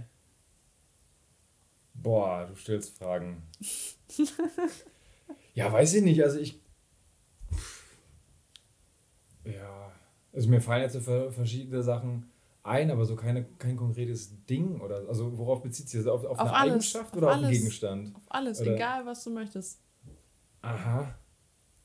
Boah, 1.93 2.47
du 2.47 2.55
stellst 2.55 2.97
Fragen. 2.97 3.43
ja, 5.53 5.71
weiß 5.71 5.93
ich 5.95 6.03
nicht. 6.03 6.23
Also 6.23 6.39
ich 6.39 6.59
also 10.33 10.49
mir 10.49 10.61
fallen 10.61 10.83
jetzt 10.83 10.97
verschiedene 10.97 11.83
Sachen 11.83 12.29
ein, 12.63 12.91
aber 12.91 13.05
so 13.05 13.15
keine, 13.15 13.45
kein 13.57 13.77
konkretes 13.77 14.45
Ding 14.45 14.81
oder 14.81 15.07
also 15.07 15.37
worauf 15.37 15.61
bezieht 15.63 15.89
sich 15.89 15.99
das? 15.99 16.07
Auf, 16.07 16.23
auf, 16.25 16.31
auf 16.31 16.39
eine 16.39 16.53
alles, 16.53 16.73
Eigenschaft 16.73 17.15
oder 17.15 17.27
auf, 17.27 17.33
auf 17.33 17.43
einen 17.43 17.51
Gegenstand? 17.51 18.15
Auf 18.15 18.23
alles, 18.27 18.61
oder? 18.61 18.75
egal 18.75 19.05
was 19.05 19.23
du 19.23 19.31
möchtest. 19.31 19.79
Aha. 20.61 21.15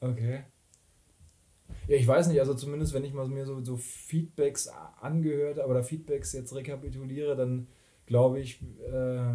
Okay. 0.00 0.44
Ja, 1.88 1.96
ich 1.96 2.06
weiß 2.06 2.28
nicht, 2.28 2.40
also 2.40 2.54
zumindest 2.54 2.92
wenn 2.92 3.04
ich 3.04 3.12
mal 3.12 3.28
mir 3.28 3.46
so, 3.46 3.62
so 3.64 3.76
Feedbacks 3.76 4.68
angehört 5.00 5.58
habe 5.58 5.68
oder 5.68 5.84
Feedbacks 5.84 6.32
jetzt 6.32 6.54
rekapituliere, 6.54 7.36
dann 7.36 7.68
glaube 8.06 8.40
ich, 8.40 8.60
äh, 8.62 9.34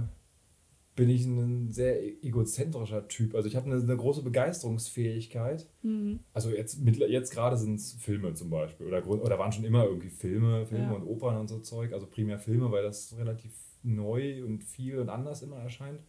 bin 0.99 1.09
ich 1.09 1.23
ein 1.23 1.71
sehr 1.71 2.03
egozentrischer 2.25 3.07
Typ. 3.07 3.33
Also 3.33 3.47
ich 3.47 3.55
habe 3.55 3.71
eine, 3.71 3.81
eine, 3.81 3.95
große 3.95 4.21
Begeisterungsfähigkeit. 4.21 5.65
Mhm. 5.81 6.19
Also 6.33 6.49
jetzt, 6.49 6.77
jetzt 6.83 7.31
gerade 7.31 7.55
sind 7.55 7.75
es 7.75 7.93
Filme 7.93 8.33
zum 8.33 8.49
Beispiel. 8.49 8.85
Oder, 8.85 9.07
oder 9.07 9.39
waren 9.39 9.53
schon 9.53 9.63
immer 9.63 9.85
irgendwie 9.85 10.09
Filme, 10.09 10.65
Filme 10.67 10.87
ja. 10.87 10.91
und 10.91 11.03
Opern 11.03 11.37
und 11.37 11.47
so 11.47 11.59
Zeug. 11.59 11.93
Also 11.93 12.05
primär 12.05 12.37
Filme, 12.37 12.69
weil 12.69 12.83
das 12.83 13.15
relativ 13.17 13.53
neu 13.81 14.43
und 14.43 14.61
viel 14.61 14.99
und 14.99 15.07
anders 15.07 15.41
immer 15.41 15.55
erscheint. 15.55 16.01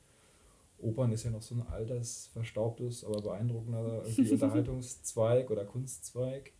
Opern 0.80 1.12
ist 1.12 1.22
ja 1.22 1.30
noch 1.30 1.42
so 1.42 1.54
ein 1.54 1.62
altes, 1.68 2.28
verstaubtes, 2.32 3.04
aber 3.04 3.22
beeindruckender 3.22 4.02
Unterhaltungszweig 4.18 5.52
oder 5.52 5.64
Kunstzweig. 5.66 6.50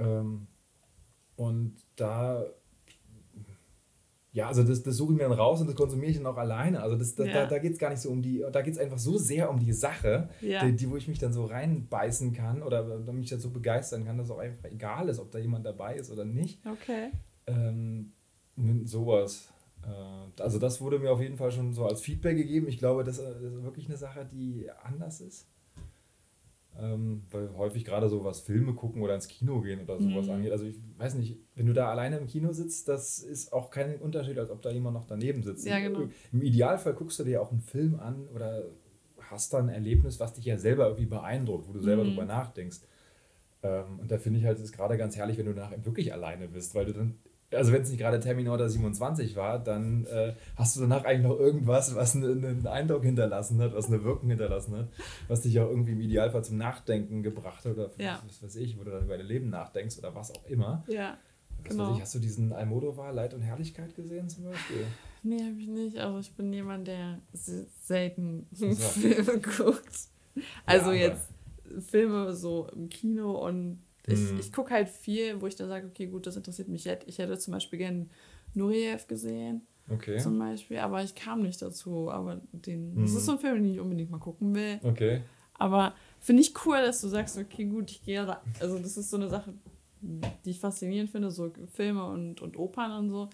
Ähm, 0.00 0.48
und 1.36 1.76
da 1.94 2.44
ja, 4.34 4.48
also 4.48 4.62
das, 4.62 4.82
das 4.82 4.96
suche 4.96 5.12
ich 5.12 5.18
mir 5.18 5.24
dann 5.28 5.32
raus 5.32 5.60
und 5.60 5.66
das 5.66 5.76
konsumiere 5.76 6.10
ich 6.10 6.16
dann 6.16 6.26
auch 6.26 6.38
alleine. 6.38 6.82
Also 6.82 6.96
das, 6.96 7.14
das 7.14 7.26
ja. 7.26 7.34
da, 7.34 7.46
da 7.46 7.58
geht 7.58 7.74
es 7.74 7.78
gar 7.78 7.90
nicht 7.90 8.00
so 8.00 8.08
um 8.08 8.22
die, 8.22 8.42
da 8.50 8.62
geht 8.62 8.72
es 8.72 8.80
einfach 8.80 8.98
so 8.98 9.18
sehr 9.18 9.50
um 9.50 9.60
die 9.60 9.74
Sache, 9.74 10.30
ja. 10.40 10.64
die, 10.64 10.72
die, 10.72 10.90
wo 10.90 10.96
ich 10.96 11.06
mich 11.06 11.18
dann 11.18 11.34
so 11.34 11.44
reinbeißen 11.44 12.32
kann 12.32 12.62
oder 12.62 12.82
mich 13.12 13.28
dazu 13.28 13.50
begeistern 13.50 14.06
kann, 14.06 14.16
dass 14.16 14.26
es 14.26 14.32
auch 14.32 14.38
einfach 14.38 14.70
egal 14.70 15.10
ist, 15.10 15.18
ob 15.18 15.30
da 15.30 15.38
jemand 15.38 15.66
dabei 15.66 15.96
ist 15.96 16.10
oder 16.10 16.24
nicht. 16.24 16.58
Okay. 16.66 17.10
Ähm, 17.46 18.12
sowas. 18.84 19.48
Äh, 19.84 20.42
also 20.42 20.58
das 20.58 20.80
wurde 20.80 20.98
mir 20.98 21.12
auf 21.12 21.20
jeden 21.20 21.36
Fall 21.36 21.52
schon 21.52 21.74
so 21.74 21.84
als 21.84 22.00
Feedback 22.00 22.38
gegeben. 22.38 22.68
Ich 22.68 22.78
glaube, 22.78 23.04
das, 23.04 23.18
das 23.18 23.42
ist 23.42 23.64
wirklich 23.64 23.86
eine 23.88 23.98
Sache, 23.98 24.26
die 24.32 24.66
anders 24.82 25.20
ist. 25.20 25.46
Ähm, 26.80 27.24
weil 27.30 27.50
häufig 27.56 27.84
gerade 27.84 28.08
so 28.08 28.24
was 28.24 28.40
Filme 28.40 28.72
gucken 28.72 29.02
oder 29.02 29.14
ins 29.14 29.28
Kino 29.28 29.60
gehen 29.60 29.80
oder 29.82 29.98
sowas 30.00 30.26
mhm. 30.26 30.32
angeht. 30.32 30.52
Also 30.52 30.64
ich 30.64 30.76
weiß 30.96 31.14
nicht, 31.14 31.36
wenn 31.54 31.66
du 31.66 31.74
da 31.74 31.90
alleine 31.90 32.16
im 32.16 32.26
Kino 32.26 32.52
sitzt, 32.52 32.88
das 32.88 33.18
ist 33.18 33.52
auch 33.52 33.70
kein 33.70 33.96
Unterschied, 33.96 34.38
als 34.38 34.50
ob 34.50 34.62
da 34.62 34.70
jemand 34.70 34.94
noch 34.94 35.06
daneben 35.06 35.42
sitzt. 35.42 35.66
Ja, 35.66 35.78
genau. 35.80 36.08
Im 36.32 36.42
Idealfall 36.42 36.94
guckst 36.94 37.18
du 37.18 37.24
dir 37.24 37.42
auch 37.42 37.50
einen 37.50 37.60
Film 37.60 38.00
an 38.00 38.26
oder 38.34 38.64
hast 39.30 39.52
da 39.52 39.58
ein 39.58 39.68
Erlebnis, 39.68 40.18
was 40.18 40.32
dich 40.32 40.46
ja 40.46 40.56
selber 40.56 40.86
irgendwie 40.86 41.06
beeindruckt, 41.06 41.68
wo 41.68 41.72
du 41.72 41.80
selber 41.80 42.04
mhm. 42.04 42.10
drüber 42.10 42.24
nachdenkst. 42.24 42.78
Ähm, 43.62 43.98
und 44.00 44.10
da 44.10 44.18
finde 44.18 44.38
ich 44.38 44.46
halt, 44.46 44.58
es 44.58 44.64
ist 44.64 44.72
gerade 44.72 44.96
ganz 44.96 45.16
herrlich, 45.16 45.38
wenn 45.38 45.46
du 45.46 45.52
nachher 45.52 45.84
wirklich 45.84 46.12
alleine 46.12 46.48
bist, 46.48 46.74
weil 46.74 46.86
du 46.86 46.92
dann 46.92 47.14
also 47.52 47.72
wenn 47.72 47.82
es 47.82 47.90
nicht 47.90 47.98
gerade 47.98 48.20
Terminator 48.20 48.68
27 48.68 49.36
war, 49.36 49.58
dann 49.58 50.06
äh, 50.06 50.32
hast 50.56 50.76
du 50.76 50.80
danach 50.80 51.04
eigentlich 51.04 51.26
noch 51.26 51.38
irgendwas, 51.38 51.94
was 51.94 52.16
einen, 52.16 52.44
einen 52.44 52.66
Eindruck 52.66 53.02
hinterlassen 53.02 53.60
hat, 53.60 53.74
was 53.74 53.86
eine 53.86 54.02
Wirkung 54.04 54.28
hinterlassen 54.30 54.76
hat, 54.76 54.88
was 55.28 55.42
dich 55.42 55.58
auch 55.60 55.68
irgendwie 55.68 55.92
im 55.92 56.00
Idealfall 56.00 56.44
zum 56.44 56.58
Nachdenken 56.58 57.22
gebracht 57.22 57.64
hat 57.64 57.72
oder 57.72 57.90
ja. 57.98 58.22
was 58.26 58.42
weiß 58.42 58.56
ich, 58.56 58.78
wo 58.78 58.84
du 58.84 58.90
dann 58.90 59.04
über 59.04 59.16
dein 59.16 59.26
Leben 59.26 59.50
nachdenkst 59.50 59.98
oder 59.98 60.14
was 60.14 60.30
auch 60.32 60.46
immer. 60.46 60.84
Ja. 60.88 61.16
genau. 61.64 61.94
Ich, 61.94 62.02
hast 62.02 62.14
du 62.14 62.18
diesen 62.18 62.52
Almodovar 62.52 63.12
Leid 63.12 63.34
und 63.34 63.42
Herrlichkeit 63.42 63.94
gesehen 63.94 64.28
zum 64.28 64.44
Beispiel? 64.44 64.86
Nee, 65.22 65.38
habe 65.38 65.60
ich 65.60 65.68
nicht. 65.68 65.98
Also 65.98 66.18
ich 66.18 66.32
bin 66.32 66.52
jemand, 66.52 66.88
der 66.88 67.18
selten 67.32 68.46
so. 68.50 68.70
Filme 68.74 69.40
guckt. 69.40 70.08
Also 70.66 70.90
ja, 70.90 71.08
jetzt 71.08 71.28
Filme 71.88 72.34
so 72.34 72.68
im 72.74 72.88
Kino 72.88 73.46
und 73.46 73.78
ich, 74.06 74.18
mhm. 74.18 74.40
ich 74.40 74.52
gucke 74.52 74.74
halt 74.74 74.88
viel, 74.88 75.40
wo 75.40 75.46
ich 75.46 75.56
dann 75.56 75.68
sage, 75.68 75.86
okay, 75.86 76.06
gut, 76.06 76.26
das 76.26 76.36
interessiert 76.36 76.68
mich 76.68 76.84
jetzt. 76.84 77.06
Ich 77.06 77.18
hätte 77.18 77.38
zum 77.38 77.52
Beispiel 77.52 77.78
gern 77.78 78.10
Nureyev 78.54 79.06
gesehen. 79.06 79.62
Okay. 79.88 80.18
Zum 80.18 80.38
Beispiel, 80.38 80.78
aber 80.78 81.02
ich 81.02 81.14
kam 81.14 81.42
nicht 81.42 81.60
dazu. 81.62 82.10
Aber 82.10 82.40
den, 82.52 82.94
mhm. 82.94 83.02
das 83.02 83.14
ist 83.14 83.26
so 83.26 83.32
ein 83.32 83.38
Film, 83.38 83.62
den 83.62 83.72
ich 83.72 83.80
unbedingt 83.80 84.10
mal 84.10 84.18
gucken 84.18 84.54
will. 84.54 84.80
Okay. 84.82 85.22
Aber 85.54 85.94
finde 86.20 86.42
ich 86.42 86.54
cool, 86.64 86.78
dass 86.78 87.00
du 87.00 87.08
sagst, 87.08 87.38
okay, 87.38 87.64
gut, 87.64 87.90
ich 87.90 88.04
gehe 88.04 88.24
da. 88.24 88.42
Also, 88.60 88.78
das 88.78 88.96
ist 88.96 89.10
so 89.10 89.16
eine 89.16 89.28
Sache, 89.28 89.52
die 90.00 90.50
ich 90.50 90.60
faszinierend 90.60 91.10
finde, 91.10 91.30
so 91.30 91.52
Filme 91.72 92.04
und, 92.04 92.40
und 92.40 92.56
Opern 92.58 92.92
und 92.92 93.10
so. 93.10 93.28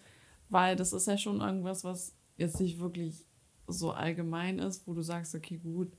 Weil 0.50 0.76
das 0.76 0.92
ist 0.92 1.06
ja 1.06 1.16
schon 1.16 1.40
irgendwas, 1.40 1.84
was 1.84 2.12
jetzt 2.36 2.60
nicht 2.60 2.78
wirklich 2.78 3.24
so 3.66 3.92
allgemein 3.92 4.58
ist, 4.58 4.86
wo 4.86 4.94
du 4.94 5.02
sagst, 5.02 5.34
okay, 5.34 5.58
gut, 5.62 5.92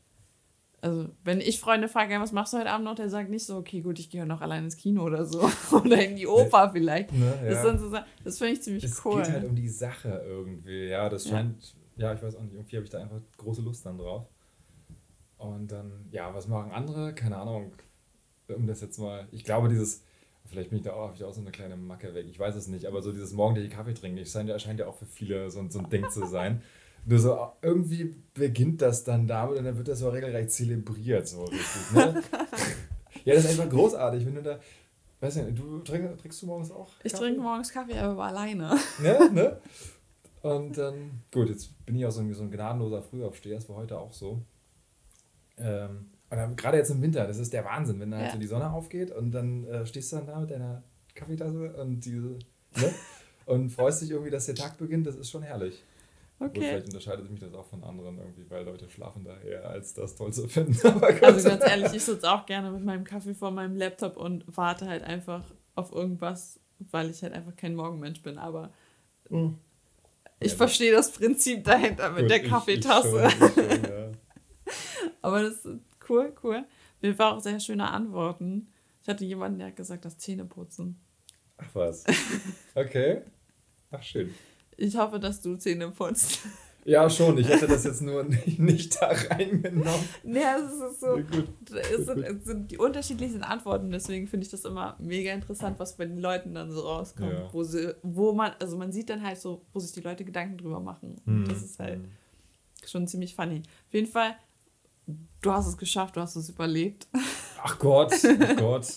also, 0.82 1.10
wenn 1.24 1.42
ich 1.42 1.60
Freunde 1.60 1.88
frage, 1.88 2.20
was 2.20 2.32
machst 2.32 2.54
du 2.54 2.58
heute 2.58 2.70
Abend 2.70 2.86
noch, 2.86 2.96
der 2.96 3.10
sagt 3.10 3.30
nicht 3.30 3.46
so, 3.46 3.58
okay, 3.58 3.82
gut, 3.82 4.00
ich 4.00 4.10
gehe 4.10 4.26
noch 4.26 4.42
allein 4.42 4.66
ins 4.66 4.78
Kino 4.78 5.04
oder 5.04 5.26
so. 5.26 5.50
oder 5.72 6.04
in 6.04 6.16
die 6.16 6.28
Oper 6.28 6.72
vielleicht. 6.72 7.12
Ne, 7.12 7.40
ja. 7.44 7.64
Das, 7.64 7.82
so, 7.82 7.98
das 8.24 8.38
finde 8.38 8.54
ich 8.54 8.62
ziemlich 8.62 8.84
es 8.86 9.06
cool. 9.06 9.22
Es 9.22 9.28
geht 9.28 9.36
halt 9.36 9.50
um 9.50 9.56
die 9.56 9.70
Sache 9.70 10.24
irgendwie. 10.26 10.88
Ja, 10.88 11.10
das 11.10 11.28
scheint, 11.28 11.74
ja, 11.98 12.08
ja 12.08 12.14
ich 12.14 12.24
weiß 12.24 12.36
auch 12.36 12.42
nicht, 12.42 12.54
irgendwie 12.54 12.78
habe 12.78 12.86
ich 12.86 12.92
da 12.92 13.02
einfach 13.02 13.20
große 13.38 13.62
Lust 13.62 13.86
dann 13.86 13.98
drauf. 13.98 14.26
Und 15.38 15.72
dann, 15.72 15.92
ja, 16.12 16.34
was 16.34 16.48
machen 16.48 16.72
andere? 16.72 17.14
Keine 17.14 17.38
Ahnung, 17.38 17.72
um 18.48 18.68
das 18.68 18.82
jetzt 18.82 19.00
mal, 19.00 19.28
ich 19.32 19.44
glaube, 19.44 19.70
dieses, 19.70 20.02
vielleicht 20.50 20.70
bin 20.70 20.80
ich 20.80 20.86
da 20.86 20.94
auch, 20.94 21.14
ich 21.14 21.24
auch 21.24 21.34
so 21.34 21.42
eine 21.42 21.52
kleine 21.52 21.78
Macke 21.78 22.14
weg, 22.14 22.26
ich 22.30 22.40
weiß 22.40 22.56
es 22.56 22.68
nicht, 22.68 22.86
aber 22.86 23.02
so 23.02 23.12
dieses 23.12 23.34
morgendliche 23.34 23.70
Kaffee 23.70 23.94
trinken, 23.94 24.18
das 24.18 24.32
scheint, 24.32 24.62
scheint 24.62 24.80
ja 24.80 24.88
auch 24.88 24.98
für 24.98 25.06
viele 25.06 25.50
so, 25.50 25.66
so 25.70 25.80
ein 25.80 25.90
Ding 25.90 26.10
zu 26.10 26.26
sein. 26.26 26.62
Nur 27.10 27.18
so, 27.18 27.52
irgendwie 27.64 28.14
beginnt 28.36 28.84
das 28.84 29.04
dann 29.04 29.26
damit 29.26 29.58
und 29.58 29.66
dann 29.66 29.76
wird 29.76 29.88
das 29.88 29.98
so 29.98 30.10
regelrecht 30.10 30.52
zelebriert, 30.52 31.28
so 31.28 31.46
richtig. 31.46 31.92
Ne? 31.92 32.22
ja, 33.26 33.34
das 33.34 33.46
ist 33.46 33.60
einfach 33.60 33.68
großartig, 33.68 34.28
wenn 34.28 34.36
du 34.36 34.44
da. 34.44 34.60
Weiß 35.20 35.38
nicht, 35.38 35.58
du 35.58 35.80
trink, 35.80 36.20
trinkst 36.20 36.44
du 36.44 36.46
morgens 36.46 36.70
auch? 36.70 36.92
Ich 37.04 37.12
trinke 37.12 37.42
morgens 37.42 37.72
Kaffee, 37.72 37.98
aber 37.98 38.26
alleine. 38.26 38.78
Ne, 39.02 39.30
ne? 39.34 39.58
Und 40.44 40.78
dann, 40.78 41.24
gut, 41.32 41.50
jetzt 41.50 41.84
bin 41.88 41.96
ich 41.96 42.06
auch 42.06 42.12
so, 42.12 42.22
so 42.32 42.44
ein 42.44 42.52
gnadenloser 42.52 43.02
Frühaufsteher, 43.02 43.56
das 43.56 43.68
war 43.68 43.78
heute 43.78 43.98
auch 43.98 44.14
so. 44.14 44.40
Ähm, 45.58 46.12
gerade 46.56 46.78
jetzt 46.78 46.92
im 46.92 47.02
Winter, 47.02 47.26
das 47.26 47.40
ist 47.40 47.52
der 47.52 47.66
Wahnsinn, 47.66 48.00
wenn 48.00 48.12
da 48.12 48.18
halt 48.18 48.28
Ja. 48.28 48.34
so 48.34 48.40
die 48.40 48.48
Sonne 48.48 48.72
aufgeht 48.72 49.10
und 49.12 49.32
dann 49.32 49.66
äh, 49.66 49.84
stehst 49.88 50.12
du 50.12 50.18
dann 50.18 50.28
da 50.28 50.40
mit 50.40 50.52
deiner 50.52 50.84
Kaffeetasse 51.16 51.74
und 51.74 52.06
diese, 52.06 52.38
ne? 52.76 52.94
und 53.48 53.72
freust 53.72 54.04
dich 54.04 54.12
irgendwie, 54.12 54.30
dass 54.30 54.46
der 54.46 54.56
Tag 54.56 54.78
beginnt, 54.78 55.08
das 55.08 55.16
ist 55.16 55.32
schon 55.32 55.42
herrlich. 55.42 55.84
Gut, 56.40 56.50
Okay. 56.52 56.62
vielleicht 56.62 56.86
unterscheidet 56.88 57.30
mich 57.30 57.40
das 57.42 57.54
auch 57.54 57.66
von 57.66 57.84
anderen 57.84 58.18
irgendwie, 58.18 58.50
weil 58.50 58.64
Leute 58.64 58.90
schlafen 58.90 59.26
da 59.26 59.38
eher 59.42 59.70
als 59.70 59.94
das 59.94 60.16
toll 60.16 60.32
zu 60.34 60.48
finden. 60.48 60.74
Also 61.22 61.50
ganz 61.50 61.64
ehrlich, 61.64 61.94
ich 61.94 62.04
sitze 62.04 62.32
auch 62.32 62.46
gerne 62.46 62.72
mit 62.72 62.84
meinem 62.86 63.04
Kaffee 63.04 63.34
vor 63.34 63.52
meinem 63.52 63.76
Laptop 63.78 64.16
und 64.18 64.46
warte 64.48 64.88
halt 64.88 65.04
einfach 65.04 65.44
auf 65.76 65.92
irgendwas, 65.92 66.58
weil 66.92 67.10
ich 67.10 67.22
halt 67.24 67.34
einfach 67.34 67.56
kein 67.58 67.76
Morgenmensch 67.76 68.22
bin. 68.22 68.38
Aber 68.38 68.72
Hm. 69.30 69.58
ich 70.40 70.52
Ja, 70.52 70.58
verstehe 70.58 70.92
das 70.94 71.12
Prinzip 71.12 71.64
dahinter 71.66 72.10
mit 72.12 72.22
Gut, 72.22 72.30
der 72.32 72.38
ich- 72.38 72.44
ich 72.44 72.50
Kaffeetasse. 72.50 73.30
schon, 73.30 73.48
ich 73.48 73.54
schon, 73.54 73.84
ja. 73.84 74.12
Aber 75.22 75.42
das 75.44 75.66
ist 75.66 75.80
cool, 76.10 76.34
cool. 76.44 76.64
Mir 77.02 77.18
war 77.20 77.36
auch 77.36 77.42
sehr 77.42 77.60
schöne 77.60 77.90
Antworten. 77.90 78.68
Ich 79.04 79.10
hatte 79.10 79.26
jemanden, 79.26 79.60
der 79.60 79.68
hat 79.70 79.76
gesagt, 79.76 80.06
das 80.06 80.18
Zähneputzen. 80.18 80.98
Ach 81.58 81.70
was. 81.74 82.06
Okay. 82.76 83.22
Ach 83.92 84.02
schön. 84.04 84.34
Ich 84.80 84.96
hoffe, 84.98 85.20
dass 85.20 85.42
du 85.42 85.56
Zähne 85.58 85.90
putzt. 85.92 86.40
Ja, 86.86 87.10
schon. 87.10 87.38
Ich 87.38 87.48
hätte 87.48 87.68
das 87.68 87.84
jetzt 87.84 88.02
nur 88.02 88.24
nicht, 88.46 88.58
nicht 88.58 89.02
da 89.02 89.12
reingenommen. 89.30 90.10
Ja, 90.24 90.58
es 90.58 90.72
ist 90.72 91.02
so. 91.02 91.18
Ja, 91.18 91.24
gut. 91.24 91.48
Es 91.72 92.06
sind, 92.06 92.24
es 92.24 92.46
sind 92.46 92.72
die 92.72 92.78
unterschiedlichsten 92.78 93.44
Antworten, 93.44 93.92
deswegen 93.92 94.28
finde 94.28 94.46
ich 94.46 94.52
das 94.52 94.66
immer 94.66 94.96
mega 94.98 95.34
interessant, 95.34 95.78
was 95.78 95.98
bei 95.98 96.06
den 96.06 96.20
Leuten 96.20 96.54
dann 96.54 96.72
so 96.72 96.82
rauskommt. 96.82 97.34
Ja. 97.34 97.50
Wo, 97.54 97.64
sie, 97.64 97.94
wo 98.02 98.32
man, 98.32 98.54
also 98.60 98.78
man 98.78 98.92
sieht 98.92 99.10
dann 99.10 99.22
halt 99.22 99.40
so, 99.40 99.62
wo 99.74 99.80
sich 99.80 99.92
die 99.92 100.02
Leute 100.02 100.24
Gedanken 100.24 100.58
drüber 100.58 100.80
machen. 100.80 101.22
Und 101.26 101.48
das 101.52 101.62
ist 101.62 101.80
halt 101.80 102.00
schon 102.88 103.08
ziemlich 103.08 103.36
funny. 103.36 103.62
Auf 103.88 103.94
jeden 103.94 104.08
Fall, 104.08 104.36
du 105.42 105.52
hast 105.52 105.68
es 105.68 105.78
geschafft, 105.78 106.16
du 106.16 106.22
hast 106.22 106.38
es 106.38 106.50
überlebt. 106.50 107.08
Ach 107.62 107.78
Gott, 107.78 108.14
oh 108.24 108.56
Gott. 108.58 108.88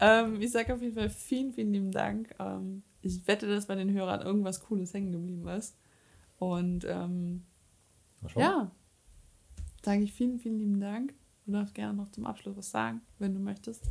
ähm, 0.00 0.40
ich 0.40 0.52
sage 0.52 0.74
auf 0.74 0.82
jeden 0.82 0.94
Fall 0.94 1.08
vielen, 1.08 1.52
vielen 1.52 1.72
lieben 1.72 1.92
Dank. 1.92 2.28
Ähm, 2.38 2.82
ich 3.02 3.26
wette, 3.26 3.46
dass 3.46 3.66
bei 3.66 3.74
den 3.74 3.92
Hörern 3.92 4.22
irgendwas 4.22 4.60
Cooles 4.60 4.92
hängen 4.92 5.12
geblieben 5.12 5.48
ist. 5.48 5.74
Und 6.38 6.84
ähm, 6.88 7.42
ja, 8.36 8.70
sage 9.82 10.02
ich 10.02 10.12
vielen, 10.12 10.38
vielen 10.38 10.58
lieben 10.58 10.80
Dank. 10.80 11.14
Du 11.46 11.52
darfst 11.52 11.74
gerne 11.74 11.94
noch 11.94 12.10
zum 12.12 12.26
Abschluss 12.26 12.56
was 12.56 12.70
sagen, 12.70 13.00
wenn 13.18 13.34
du 13.34 13.40
möchtest. 13.40 13.82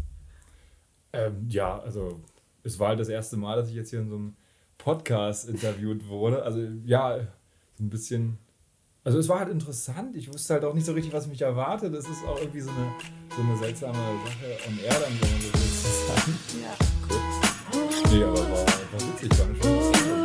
Ähm, 1.14 1.47
ja, 1.49 1.80
also 1.80 2.20
es 2.64 2.80
war 2.80 2.89
halt 2.89 2.99
das 2.99 3.10
erste 3.10 3.38
Mal, 3.38 3.55
dass 3.55 3.70
ich 3.70 3.76
jetzt 3.76 3.89
hier 3.89 3.99
in 3.99 4.10
so 4.10 4.16
einem 4.16 4.36
Podcast 4.78 5.49
interviewt 5.49 6.07
wurde. 6.07 6.43
Also 6.43 6.60
ja, 6.86 7.20
so 7.78 7.84
ein 7.84 7.89
bisschen. 7.89 8.38
Also 9.03 9.18
es 9.18 9.28
war 9.28 9.39
halt 9.39 9.49
interessant. 9.49 10.16
Ich 10.16 10.32
wusste 10.32 10.55
halt 10.55 10.66
auch 10.66 10.74
nicht 10.74 10.86
so 10.86 10.93
richtig, 10.93 11.14
was 11.14 11.28
mich 11.28 11.41
erwartet. 11.41 11.93
Das 11.93 12.07
ist 12.07 12.24
auch 12.26 12.39
irgendwie 12.39 12.62
so 12.62 12.70
eine, 12.70 12.91
so 13.36 13.41
eine 13.41 13.57
seltsame 13.57 13.93
Sache 13.93 14.57
on 14.68 14.80
air 14.80 14.99
dann, 14.99 15.14
wenn 15.22 15.32
man 15.32 15.41
so 15.41 15.53
will. 15.53 16.62
Ja. 16.62 16.76
Gut. 17.07 17.20
Nee, 18.12 18.24
aber 18.24 18.39
war, 18.49 18.78
war 18.91 19.01
witzig, 19.01 19.39
war 19.39 19.45
eine 19.45 19.55
schöne 19.55 19.91
Zeit. 19.91 20.18